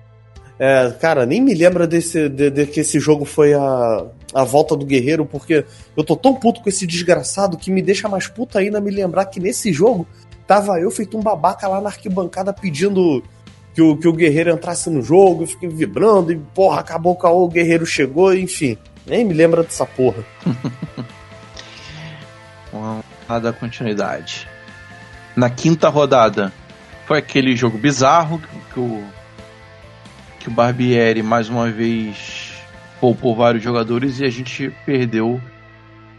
é, 0.60 0.92
cara, 1.00 1.26
nem 1.26 1.42
me 1.42 1.54
lembra 1.54 1.88
desse, 1.88 2.28
de, 2.30 2.50
de 2.52 2.66
que 2.68 2.82
esse 2.82 3.00
jogo 3.00 3.26
foi 3.26 3.54
a, 3.54 4.06
a 4.34 4.44
volta 4.44 4.76
do 4.76 4.86
Guerreiro, 4.86 5.26
porque 5.26 5.66
eu 5.96 6.04
tô 6.04 6.16
tão 6.16 6.36
puto 6.36 6.62
com 6.62 6.70
esse 6.70 6.86
desgraçado 6.86 7.58
que 7.58 7.72
me 7.72 7.82
deixa 7.82 8.08
mais 8.10 8.28
puto 8.28 8.58
ainda 8.58 8.80
me 8.82 8.92
lembrar 8.92 9.26
que 9.26 9.40
nesse 9.40 9.72
jogo 9.74 10.06
tava 10.46 10.80
eu 10.80 10.90
feito 10.92 11.18
um 11.18 11.22
babaca 11.22 11.68
lá 11.68 11.80
na 11.80 11.90
arquibancada 11.90 12.52
pedindo 12.52 13.24
que 13.80 13.82
o, 13.82 13.96
que 13.96 14.08
o 14.10 14.14
Guerreiro 14.14 14.52
entrasse 14.52 14.90
no 14.90 15.02
jogo, 15.02 15.44
eu 15.44 15.48
fiquei 15.48 15.70
vibrando 15.70 16.34
e 16.34 16.36
porra, 16.38 16.82
acabou 16.82 17.16
com 17.16 17.30
o 17.30 17.48
Guerreiro 17.48 17.86
chegou, 17.86 18.34
enfim. 18.34 18.78
Nem 19.08 19.24
me 19.24 19.34
lembra 19.34 19.64
dessa 19.64 19.86
porra. 19.86 20.22
Vamos 22.74 23.06
lá 23.28 23.40
da 23.40 23.54
continuidade. 23.54 24.46
Na 25.34 25.50
quinta 25.50 25.88
rodada, 25.88 26.52
foi 27.08 27.20
aquele 27.20 27.56
jogo 27.56 27.78
bizarro 27.78 28.40
que, 28.40 28.74
que 28.74 28.80
o 28.82 29.02
que 30.40 30.48
o 30.50 30.52
Barbieri 30.52 31.24
mais 31.24 31.50
uma 31.50 31.70
vez 31.70 32.52
poupou 33.00 33.36
vários 33.36 33.64
jogadores 33.64 34.20
e 34.20 34.26
a 34.26 34.30
gente 34.30 34.74
perdeu 34.86 35.40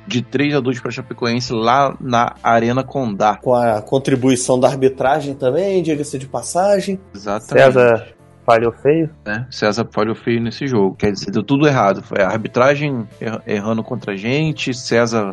de 0.06 0.22
3 0.22 0.54
a 0.56 0.60
2 0.60 0.80
para 0.80 0.90
Chapecoense 0.90 1.52
lá 1.52 1.96
na 2.00 2.34
Arena 2.42 2.82
Condá. 2.82 3.36
Com 3.36 3.54
a 3.54 3.80
contribuição 3.82 4.58
da 4.58 4.68
arbitragem 4.68 5.34
também, 5.34 5.82
diga-se 5.82 6.18
de 6.18 6.26
passagem. 6.26 6.98
Exatamente. 7.14 7.64
César 7.74 8.06
falhou 8.44 8.72
feio. 8.72 9.10
né? 9.24 9.46
César 9.50 9.86
falhou 9.92 10.14
feio 10.16 10.40
nesse 10.40 10.66
jogo. 10.66 10.96
Quer 10.96 11.12
dizer, 11.12 11.30
deu 11.30 11.42
tudo 11.42 11.66
errado. 11.68 12.02
Foi 12.02 12.20
a 12.22 12.28
arbitragem 12.28 13.06
erra- 13.20 13.42
errando 13.46 13.82
contra 13.84 14.12
a 14.12 14.16
gente, 14.16 14.74
César 14.74 15.32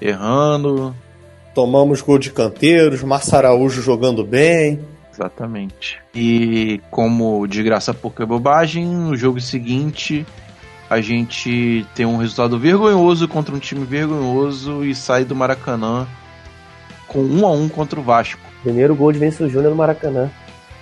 errando. 0.00 0.94
Tomamos 1.54 2.00
gol 2.00 2.18
de 2.18 2.30
canteiros, 2.30 3.02
Márcio 3.02 3.36
Araújo 3.36 3.82
jogando 3.82 4.24
bem. 4.24 4.80
Exatamente. 5.12 5.98
E 6.14 6.80
como 6.90 7.46
de 7.46 7.62
graça 7.62 7.92
pouca 7.92 8.24
bobagem, 8.24 8.86
no 8.86 9.16
jogo 9.16 9.40
seguinte 9.40 10.24
a 10.88 11.00
gente 11.00 11.86
tem 11.94 12.06
um 12.06 12.16
resultado 12.16 12.58
vergonhoso 12.58 13.28
contra 13.28 13.54
um 13.54 13.58
time 13.58 13.84
vergonhoso 13.84 14.84
e 14.84 14.94
sai 14.94 15.24
do 15.24 15.36
Maracanã 15.36 16.06
com 17.08 17.20
um 17.20 17.46
a 17.46 17.50
um 17.50 17.68
contra 17.68 17.98
o 17.98 18.02
Vasco. 18.02 18.40
Primeiro 18.62 18.94
gol 18.94 19.10
de 19.12 19.18
Vinícius 19.18 19.50
Júnior 19.50 19.70
no 19.70 19.76
Maracanã. 19.76 20.30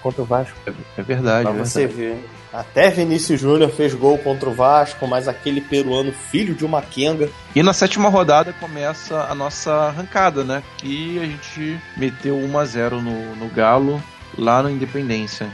Contra 0.02 0.22
o 0.22 0.24
Vasco. 0.24 0.56
É 0.96 1.02
verdade. 1.02 1.48
Pra 1.48 1.56
é 1.56 1.64
você 1.64 1.86
verdade. 1.86 2.20
ver. 2.20 2.28
Até 2.52 2.90
Vinícius 2.90 3.40
Júnior 3.40 3.70
fez 3.70 3.92
gol 3.94 4.18
contra 4.18 4.48
o 4.48 4.54
Vasco, 4.54 5.06
mas 5.06 5.28
aquele 5.28 5.60
peruano, 5.60 6.12
filho 6.12 6.54
de 6.54 6.64
uma 6.64 6.80
quenga. 6.80 7.28
E 7.54 7.62
na 7.62 7.72
sétima 7.72 8.08
rodada 8.08 8.52
começa 8.54 9.24
a 9.24 9.34
nossa 9.34 9.72
arrancada, 9.72 10.42
né? 10.42 10.62
Que 10.78 11.18
a 11.18 11.24
gente 11.24 11.78
meteu 11.96 12.36
1 12.36 12.58
a 12.58 12.64
0 12.64 13.00
no, 13.02 13.36
no 13.36 13.48
Galo 13.48 14.02
lá 14.38 14.62
no 14.62 14.70
Independência. 14.70 15.48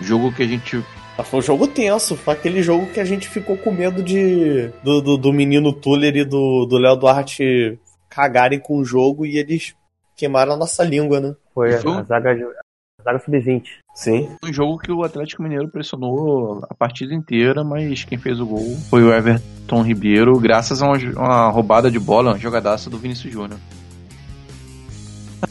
Jogo 0.00 0.32
que 0.32 0.42
a 0.42 0.46
gente 0.46 0.82
Foi 1.24 1.40
um 1.40 1.42
jogo 1.42 1.66
tenso, 1.66 2.16
foi 2.16 2.34
aquele 2.34 2.62
jogo 2.62 2.86
que 2.86 3.00
a 3.00 3.04
gente 3.04 3.28
ficou 3.28 3.56
com 3.56 3.70
medo 3.72 4.02
de 4.02 4.70
do, 4.82 5.00
do, 5.00 5.16
do 5.16 5.32
menino 5.32 5.72
Tuller 5.72 6.16
e 6.16 6.24
do, 6.24 6.66
do 6.66 6.78
Léo 6.78 6.96
Duarte 6.96 7.78
cagarem 8.08 8.58
com 8.58 8.78
o 8.78 8.84
jogo 8.84 9.24
e 9.26 9.36
eles 9.38 9.74
queimaram 10.16 10.52
a 10.52 10.56
nossa 10.56 10.82
língua, 10.84 11.20
né? 11.20 11.34
Foi 11.54 11.76
Viu? 11.78 11.92
a 11.98 12.02
zaga, 12.02 12.34
de- 12.34 12.44
a 12.44 13.02
zaga 13.02 13.18
sub-20. 13.18 13.62
Sim. 13.94 14.28
um 14.44 14.52
jogo 14.52 14.78
que 14.78 14.90
o 14.92 15.02
Atlético 15.02 15.42
Mineiro 15.42 15.68
pressionou 15.68 16.64
a 16.68 16.74
partida 16.74 17.12
inteira, 17.14 17.62
mas 17.64 18.04
quem 18.04 18.16
fez 18.18 18.40
o 18.40 18.46
gol 18.46 18.76
foi 18.88 19.02
o 19.02 19.12
Everton 19.12 19.82
Ribeiro, 19.82 20.38
graças 20.38 20.80
a 20.82 20.86
uma, 20.86 20.96
uma 21.16 21.48
roubada 21.50 21.90
de 21.90 21.98
bola, 21.98 22.32
uma 22.32 22.38
jogadaça 22.38 22.88
do 22.88 22.98
Vinícius 22.98 23.32
Júnior. 23.32 23.58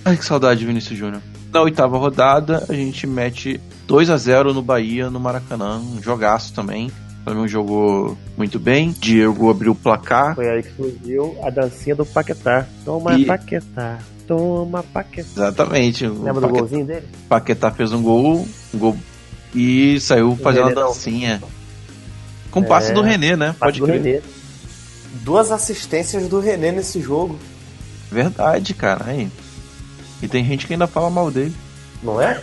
Ai, 0.06 0.16
que 0.18 0.26
saudade 0.26 0.60
de 0.60 0.66
Vinícius 0.66 0.98
Júnior. 0.98 1.22
Na 1.52 1.62
oitava 1.62 1.98
rodada, 1.98 2.66
a 2.70 2.74
gente 2.74 3.06
mete 3.08 3.60
2 3.90 4.10
a 4.12 4.18
0 4.18 4.54
no 4.54 4.62
Bahia, 4.62 5.10
no 5.10 5.20
Maracanã, 5.20 5.80
um 5.80 6.00
jogaço 6.02 6.54
também. 6.54 6.88
O 7.22 7.24
Flamengo 7.24 7.48
jogou 7.48 8.16
muito 8.38 8.60
bem. 8.60 8.92
Diego 9.00 9.50
abriu 9.50 9.72
o 9.72 9.76
placar. 9.76 10.36
Foi 10.36 10.48
aí 10.48 10.62
que 10.62 10.72
surgiu 10.76 11.36
a 11.44 11.50
dancinha 11.50 11.96
do 11.96 12.06
Paquetá. 12.06 12.68
Toma 12.86 13.18
E- 13.18 13.26
Paquetá. 13.26 13.98
Toma 14.28 14.84
Paquetá. 14.84 15.28
Exatamente. 15.28 16.06
O 16.06 16.22
Lembra 16.22 16.34
do 16.34 16.42
Paquetá, 16.42 16.60
golzinho 16.60 16.86
dele? 16.86 17.08
Paquetá 17.28 17.72
fez 17.72 17.92
um 17.92 18.04
gol, 18.04 18.48
um 18.74 18.78
gol 18.78 18.96
e 19.56 20.00
saiu 20.00 20.36
fazendo 20.38 20.66
a 20.66 20.70
René 20.70 20.82
não. 20.82 20.88
dancinha. 20.90 21.42
Com 22.52 22.62
passe 22.64 22.92
É, 22.92 22.94
do 22.94 23.02
René, 23.02 23.36
né? 23.36 23.48
Passe 23.48 23.60
Pode 23.60 23.80
do 23.80 23.86
crer. 23.88 24.02
Renê. 24.04 24.22
Duas 25.24 25.52
assistências 25.52 26.28
do 26.28 26.40
René 26.40 26.72
nesse 26.72 27.02
jogo, 27.02 27.40
Verdade, 28.12 28.74
cara. 28.76 29.06
Aí. 29.08 29.28
E 30.22 30.28
tem 30.28 30.46
gente 30.46 30.68
que 30.68 30.74
ainda 30.74 30.86
fala 30.88 31.10
mal 31.10 31.32
dele. 31.32 31.54
Não 32.02 32.22
é? 32.22 32.42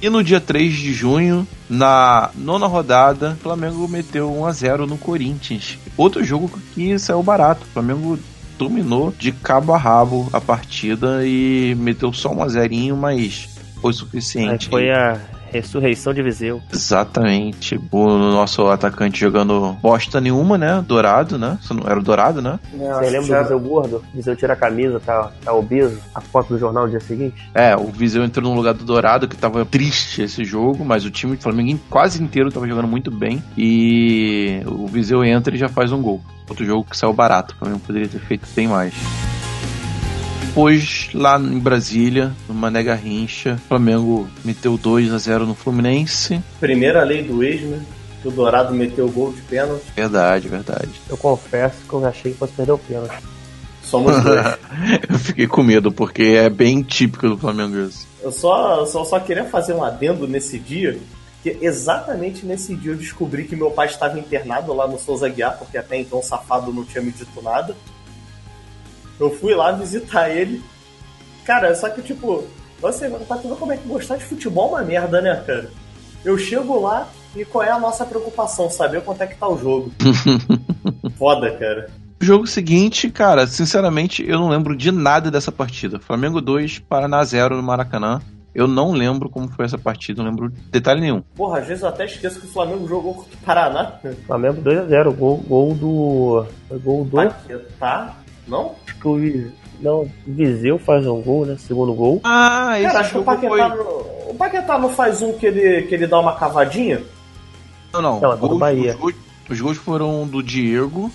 E 0.00 0.08
no 0.08 0.22
dia 0.24 0.40
3 0.40 0.72
de 0.72 0.92
junho, 0.92 1.46
na 1.68 2.30
nona 2.34 2.66
rodada, 2.66 3.36
o 3.38 3.42
Flamengo 3.42 3.86
meteu 3.88 4.32
1 4.32 4.46
a 4.46 4.52
0 4.52 4.86
no 4.86 4.96
Corinthians. 4.96 5.78
Outro 5.96 6.24
jogo 6.24 6.50
que 6.74 6.98
saiu 6.98 7.22
barato. 7.22 7.62
O 7.64 7.72
Flamengo 7.72 8.18
dominou 8.58 9.12
de 9.18 9.32
cabo 9.32 9.72
a 9.72 9.78
rabo 9.78 10.28
a 10.32 10.40
partida 10.40 11.26
e 11.26 11.74
meteu 11.78 12.12
só 12.12 12.30
um 12.32 12.42
a 12.42 12.48
zerinho, 12.48 12.96
mas 12.96 13.48
foi 13.80 13.90
Aí 13.92 13.96
suficiente. 13.98 14.68
foi 14.68 14.90
a 14.90 15.18
ressurreição 15.50 16.14
de 16.14 16.22
Viseu. 16.22 16.60
Exatamente. 16.72 17.80
O 17.90 18.06
nosso 18.08 18.66
atacante 18.68 19.18
jogando 19.20 19.72
bosta 19.82 20.20
nenhuma, 20.20 20.56
né? 20.56 20.84
Dourado, 20.86 21.38
né? 21.38 21.58
Isso 21.60 21.74
não- 21.74 21.88
Era 21.88 21.98
o 21.98 22.02
Dourado, 22.02 22.40
né? 22.40 22.58
Você 22.72 23.10
lembra 23.10 23.38
do 23.38 23.42
Viseu 23.42 23.60
gordo? 23.60 24.04
Viseu 24.14 24.36
tira 24.36 24.52
a 24.52 24.56
camisa, 24.56 25.00
tá, 25.00 25.30
tá 25.44 25.52
obeso. 25.52 25.98
A 26.14 26.20
foto 26.20 26.54
do 26.54 26.58
jornal 26.58 26.84
no 26.84 26.90
dia 26.90 27.00
seguinte. 27.00 27.34
É, 27.54 27.76
o 27.76 27.86
Viseu 27.86 28.24
entrou 28.24 28.48
no 28.48 28.54
lugar 28.56 28.74
do 28.74 28.84
Dourado, 28.84 29.26
que 29.28 29.36
tava 29.36 29.64
triste 29.64 30.22
esse 30.22 30.44
jogo, 30.44 30.84
mas 30.84 31.04
o 31.04 31.10
time 31.10 31.36
do 31.36 31.42
Flamengo 31.42 31.78
quase 31.90 32.22
inteiro 32.22 32.50
tava 32.52 32.66
jogando 32.68 32.88
muito 32.88 33.10
bem. 33.10 33.42
E 33.56 34.62
o 34.66 34.86
Viseu 34.86 35.24
entra 35.24 35.54
e 35.54 35.58
já 35.58 35.68
faz 35.68 35.92
um 35.92 36.00
gol. 36.02 36.20
Outro 36.48 36.64
jogo 36.64 36.84
que 36.88 36.96
saiu 36.96 37.12
barato, 37.12 37.54
o 37.54 37.58
Flamengo 37.58 37.80
poderia 37.86 38.08
ter 38.08 38.18
feito 38.20 38.46
bem 38.56 38.66
mais. 38.66 38.92
Depois, 40.50 41.08
lá 41.14 41.38
em 41.38 41.60
Brasília, 41.60 42.32
no 42.48 42.54
Mané 42.54 42.82
Garrincha, 42.82 43.54
o 43.54 43.68
Flamengo 43.68 44.28
meteu 44.44 44.76
2 44.76 45.14
a 45.14 45.18
0 45.18 45.46
no 45.46 45.54
Fluminense. 45.54 46.42
Primeira 46.58 47.04
lei 47.04 47.22
do 47.22 47.44
ex, 47.44 47.62
né? 47.62 47.80
Que 48.20 48.26
o 48.26 48.32
Dourado 48.32 48.74
meteu 48.74 49.06
o 49.06 49.12
gol 49.12 49.32
de 49.32 49.40
pênalti. 49.42 49.84
Verdade, 49.94 50.48
verdade. 50.48 50.90
Eu 51.08 51.16
confesso 51.16 51.76
que 51.88 51.92
eu 51.92 52.04
achei 52.04 52.32
que 52.32 52.38
fosse 52.38 52.52
perder 52.52 52.72
o 52.72 52.78
pênalti. 52.78 53.14
Somos 53.84 54.10
dois. 54.24 54.58
Eu 55.08 55.18
fiquei 55.20 55.46
com 55.46 55.62
medo, 55.62 55.92
porque 55.92 56.24
é 56.24 56.50
bem 56.50 56.82
típico 56.82 57.28
do 57.28 57.38
Flamengo 57.38 57.78
isso. 57.78 58.04
Eu 58.20 58.32
só, 58.32 58.84
só, 58.86 59.04
só 59.04 59.20
queria 59.20 59.44
fazer 59.44 59.74
um 59.74 59.84
adendo 59.84 60.26
nesse 60.26 60.58
dia, 60.58 60.98
que 61.44 61.58
exatamente 61.60 62.44
nesse 62.44 62.74
dia 62.74 62.90
eu 62.90 62.96
descobri 62.96 63.44
que 63.44 63.54
meu 63.54 63.70
pai 63.70 63.86
estava 63.86 64.18
internado 64.18 64.74
lá 64.74 64.88
no 64.88 64.98
Souza 64.98 65.28
Guiar, 65.28 65.56
porque 65.56 65.78
até 65.78 65.96
então 65.96 66.18
o 66.18 66.24
safado 66.24 66.72
não 66.72 66.84
tinha 66.84 67.04
me 67.04 67.12
dito 67.12 67.40
nada. 67.40 67.76
Eu 69.20 69.30
fui 69.30 69.54
lá 69.54 69.70
visitar 69.72 70.30
ele. 70.30 70.62
Cara, 71.44 71.74
só 71.74 71.90
que 71.90 72.00
tipo, 72.00 72.44
você 72.80 73.08
tá 73.10 73.36
vendo 73.36 73.56
como 73.56 73.72
é 73.72 73.76
que 73.76 73.86
gostar 73.86 74.16
de 74.16 74.24
futebol 74.24 74.76
é 74.78 74.80
uma 74.80 74.82
merda, 74.82 75.20
né, 75.20 75.42
cara? 75.46 75.70
Eu 76.24 76.38
chego 76.38 76.80
lá 76.80 77.06
e 77.36 77.44
qual 77.44 77.62
é 77.62 77.70
a 77.70 77.78
nossa 77.78 78.04
preocupação? 78.06 78.70
Saber 78.70 79.02
quanto 79.02 79.22
é 79.22 79.26
que 79.26 79.36
tá 79.36 79.48
o 79.48 79.58
jogo. 79.58 79.92
Foda, 81.16 81.50
cara. 81.52 81.90
O 82.20 82.24
jogo 82.24 82.46
seguinte, 82.46 83.10
cara, 83.10 83.46
sinceramente, 83.46 84.22
eu 84.26 84.38
não 84.38 84.48
lembro 84.48 84.76
de 84.76 84.90
nada 84.90 85.30
dessa 85.30 85.52
partida. 85.52 85.98
Flamengo 85.98 86.40
2, 86.40 86.80
Paraná 86.80 87.22
0 87.24 87.56
no 87.56 87.62
Maracanã. 87.62 88.20
Eu 88.54 88.66
não 88.66 88.90
lembro 88.90 89.30
como 89.30 89.48
foi 89.48 89.64
essa 89.64 89.78
partida, 89.78 90.22
não 90.22 90.30
lembro 90.30 90.50
de 90.50 90.60
detalhe 90.70 91.00
nenhum. 91.00 91.22
Porra, 91.36 91.60
às 91.60 91.66
vezes 91.68 91.82
eu 91.82 91.88
até 91.88 92.04
esqueço 92.04 92.40
que 92.40 92.46
o 92.46 92.50
Flamengo 92.50 92.86
jogou 92.88 93.14
contra 93.14 93.34
o 93.34 93.38
Paraná. 93.38 93.92
Flamengo 94.26 94.60
2x0. 94.60 95.14
Gol, 95.14 95.36
gol 95.38 95.74
do. 95.74 96.46
Gol 96.82 97.04
do. 97.04 97.16
Tá? 97.78 98.16
Não? 98.48 98.74
Acho 98.86 98.96
que 98.98 99.08
o 99.08 99.16
Vi- 99.16 99.50
Não, 99.80 100.00
o 100.02 100.10
Viseu 100.26 100.78
faz 100.78 101.06
um 101.06 101.20
gol, 101.22 101.46
né? 101.46 101.56
Segundo 101.58 101.92
gol. 101.94 102.20
Ah, 102.24 102.74
esse 102.78 102.86
Cara, 102.88 103.00
acho 103.00 103.10
que 103.12 103.18
o 103.18 103.22
Paquetá, 103.22 103.48
foi... 103.48 103.60
não- 103.60 104.30
o 104.30 104.34
Paquetá 104.38 104.78
não 104.78 104.88
faz 104.90 105.22
um 105.22 105.32
que 105.32 105.46
ele, 105.46 105.82
que 105.82 105.94
ele 105.94 106.06
dá 106.06 106.18
uma 106.20 106.34
cavadinha? 106.36 107.00
Não, 107.92 108.02
não. 108.02 108.20
Não, 108.20 108.32
é 108.32 108.36
do 108.36 108.58
Bahia. 108.58 108.92
Os, 108.92 108.98
gols, 109.00 109.14
os 109.48 109.60
gols 109.60 109.76
foram 109.78 110.26
do 110.26 110.42
Diego 110.42 111.10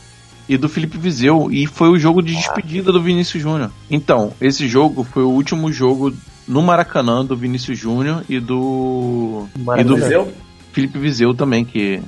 e 0.50 0.58
do 0.58 0.68
Felipe 0.68 0.98
Viseu. 0.98 1.50
E 1.52 1.66
foi 1.68 1.90
o 1.90 1.98
jogo 1.98 2.22
de 2.22 2.36
despedida 2.36 2.92
do 2.92 3.02
Vinícius 3.02 3.42
Júnior. 3.44 3.72
Então, 3.90 4.34
esse 4.42 4.68
jogo 4.68 5.04
foi 5.04 5.24
o 5.24 5.30
último 5.30 5.72
jogo 5.72 6.14
no 6.48 6.62
Maracanã 6.62 7.24
do 7.26 7.36
Vinícius 7.36 7.78
Júnior 7.78 8.24
e 8.28 8.40
do. 8.40 9.48
E 9.56 9.60
do 9.60 9.64
Maracanã. 9.64 9.96
Viseu? 9.96 10.34
Felipe 10.74 11.00
Viseu 11.00 11.34
também, 11.34 11.64
que. 11.64 12.02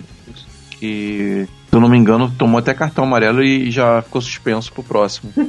Que 0.80 1.48
se 1.70 1.76
eu 1.76 1.82
não 1.82 1.90
me 1.90 1.98
engano, 1.98 2.32
tomou 2.38 2.60
até 2.60 2.74
cartão 2.74 3.04
amarelo 3.04 3.44
e 3.44 3.70
já 3.70 4.02
ficou 4.02 4.22
suspenso 4.22 4.72
pro 4.72 4.82
próximo. 4.84 5.34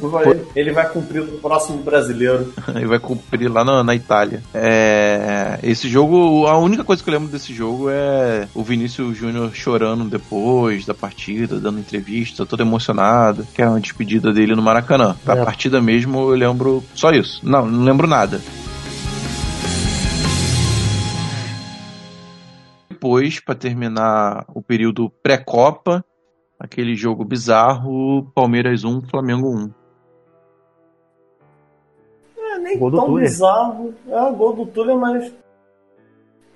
Vai- 0.00 0.40
Ele 0.54 0.72
vai 0.72 0.86
cumprir 0.88 1.22
no 1.22 1.38
próximo 1.38 1.78
brasileiro. 1.82 2.52
Ele 2.74 2.86
vai 2.86 2.98
cumprir 2.98 3.48
lá 3.50 3.64
na, 3.64 3.82
na 3.82 3.94
Itália. 3.94 4.42
É, 4.52 5.58
esse 5.62 5.88
jogo, 5.88 6.46
a 6.46 6.58
única 6.58 6.84
coisa 6.84 7.02
que 7.02 7.08
eu 7.08 7.14
lembro 7.14 7.28
desse 7.28 7.54
jogo 7.54 7.88
é 7.88 8.46
o 8.54 8.62
Vinícius 8.62 9.16
Júnior 9.16 9.50
chorando 9.54 10.04
depois 10.04 10.84
da 10.84 10.92
partida, 10.92 11.58
dando 11.58 11.78
entrevista, 11.78 12.44
todo 12.44 12.60
emocionado, 12.62 13.46
que 13.54 13.62
é 13.62 13.68
uma 13.68 13.80
despedida 13.80 14.32
dele 14.32 14.54
no 14.54 14.62
Maracanã. 14.62 15.16
Da 15.24 15.34
É. 15.36 15.44
partida 15.44 15.80
mesmo 15.80 16.18
eu 16.30 16.36
lembro 16.36 16.84
só 16.94 17.10
isso. 17.12 17.40
Não, 17.42 17.64
não 17.66 17.84
lembro 17.84 18.06
nada. 18.06 18.40
Depois, 23.00 23.38
para 23.40 23.54
terminar 23.54 24.46
o 24.54 24.62
período 24.62 25.10
pré-copa, 25.22 26.02
aquele 26.58 26.96
jogo 26.96 27.26
bizarro, 27.26 28.24
Palmeiras 28.34 28.84
1, 28.84 29.02
Flamengo 29.02 29.54
1. 29.54 29.70
É 32.38 32.58
nem 32.58 32.78
Gol 32.78 32.90
do 32.90 32.96
tão 32.96 33.14
bizarro. 33.14 33.94
É 34.08 34.22
o 34.22 34.34
gol 34.34 34.54
do 34.54 34.64
Tuller, 34.66 34.96
mas 34.96 35.30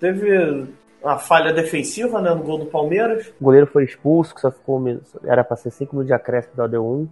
teve 0.00 0.66
uma 1.02 1.18
falha 1.18 1.52
defensiva 1.52 2.22
né, 2.22 2.32
no 2.34 2.42
gol 2.42 2.58
do 2.58 2.66
Palmeiras. 2.66 3.28
O 3.38 3.44
goleiro 3.44 3.66
foi 3.66 3.84
expulso, 3.84 4.34
que 4.34 4.40
só 4.40 4.50
ficou. 4.50 4.82
Era 5.24 5.44
pra 5.44 5.58
ser 5.58 5.70
5 5.70 5.94
minutos 5.94 6.08
de 6.08 6.14
acréscimo, 6.14 6.54
então 6.54 6.70
deu 6.70 6.86
1. 6.86 7.08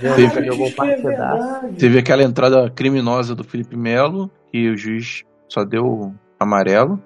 Jean 0.00 0.16
Teve- 0.16 0.50
um 0.50 0.66
é. 0.66 1.72
Teve 1.78 1.98
aquela 2.00 2.24
entrada 2.24 2.68
criminosa 2.68 3.32
do 3.32 3.44
Felipe 3.44 3.76
Melo, 3.76 4.28
que 4.50 4.68
o 4.70 4.76
juiz 4.76 5.22
só 5.48 5.62
deu 5.64 6.12
amarelo. 6.40 7.00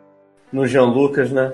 No 0.52 0.66
Jean 0.66 0.84
Lucas, 0.84 1.30
né? 1.32 1.52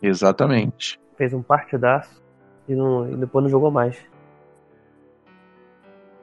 Exatamente. 0.00 1.00
Fez 1.16 1.32
um 1.34 1.42
partidaço 1.42 2.22
e, 2.68 2.74
não- 2.74 3.10
e 3.10 3.16
depois 3.16 3.42
não 3.44 3.50
jogou 3.50 3.70
mais. 3.70 3.96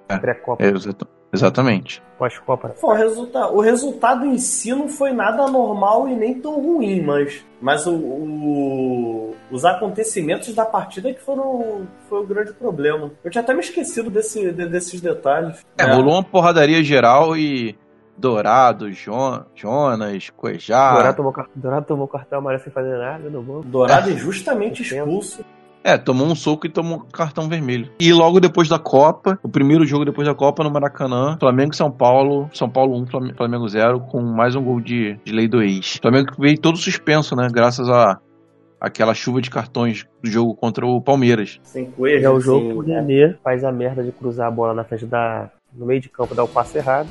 É. 0.10 0.18
Pré-copa, 0.18 0.64
É, 0.64 0.70
exata- 0.70 1.08
exatamente. 1.34 2.02
pós-copa. 2.18 2.68
né? 2.70 2.74
Pô, 2.80 2.92
o, 2.92 2.94
resulta 2.94 3.48
o 3.48 3.60
resultado 3.62 4.26
em 4.26 4.38
si 4.38 4.72
não 4.72 4.88
foi 4.88 5.12
nada 5.12 5.48
normal 5.48 6.08
e 6.08 6.16
nem 6.16 6.40
tão 6.40 6.62
ruim, 6.62 7.02
mas, 7.02 7.44
mas 7.62 7.88
o, 7.88 7.94
o- 7.96 9.36
os 9.52 9.66
acontecimentos 9.66 10.54
da 10.54 10.66
partida 10.66 11.12
que 11.14 11.20
foram 11.22 11.88
foi 12.10 12.20
o 12.22 12.28
grande 12.28 12.54
problema. 12.54 13.12
Eu 13.24 13.32
tinha 13.32 13.42
até 13.42 13.54
me 13.54 13.62
esquecido 13.62 14.10
desse, 14.10 14.52
de- 14.52 14.68
desses 14.68 15.02
detalhes. 15.02 15.66
É, 15.78 15.84
rolou 15.94 16.14
uma 16.14 16.24
porradaria 16.24 16.84
geral 16.84 17.36
e 17.36 17.76
Dourado, 18.18 18.92
Jo- 18.92 19.44
Jonas, 19.56 20.30
Cuejá. 20.30 20.94
Dourado, 20.94 21.18
tomou, 21.18 21.34
Dourado 21.56 21.86
tomou 21.86 22.08
cartão 22.08 22.40
amarelo 22.40 22.64
sem 22.64 22.72
fazer 22.72 22.98
nada 22.98 23.30
no 23.30 23.42
banco. 23.42 23.64
Dourado 23.68 24.10
é 24.10 24.14
justamente 24.18 24.82
expulso. 24.84 25.44
É, 25.86 25.98
tomou 25.98 26.26
um 26.28 26.34
soco 26.36 26.66
e 26.66 26.70
tomou 26.70 27.02
cartão 27.12 27.50
vermelho. 27.50 27.90
E 28.00 28.14
logo 28.14 28.40
depois 28.40 28.70
da 28.70 28.80
Copa, 28.80 29.38
o 29.44 29.50
primeiro 29.50 29.86
jogo 29.86 30.06
depois 30.06 30.26
da 30.26 30.34
Copa 30.34 30.64
no 30.64 30.72
Maracanã, 30.72 31.36
Flamengo 31.38 31.74
e 31.74 31.76
São 31.76 31.92
Paulo, 31.92 32.50
São 32.54 32.70
Paulo 32.70 32.96
1, 33.02 33.08
Flam- 33.08 33.34
Flamengo 33.36 33.68
0, 33.68 34.00
com 34.00 34.22
mais 34.22 34.56
um 34.56 34.64
gol 34.64 34.80
de, 34.80 35.20
de 35.26 35.34
lei 35.34 35.46
do 35.46 35.62
ex. 35.62 35.98
Flamengo 36.02 36.32
que 36.32 36.40
veio 36.40 36.58
todo 36.58 36.78
suspenso, 36.78 37.36
né? 37.36 37.50
Graças 37.52 37.90
a 37.90 38.18
aquela 38.80 39.14
chuva 39.14 39.42
de 39.42 39.50
cartões 39.50 40.06
do 40.24 40.30
jogo 40.30 40.56
contra 40.56 40.86
o 40.86 41.02
Palmeiras. 41.02 41.60
Sem 41.64 41.92
coelho. 41.92 42.26
É 42.26 42.30
o 42.30 42.40
jogo 42.40 42.70
que 42.70 42.74
o 42.78 42.82
Nenê 42.82 43.34
faz 43.44 43.64
a 43.66 43.72
merda 43.72 44.02
de 44.04 44.12
cruzar 44.14 44.48
a 44.48 44.52
bola 44.52 44.74
na 44.74 44.86
frente 44.86 45.06
da. 45.06 45.50
no 45.74 45.86
meio 45.86 46.00
de 46.00 46.08
campo, 46.08 46.34
dar 46.34 46.44
o 46.46 46.48
passe 46.48 46.78
errado. 46.78 47.10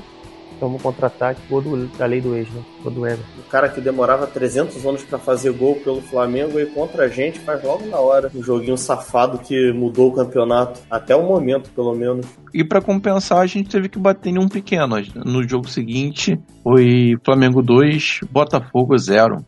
Toma 0.62 0.76
um 0.76 0.78
contra-ataque, 0.78 1.40
gol 1.50 1.60
do- 1.60 1.86
da 1.98 2.06
lei 2.06 2.20
do 2.20 2.36
ex, 2.36 2.48
né? 2.52 2.62
Gol 2.84 2.92
do 2.92 3.04
Ever. 3.04 3.24
O 3.36 3.42
cara 3.50 3.68
que 3.68 3.80
demorava 3.80 4.28
300 4.28 4.86
anos 4.86 5.02
pra 5.02 5.18
fazer 5.18 5.50
gol 5.50 5.74
pelo 5.74 6.00
Flamengo 6.00 6.60
e 6.60 6.66
contra 6.66 7.06
a 7.06 7.08
gente 7.08 7.40
faz 7.40 7.64
logo 7.64 7.84
na 7.88 7.98
hora. 7.98 8.30
Um 8.32 8.40
joguinho 8.44 8.78
safado 8.78 9.38
que 9.40 9.72
mudou 9.72 10.10
o 10.10 10.14
campeonato. 10.14 10.80
Até 10.88 11.16
o 11.16 11.26
momento, 11.26 11.68
pelo 11.70 11.92
menos. 11.96 12.24
E 12.54 12.62
pra 12.62 12.80
compensar, 12.80 13.38
a 13.40 13.46
gente 13.46 13.70
teve 13.70 13.88
que 13.88 13.98
bater 13.98 14.30
em 14.30 14.38
um 14.38 14.46
pequeno. 14.48 14.94
No 15.24 15.42
jogo 15.48 15.68
seguinte, 15.68 16.38
foi 16.62 17.16
Flamengo 17.24 17.60
2, 17.60 18.20
Botafogo 18.30 18.96
0. 18.96 19.38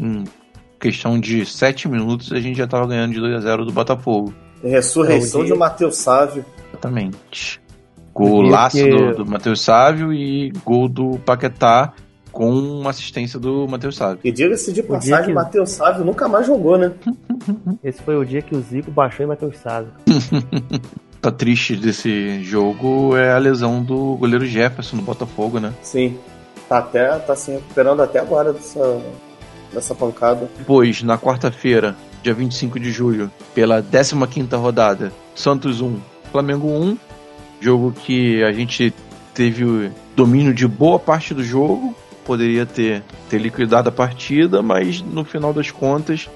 Em 0.00 0.24
questão 0.80 1.20
de 1.20 1.46
7 1.46 1.88
minutos, 1.88 2.32
a 2.32 2.40
gente 2.40 2.58
já 2.58 2.66
tava 2.66 2.88
ganhando 2.88 3.12
de 3.12 3.20
2 3.20 3.36
a 3.36 3.38
0 3.40 3.64
do 3.64 3.72
Botafogo. 3.72 4.34
Ressurreição 4.64 5.42
É, 5.42 5.44
de 5.44 5.54
Matheus 5.54 5.96
Sávio. 5.98 6.44
Exatamente. 6.70 7.60
O 8.24 8.28
Gol 8.28 8.42
dia 8.44 8.52
laço 8.52 8.76
que- 8.76 8.88
do, 8.88 9.14
do 9.16 9.26
Matheus 9.26 9.60
Sávio 9.60 10.12
e 10.12 10.50
gol 10.64 10.88
do 10.88 11.18
Paquetá 11.24 11.92
com 12.32 12.50
uma 12.50 12.90
assistência 12.90 13.38
do 13.38 13.66
Matheus 13.68 13.96
Sávio. 13.96 14.18
E 14.24 14.30
diga-se 14.32 14.72
de 14.72 14.82
passagem, 14.82 15.26
que- 15.26 15.32
Matheus 15.32 15.70
Sávio 15.70 16.04
nunca 16.04 16.26
mais 16.28 16.46
jogou, 16.46 16.76
né? 16.78 16.92
Esse 17.84 18.02
foi 18.02 18.16
o 18.16 18.24
dia 18.24 18.42
que 18.42 18.54
o 18.54 18.60
Zico 18.60 18.90
baixou 18.90 19.24
e 19.24 19.28
bateu 19.28 19.48
o 19.48 19.54
Sávio. 19.54 19.90
Tá 21.20 21.32
triste 21.32 21.74
desse 21.74 22.40
jogo 22.44 23.16
é 23.16 23.32
a 23.32 23.38
lesão 23.38 23.82
do 23.82 24.14
goleiro 24.16 24.46
Jefferson 24.46 24.96
no 24.96 25.02
Botafogo, 25.02 25.58
né? 25.58 25.72
Sim. 25.82 26.16
Tá, 26.68 26.78
até, 26.78 27.08
tá 27.18 27.34
se 27.34 27.50
recuperando 27.52 28.00
até 28.00 28.20
agora 28.20 28.52
dessa, 28.52 29.00
dessa 29.72 29.92
pancada. 29.94 30.48
Depois, 30.56 31.02
na 31.02 31.18
quarta-feira, 31.18 31.96
dia 32.22 32.32
25 32.34 32.78
de 32.78 32.92
julho, 32.92 33.28
pela 33.54 33.82
15ª 33.82 34.56
rodada, 34.56 35.10
Santos 35.34 35.80
1, 35.80 35.96
Flamengo 36.30 36.68
1, 36.68 36.96
jogo 37.60 37.92
que 37.92 38.42
a 38.42 38.52
gente 38.52 38.92
teve 39.34 39.64
o 39.64 39.90
domínio 40.14 40.54
de 40.54 40.66
boa 40.66 40.98
parte 40.98 41.34
do 41.34 41.44
jogo, 41.44 41.94
poderia 42.24 42.66
ter, 42.66 43.02
ter 43.28 43.38
liquidado 43.38 43.88
a 43.88 43.92
partida, 43.92 44.62
mas 44.62 45.00
no 45.00 45.24
final 45.24 45.52
das 45.52 45.70
contas, 45.70 46.28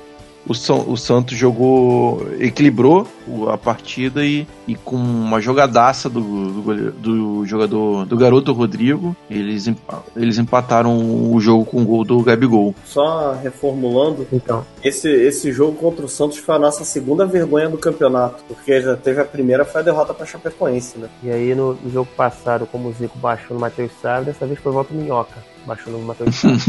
o, 0.47 0.55
São, 0.55 0.91
o 0.91 0.97
Santos 0.97 1.37
jogou, 1.37 2.27
equilibrou 2.39 3.07
a 3.49 3.57
partida 3.57 4.25
e, 4.25 4.47
e 4.67 4.75
com 4.75 4.97
uma 4.97 5.41
jogadaça 5.41 6.09
do, 6.09 6.21
do, 6.21 6.93
do, 6.93 7.47
jogador, 7.47 8.07
do 8.07 8.17
garoto 8.17 8.53
Rodrigo, 8.53 9.15
eles, 9.31 9.71
eles 10.17 10.39
empataram 10.39 11.33
o 11.33 11.41
jogo 11.41 11.65
com 11.65 11.83
o 11.83 11.85
gol 11.85 12.05
do 12.05 12.23
Gabigol. 12.23 12.75
Só 12.85 13.33
reformulando, 13.35 14.27
então, 14.33 14.65
esse, 14.83 15.09
esse 15.09 15.53
jogo 15.53 15.77
contra 15.77 16.05
o 16.05 16.09
Santos 16.09 16.39
foi 16.39 16.55
a 16.55 16.59
nossa 16.59 16.85
segunda 16.85 17.25
vergonha 17.27 17.69
do 17.69 17.79
campeonato, 17.79 18.43
porque 18.49 18.81
já 18.81 18.97
teve 18.97 19.21
a 19.21 19.25
primeira, 19.25 19.65
foi 19.65 19.81
a 19.81 19.85
derrota 19.85 20.15
para 20.15 20.27
Chapecoense, 20.27 20.99
né? 20.99 21.09
E 21.23 21.31
aí 21.31 21.55
no, 21.55 21.75
no, 21.75 21.91
jogo 21.91 22.11
passado, 22.17 22.67
como 22.67 22.89
o 22.89 22.93
Zico 22.93 23.19
baixou 23.19 23.55
no 23.55 23.61
Matheus 23.61 23.93
Salles, 24.01 24.27
dessa 24.27 24.47
vez 24.47 24.59
foi 24.59 24.73
volta 24.73 24.93
minhoca, 24.95 25.37
baixou 25.67 25.93
no 25.93 26.01
Matheus 26.01 26.35
Salles. 26.37 26.65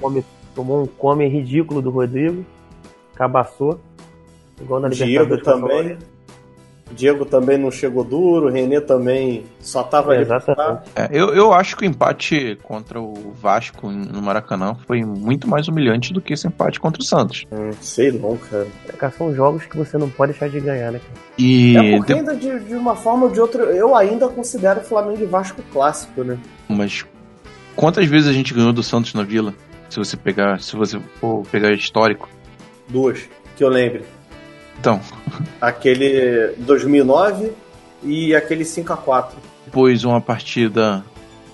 come 0.00 0.24
tomou 0.54 0.82
um 0.82 0.86
come 0.86 1.26
ridículo 1.28 1.82
do 1.82 1.90
Rodrigo, 1.90 2.44
cabaçou, 3.14 3.80
igual 4.60 4.80
na 4.80 4.88
Diego 4.88 5.38
também. 5.38 5.98
Diego 6.92 7.24
também 7.24 7.58
não 7.58 7.70
chegou 7.70 8.04
duro, 8.04 8.48
Renê 8.48 8.80
também 8.80 9.44
só 9.58 9.82
tava 9.82 10.14
é, 10.14 10.20
Exatamente. 10.20 10.82
É, 10.94 11.08
eu, 11.10 11.34
eu 11.34 11.52
acho 11.52 11.76
que 11.76 11.84
o 11.84 11.86
empate 11.86 12.58
contra 12.62 13.00
o 13.00 13.32
Vasco 13.32 13.90
no 13.90 14.22
Maracanã 14.22 14.76
foi 14.86 15.02
muito 15.02 15.48
mais 15.48 15.66
humilhante 15.66 16.12
do 16.12 16.20
que 16.20 16.34
esse 16.34 16.46
empate 16.46 16.78
contra 16.78 17.00
o 17.00 17.04
Santos. 17.04 17.44
Hum, 17.50 17.70
sei 17.80 18.12
não, 18.12 18.36
cara. 18.36 18.66
É, 19.00 19.10
são 19.10 19.34
jogos 19.34 19.64
que 19.66 19.76
você 19.76 19.98
não 19.98 20.08
pode 20.08 20.32
deixar 20.32 20.48
de 20.48 20.60
ganhar, 20.60 20.92
né, 20.92 21.00
cara? 21.00 21.20
E 21.38 21.76
é 21.76 21.96
porque 21.96 22.12
ainda 22.12 22.36
de, 22.36 22.58
de 22.60 22.74
uma 22.74 22.94
forma 22.94 23.26
ou 23.26 23.32
de 23.32 23.40
outra, 23.40 23.64
eu 23.64 23.96
ainda 23.96 24.28
considero 24.28 24.80
o 24.80 24.84
Flamengo 24.84 25.22
e 25.22 25.26
Vasco 25.26 25.62
clássico, 25.72 26.22
né? 26.22 26.38
Mas 26.68 27.04
quantas 27.74 28.06
vezes 28.06 28.28
a 28.28 28.32
gente 28.32 28.54
ganhou 28.54 28.72
do 28.72 28.82
Santos 28.82 29.14
na 29.14 29.22
Vila? 29.22 29.54
Se 29.88 29.98
você 29.98 30.16
pegar, 30.16 30.60
se 30.60 30.76
você 30.76 30.98
for 31.20 31.42
pegar 31.46 31.72
histórico. 31.72 32.28
Duas, 32.88 33.28
que 33.56 33.64
eu 33.64 33.68
lembre. 33.68 34.04
Então. 34.78 35.00
Aquele 35.60 36.54
2009 36.58 37.52
e 38.02 38.34
aquele 38.34 38.64
5 38.64 38.92
a 38.92 38.96
4 38.96 39.38
Depois 39.64 40.04
uma 40.04 40.20
partida 40.20 41.04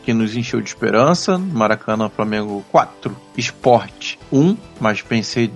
que 0.02 0.12
nos 0.12 0.34
encheu 0.34 0.60
de 0.60 0.68
esperança, 0.68 1.38
Maracanã 1.38 2.08
Flamengo 2.08 2.64
4, 2.72 3.14
Esporte 3.36 4.18
1, 4.32 4.56
mas 4.80 5.02
pensei 5.02 5.52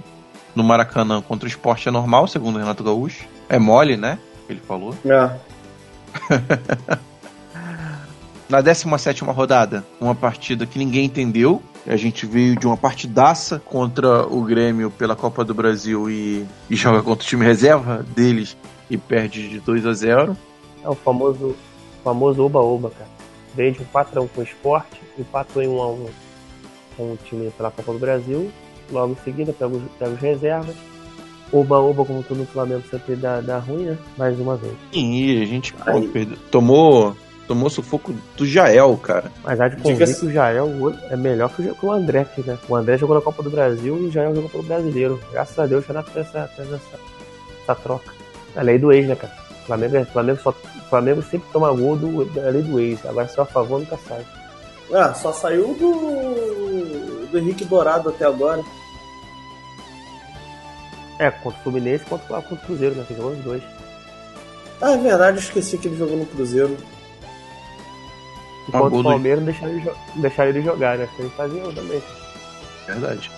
no 0.54 0.62
Maracanã 0.62 1.20
contra 1.20 1.46
o 1.46 1.48
Esporte 1.48 1.88
é 1.88 1.90
normal, 1.90 2.28
segundo 2.28 2.56
o 2.56 2.58
Renato 2.58 2.84
Gaúcho. 2.84 3.24
É 3.48 3.58
mole, 3.58 3.96
né? 3.96 4.18
Ele 4.48 4.60
falou. 4.60 4.94
É. 5.04 5.30
Na 8.48 8.60
17 8.60 9.24
rodada, 9.24 9.84
uma 10.00 10.14
partida 10.14 10.66
que 10.66 10.78
ninguém 10.78 11.06
entendeu. 11.06 11.62
A 11.86 11.96
gente 11.96 12.26
veio 12.26 12.56
de 12.56 12.66
uma 12.66 12.76
partidaça 12.76 13.58
contra 13.58 14.26
o 14.26 14.42
Grêmio 14.42 14.90
pela 14.90 15.16
Copa 15.16 15.44
do 15.44 15.54
Brasil 15.54 16.10
e, 16.10 16.46
e 16.68 16.76
joga 16.76 17.02
contra 17.02 17.24
o 17.24 17.28
time 17.28 17.44
reserva 17.44 18.04
deles 18.14 18.56
e 18.90 18.96
perde 18.96 19.48
de 19.48 19.60
2 19.60 19.86
a 19.86 19.92
0. 19.92 20.36
É 20.82 20.88
o 20.88 20.94
famoso 20.94 21.56
famoso 22.02 22.44
oba-oba, 22.44 22.90
cara. 22.90 23.10
Veio 23.54 23.72
de 23.72 23.82
um 23.82 23.86
patrão 23.86 24.28
com 24.28 24.40
o 24.40 24.44
esporte, 24.44 25.00
empatou 25.18 25.62
em 25.62 25.68
1 25.68 25.80
a 25.80 25.88
1 25.90 26.06
com 26.96 27.02
o 27.12 27.18
time 27.24 27.50
pela 27.50 27.70
Copa 27.70 27.92
do 27.92 27.98
Brasil. 27.98 28.50
Logo 28.90 29.12
em 29.12 29.24
seguida, 29.24 29.52
pega 29.52 29.74
os, 29.74 29.82
pega 29.98 30.10
os 30.10 30.20
reservas. 30.20 30.76
Oba-oba, 31.50 32.04
como 32.04 32.22
todo 32.22 32.38
no 32.38 32.46
Flamengo 32.46 32.82
sempre 32.90 33.16
dá, 33.16 33.40
dá 33.40 33.58
ruim, 33.58 33.84
né? 33.84 33.98
Mais 34.18 34.38
uma 34.38 34.56
vez. 34.56 34.74
Sim, 34.92 35.42
a 35.42 35.46
gente 35.46 35.72
pô, 35.72 35.92
tomou 36.50 37.16
tomou 37.46 37.70
sufoco 37.70 38.14
do 38.36 38.46
Jael, 38.46 38.96
cara. 38.96 39.30
Mas 39.42 39.60
há 39.60 39.68
de 39.68 39.76
convir 39.76 40.18
que 40.18 40.26
o 40.26 40.32
Jael 40.32 40.68
é 41.10 41.16
melhor 41.16 41.50
que 41.50 41.62
o 41.82 41.92
André 41.92 42.20
aqui, 42.20 42.42
né? 42.42 42.58
O 42.68 42.74
André 42.74 42.96
jogou 42.98 43.16
na 43.16 43.22
Copa 43.22 43.42
do 43.42 43.50
Brasil 43.50 43.96
e 43.98 44.06
o 44.06 44.10
Jael 44.10 44.34
jogou 44.34 44.50
pelo 44.50 44.62
Brasileiro. 44.62 45.20
Graças 45.32 45.58
a 45.58 45.66
Deus, 45.66 45.84
o 45.84 45.88
Renato 45.88 46.10
fez 46.10 46.26
essa, 46.28 46.50
essa, 46.58 46.80
essa 47.62 47.74
troca. 47.76 48.12
É 48.56 48.60
a 48.60 48.62
lei 48.62 48.78
do 48.78 48.92
ex, 48.92 49.06
né, 49.06 49.14
cara? 49.14 49.32
O 49.62 49.66
Flamengo, 49.66 49.96
é, 49.96 50.04
Flamengo, 50.04 50.40
só, 50.42 50.52
Flamengo 50.88 51.22
sempre 51.22 51.48
toma 51.52 51.72
gol 51.72 51.96
do, 51.96 52.24
da 52.26 52.50
lei 52.50 52.62
do 52.62 52.80
ex. 52.80 53.04
Agora 53.06 53.28
só 53.28 53.42
a 53.42 53.46
favor 53.46 53.80
nunca 53.80 53.98
sai. 54.08 54.24
Ah, 54.92 55.14
só 55.14 55.32
saiu 55.32 55.74
do, 55.74 57.26
do 57.30 57.38
Henrique 57.38 57.64
Dourado 57.64 58.10
até 58.10 58.26
agora. 58.26 58.62
É, 61.18 61.30
contra 61.30 61.58
o 61.60 61.62
Fluminense 61.62 62.04
e 62.04 62.08
contra, 62.08 62.42
contra 62.42 62.54
o 62.54 62.58
Cruzeiro, 62.58 62.94
né? 62.94 63.04
Que 63.06 63.14
jogou 63.14 63.32
os 63.32 63.38
dois. 63.38 63.62
Ah, 64.80 64.92
é 64.92 64.98
verdade, 64.98 65.38
esqueci 65.38 65.78
que 65.78 65.88
ele 65.88 65.96
jogou 65.96 66.16
no 66.16 66.26
Cruzeiro. 66.26 66.76
Enquanto 68.68 69.00
o 69.00 69.02
Palmeiras 69.02 69.40
não 69.40 69.46
deixaram 69.46 69.72
ele, 69.74 69.90
deixar 70.16 70.48
ele 70.48 70.62
jogar, 70.62 70.98
né? 70.98 71.08
Ele 71.18 71.30
fazia 71.30 71.62
também. 71.62 72.02
Verdade. 72.86 73.30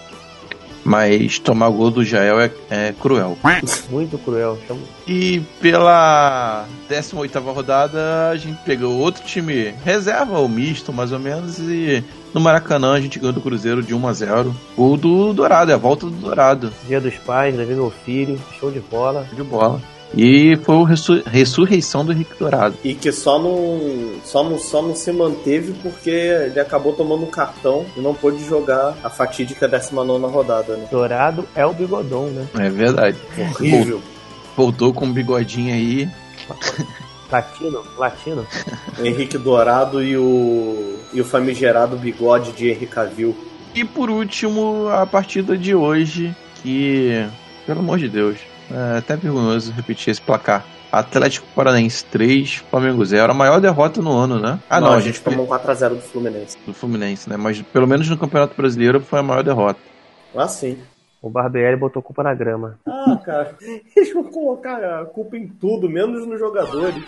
Mas 0.86 1.40
tomar 1.40 1.68
gol 1.70 1.90
do 1.90 2.04
Jael 2.04 2.40
é, 2.40 2.50
é 2.70 2.94
cruel. 3.00 3.36
Muito 3.90 4.16
cruel. 4.18 4.56
Chama... 4.68 4.80
E 5.04 5.40
pela 5.60 6.64
18 6.88 7.40
rodada, 7.40 8.30
a 8.30 8.36
gente 8.36 8.56
pegou 8.64 8.96
outro 8.96 9.24
time 9.24 9.74
reserva, 9.84 10.38
ou 10.38 10.48
misto, 10.48 10.92
mais 10.92 11.10
ou 11.10 11.18
menos, 11.18 11.58
e 11.58 12.04
no 12.32 12.40
Maracanã 12.40 12.92
a 12.92 13.00
gente 13.00 13.18
ganhou 13.18 13.32
do 13.32 13.40
Cruzeiro 13.40 13.82
de 13.82 13.94
1 13.94 14.06
a 14.06 14.12
0 14.12 14.56
Gol 14.76 14.96
do 14.96 15.32
Dourado, 15.32 15.72
é 15.72 15.74
a 15.74 15.78
volta 15.78 16.06
do 16.06 16.12
Dourado. 16.12 16.72
Dia 16.86 17.00
dos 17.00 17.16
pais, 17.16 17.56
Davi 17.56 17.74
meu 17.74 17.90
filho, 18.04 18.38
show 18.60 18.70
de 18.70 18.78
bola. 18.78 19.26
Show 19.28 19.42
de 19.42 19.42
bola. 19.42 19.82
E 20.14 20.56
foi 20.62 20.76
a 20.76 20.86
ressu 20.86 21.22
ressurreição 21.24 22.04
do 22.04 22.12
Henrique 22.12 22.38
Dourado. 22.38 22.76
E 22.84 22.94
que 22.94 23.10
só 23.10 23.38
não, 23.38 24.12
só, 24.24 24.44
não, 24.44 24.58
só 24.58 24.82
não 24.82 24.94
se 24.94 25.10
manteve 25.12 25.74
porque 25.82 26.10
ele 26.10 26.60
acabou 26.60 26.92
tomando 26.92 27.24
um 27.24 27.30
cartão 27.30 27.84
e 27.96 28.00
não 28.00 28.14
pôde 28.14 28.44
jogar 28.44 28.96
a 29.02 29.10
fatídica 29.10 29.66
19 29.66 30.26
rodada. 30.26 30.76
Né? 30.76 30.88
Dourado 30.90 31.46
é 31.54 31.66
o 31.66 31.72
bigodão, 31.72 32.26
né? 32.28 32.46
É 32.58 32.70
verdade. 32.70 33.18
Horrível. 33.38 34.00
Voltou 34.56 34.92
com 34.92 35.06
um 35.06 35.12
bigodinho 35.12 35.74
aí. 35.74 36.08
Latino, 37.30 37.82
latino. 37.98 38.46
Henrique 39.02 39.36
Dourado 39.36 40.02
e 40.02 40.16
o, 40.16 40.96
e 41.12 41.20
o 41.20 41.24
famigerado 41.24 41.96
bigode 41.96 42.52
de 42.52 42.68
Henrique 42.68 42.86
Cavill. 42.86 43.36
E 43.74 43.84
por 43.84 44.08
último, 44.08 44.88
a 44.88 45.04
partida 45.06 45.58
de 45.58 45.74
hoje, 45.74 46.34
que, 46.62 47.26
pelo 47.66 47.80
amor 47.80 47.98
de 47.98 48.08
Deus, 48.08 48.38
é 48.70 48.98
até 48.98 49.16
vergonhoso 49.16 49.72
repetir 49.72 50.10
esse 50.10 50.20
placar. 50.20 50.64
Atlético 50.90 51.46
Paranaense 51.54 52.04
3, 52.06 52.64
Flamengo 52.70 53.04
0. 53.04 53.30
A 53.30 53.34
maior 53.34 53.60
derrota 53.60 54.00
no 54.00 54.12
ano, 54.12 54.38
né? 54.38 54.58
Ah, 54.68 54.80
não, 54.80 54.90
não 54.90 54.96
a 54.96 55.00
gente 55.00 55.20
tomou 55.20 55.46
4x0 55.46 55.90
do 55.90 56.00
Fluminense. 56.00 56.56
Do 56.64 56.72
Fluminense, 56.72 57.28
né? 57.28 57.36
Mas 57.36 57.60
pelo 57.60 57.86
menos 57.86 58.08
no 58.08 58.16
Campeonato 58.16 58.56
Brasileiro 58.56 59.00
foi 59.00 59.18
a 59.18 59.22
maior 59.22 59.42
derrota. 59.42 59.78
Ah, 60.34 60.48
sim. 60.48 60.78
O 61.20 61.30
Barbieri 61.30 61.76
botou 61.76 62.02
culpa 62.02 62.22
na 62.22 62.34
grama. 62.34 62.78
Ah, 62.86 63.18
cara, 63.24 63.56
eles 63.96 64.12
vão 64.12 64.24
colocar 64.24 64.76
a 64.76 65.04
culpa 65.06 65.36
em 65.36 65.48
tudo, 65.48 65.88
menos 65.88 66.26
nos 66.26 66.38
jogadores. 66.38 67.02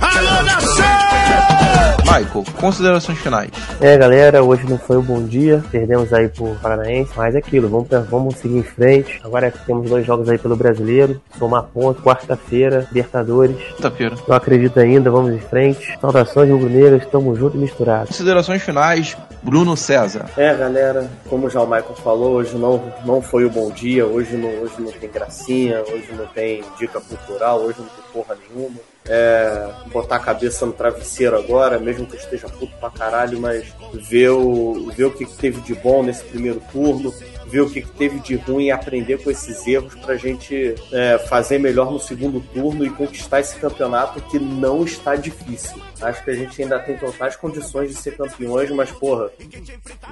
Alô, 0.00 0.42
nação! 0.44 1.49
Michael, 1.98 2.44
considerações 2.60 3.18
finais. 3.18 3.50
É, 3.80 3.96
galera, 3.96 4.42
hoje 4.42 4.68
não 4.68 4.76
foi 4.76 4.96
um 4.96 5.02
bom 5.02 5.22
dia. 5.22 5.62
Perdemos 5.70 6.12
aí 6.12 6.28
pro 6.28 6.54
Paranaense, 6.56 7.12
mas 7.16 7.34
é 7.34 7.38
aquilo, 7.38 7.68
vamos, 7.68 7.88
vamos 8.08 8.36
seguir 8.36 8.58
em 8.58 8.62
frente. 8.62 9.20
Agora 9.24 9.46
é 9.46 9.50
que 9.50 9.64
temos 9.64 9.88
dois 9.88 10.04
jogos 10.04 10.28
aí 10.28 10.36
pelo 10.36 10.56
brasileiro. 10.56 11.20
Somar 11.38 11.64
ponto, 11.72 12.02
quarta-feira, 12.02 12.88
Libertadores. 12.92 13.56
Quarta-feira. 13.74 14.16
Não 14.26 14.36
acredito 14.36 14.80
ainda, 14.80 15.10
vamos 15.10 15.32
em 15.32 15.40
frente. 15.40 15.96
Saudações 16.00 16.50
rubro-negras, 16.50 17.02
estamos 17.02 17.38
juntos 17.38 17.56
e 17.56 17.58
misturados. 17.58 18.08
Considerações 18.08 18.62
finais, 18.62 19.16
Bruno 19.42 19.76
César. 19.76 20.26
É, 20.36 20.54
galera, 20.54 21.08
como 21.28 21.48
já 21.48 21.60
o 21.60 21.66
Michael 21.66 21.94
falou, 22.02 22.32
hoje 22.34 22.56
não, 22.56 22.82
não 23.04 23.22
foi 23.22 23.44
o 23.44 23.48
um 23.48 23.52
bom 23.52 23.70
dia, 23.70 24.04
hoje 24.04 24.36
não, 24.36 24.50
hoje 24.62 24.74
não 24.78 24.92
tem 24.92 25.08
gracinha, 25.08 25.80
hoje 25.82 26.08
não 26.16 26.26
tem 26.26 26.62
dica 26.78 27.00
cultural, 27.00 27.60
hoje 27.60 27.78
não 27.78 27.86
tem 27.86 28.04
porra 28.12 28.36
nenhuma 28.48 28.89
é, 29.06 29.70
botar 29.92 30.16
a 30.16 30.20
cabeça 30.20 30.66
no 30.66 30.72
travesseiro 30.72 31.36
agora, 31.36 31.78
mesmo 31.78 32.06
que 32.06 32.16
eu 32.16 32.20
esteja 32.20 32.48
puto 32.48 32.72
pra 32.78 32.90
caralho, 32.90 33.40
mas 33.40 33.64
ver 34.08 34.30
o, 34.30 34.90
ver 34.96 35.04
o 35.04 35.10
que 35.10 35.24
teve 35.24 35.60
de 35.62 35.74
bom 35.74 36.02
nesse 36.02 36.24
primeiro 36.24 36.60
turno, 36.72 37.12
ver 37.50 37.60
o 37.60 37.70
que 37.70 37.82
teve 37.82 38.20
de 38.20 38.36
ruim 38.36 38.66
e 38.66 38.70
aprender 38.70 39.22
com 39.22 39.30
esses 39.30 39.66
erros 39.66 39.94
pra 39.96 40.16
gente 40.16 40.74
é, 40.92 41.18
fazer 41.18 41.58
melhor 41.58 41.90
no 41.90 41.98
segundo 41.98 42.40
turno 42.40 42.84
e 42.84 42.90
conquistar 42.90 43.40
esse 43.40 43.56
campeonato 43.56 44.20
que 44.22 44.38
não 44.38 44.84
está 44.84 45.16
difícil. 45.16 45.80
Acho 46.00 46.24
que 46.24 46.30
a 46.30 46.34
gente 46.34 46.62
ainda 46.62 46.78
tem 46.78 46.96
totais 46.96 47.36
condições 47.36 47.90
de 47.90 47.94
ser 47.94 48.16
campeões, 48.16 48.70
mas 48.70 48.90
porra, 48.90 49.30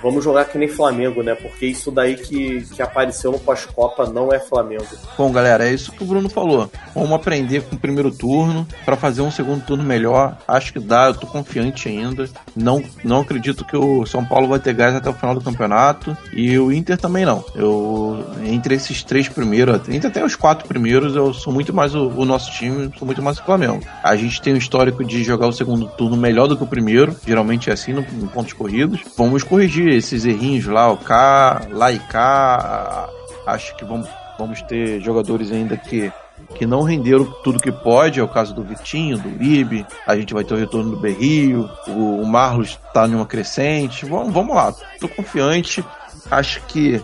vamos 0.03 0.22
jogar 0.22 0.45
que 0.47 0.59
nem 0.59 0.68
Flamengo, 0.68 1.22
né? 1.22 1.34
Porque 1.34 1.66
isso 1.66 1.91
daí 1.91 2.16
que, 2.16 2.62
que 2.74 2.82
apareceu 2.82 3.32
no 3.32 3.39
pós-Copa 3.39 4.07
não 4.07 4.32
é 4.32 4.39
Flamengo. 4.39 4.86
Bom, 5.16 5.32
galera, 5.32 5.66
é 5.68 5.72
isso 5.72 5.93
que 5.93 6.03
o 6.03 6.07
Bruno 6.07 6.28
falou. 6.28 6.70
Vamos 6.95 7.12
aprender 7.12 7.62
com 7.62 7.76
o 7.76 7.78
primeiro 7.78 8.11
turno 8.11 8.66
para 8.84 8.97
fazer 8.97 9.22
um 9.22 9.30
segundo 9.30 9.64
turno 9.64 9.82
melhor. 9.82 10.39
Acho 10.47 10.72
que 10.72 10.80
dá, 10.80 11.07
eu 11.07 11.14
tô 11.14 11.26
confiante 11.26 11.89
ainda. 11.89 12.28
Não, 12.55 12.82
não 13.05 13.20
acredito 13.20 13.64
que 13.64 13.76
o 13.76 14.05
São 14.05 14.24
Paulo 14.24 14.49
vai 14.49 14.59
ter 14.59 14.74
gás 14.74 14.95
até 14.95 15.09
o 15.09 15.14
final 15.14 15.34
do 15.34 15.41
campeonato 15.41 16.16
e 16.32 16.59
o 16.59 16.72
Inter 16.72 16.99
também 16.99 17.24
não. 17.29 17.45
Eu, 17.55 18.24
entre 18.43 18.74
esses 18.74 19.03
três 19.03 19.29
primeiros, 19.29 19.87
entre 19.89 20.09
até 20.09 20.24
os 20.24 20.35
quatro 20.35 20.66
primeiros, 20.66 21.14
eu 21.14 21.35
sou 21.35 21.53
muito 21.53 21.74
mais 21.74 21.95
o, 21.95 22.09
o 22.09 22.24
nosso 22.24 22.51
time, 22.53 22.91
sou 22.99 23.05
muito 23.05 23.22
mais 23.22 23.39
o 23.39 23.45
Flamengo. 23.45 23.83
A 24.03 24.16
gente 24.16 24.41
tem 24.41 24.55
um 24.55 24.57
histórico 24.57 25.05
de 25.05 25.22
jogar 25.22 25.47
o 25.47 25.53
segundo 25.53 25.87
turno 25.89 26.16
melhor 26.16 26.47
do 26.47 26.57
que 26.57 26.64
o 26.64 26.66
primeiro, 26.66 27.14
geralmente 27.26 27.68
é 27.68 27.74
assim 27.74 27.93
no, 27.93 28.01
no 28.01 28.29
pontos 28.29 28.55
corridos. 28.55 29.01
Vamos 29.16 29.43
corrigir 29.43 29.89
esses 29.89 30.24
errinhos 30.24 30.64
lá, 30.66 30.91
o 30.91 30.97
K, 30.97 31.68
lá 31.70 31.93
e 31.93 31.99
cá. 31.99 33.11
Acho 33.47 33.76
que 33.76 33.85
vamos, 33.85 34.09
vamos 34.39 34.62
ter 34.62 35.01
jogadores 35.01 35.53
ainda 35.53 35.76
que 35.76 36.11
que 36.55 36.64
não 36.64 36.83
renderam 36.83 37.24
tudo 37.43 37.61
que 37.61 37.70
pode, 37.70 38.20
é 38.20 38.22
o 38.22 38.29
caso 38.29 38.55
do 38.55 38.62
Vitinho, 38.62 39.18
do 39.18 39.29
Uribe, 39.29 39.85
a 40.07 40.16
gente 40.16 40.33
vai 40.33 40.45
ter 40.45 40.55
o 40.55 40.57
retorno 40.57 40.93
do 40.93 40.97
Berrio, 40.97 41.68
o, 41.89 42.22
o 42.22 42.26
Marlos 42.26 42.79
está 42.87 43.07
numa 43.09 43.26
crescente, 43.26 44.07
vamos, 44.07 44.33
vamos 44.33 44.55
lá, 44.55 44.72
tô 45.01 45.09
confiante, 45.09 45.85
acho 46.31 46.62
que 46.66 47.03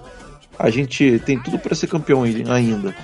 a 0.58 0.70
gente 0.70 1.18
tem 1.20 1.38
tudo 1.38 1.58
para 1.58 1.74
ser 1.74 1.86
campeão 1.86 2.22
ainda. 2.22 2.94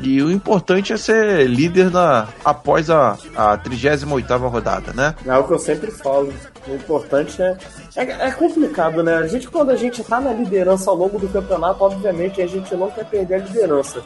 E 0.00 0.22
o 0.22 0.30
importante 0.30 0.92
é 0.94 0.96
ser 0.96 1.46
líder 1.46 1.90
na, 1.90 2.26
após 2.42 2.88
a, 2.88 3.18
a 3.36 3.56
38 3.58 4.36
rodada, 4.48 4.92
né? 4.94 5.14
É 5.26 5.36
o 5.36 5.44
que 5.44 5.52
eu 5.52 5.58
sempre 5.58 5.90
falo. 5.90 6.32
O 6.66 6.74
importante 6.74 7.40
é, 7.42 7.56
é, 7.96 8.02
é. 8.28 8.30
complicado, 8.30 9.02
né? 9.02 9.16
A 9.16 9.26
gente, 9.26 9.48
quando 9.48 9.70
a 9.70 9.76
gente 9.76 10.02
tá 10.02 10.18
na 10.18 10.32
liderança 10.32 10.90
ao 10.90 10.96
longo 10.96 11.18
do 11.18 11.28
campeonato, 11.28 11.84
obviamente 11.84 12.40
a 12.40 12.46
gente 12.46 12.74
não 12.74 12.90
quer 12.90 13.04
perder 13.04 13.34
a 13.34 13.38
liderança. 13.38 14.02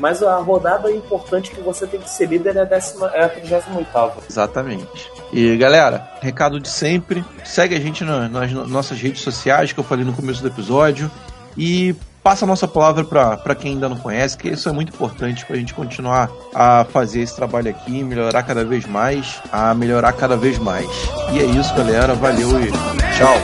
Mas 0.00 0.22
a 0.22 0.36
rodada 0.36 0.90
importante 0.90 1.50
que 1.50 1.60
você 1.60 1.86
tem 1.86 2.00
que 2.00 2.10
ser 2.10 2.26
líder 2.26 2.56
é 2.56 2.62
a, 2.62 2.64
décima, 2.64 3.06
é 3.14 3.24
a 3.24 3.28
38. 3.28 4.24
Exatamente. 4.28 5.10
E 5.32 5.56
galera, 5.56 6.10
recado 6.20 6.58
de 6.58 6.68
sempre: 6.68 7.24
segue 7.44 7.74
a 7.76 7.80
gente 7.80 8.04
nas, 8.04 8.30
nas 8.30 8.52
nossas 8.68 9.00
redes 9.00 9.22
sociais, 9.22 9.72
que 9.72 9.78
eu 9.78 9.84
falei 9.84 10.04
no 10.04 10.12
começo 10.12 10.42
do 10.42 10.48
episódio. 10.48 11.10
E 11.56 11.94
passa 12.26 12.44
a 12.44 12.48
nossa 12.48 12.66
palavra 12.66 13.04
para 13.04 13.54
quem 13.54 13.74
ainda 13.74 13.88
não 13.88 13.96
conhece, 13.96 14.36
que 14.36 14.48
isso 14.48 14.68
é 14.68 14.72
muito 14.72 14.92
importante 14.92 15.46
para 15.46 15.54
a 15.54 15.58
gente 15.60 15.72
continuar 15.72 16.28
a 16.52 16.84
fazer 16.86 17.20
esse 17.20 17.36
trabalho 17.36 17.70
aqui, 17.70 18.02
melhorar 18.02 18.42
cada 18.42 18.64
vez 18.64 18.84
mais, 18.84 19.40
a 19.52 19.72
melhorar 19.72 20.12
cada 20.12 20.36
vez 20.36 20.58
mais. 20.58 20.88
E 21.32 21.38
é 21.38 21.44
isso, 21.44 21.72
galera. 21.76 22.16
Valeu 22.16 22.60
e 22.60 22.72
tchau. 23.16 23.36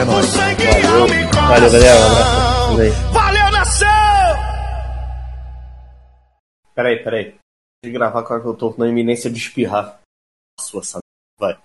É 0.00 0.04
nóis. 0.06 0.34
Valeu. 0.34 1.06
Valeu, 1.46 1.70
galera. 1.70 2.00
Um 2.00 2.72
abraço. 2.72 3.12
Valeu, 3.12 3.50
nação! 3.50 3.86
Peraí, 6.74 7.04
peraí. 7.04 7.24
Deixa 7.24 7.38
eu 7.84 7.92
gravar 7.92 8.22
com 8.22 8.32
a 8.32 8.40
que 8.40 8.46
eu 8.46 8.54
tô 8.54 8.74
na 8.78 8.88
iminência 8.88 9.30
de 9.30 9.36
espirrar. 9.36 10.00
Sua 10.58 10.80
Vai. 11.38 11.58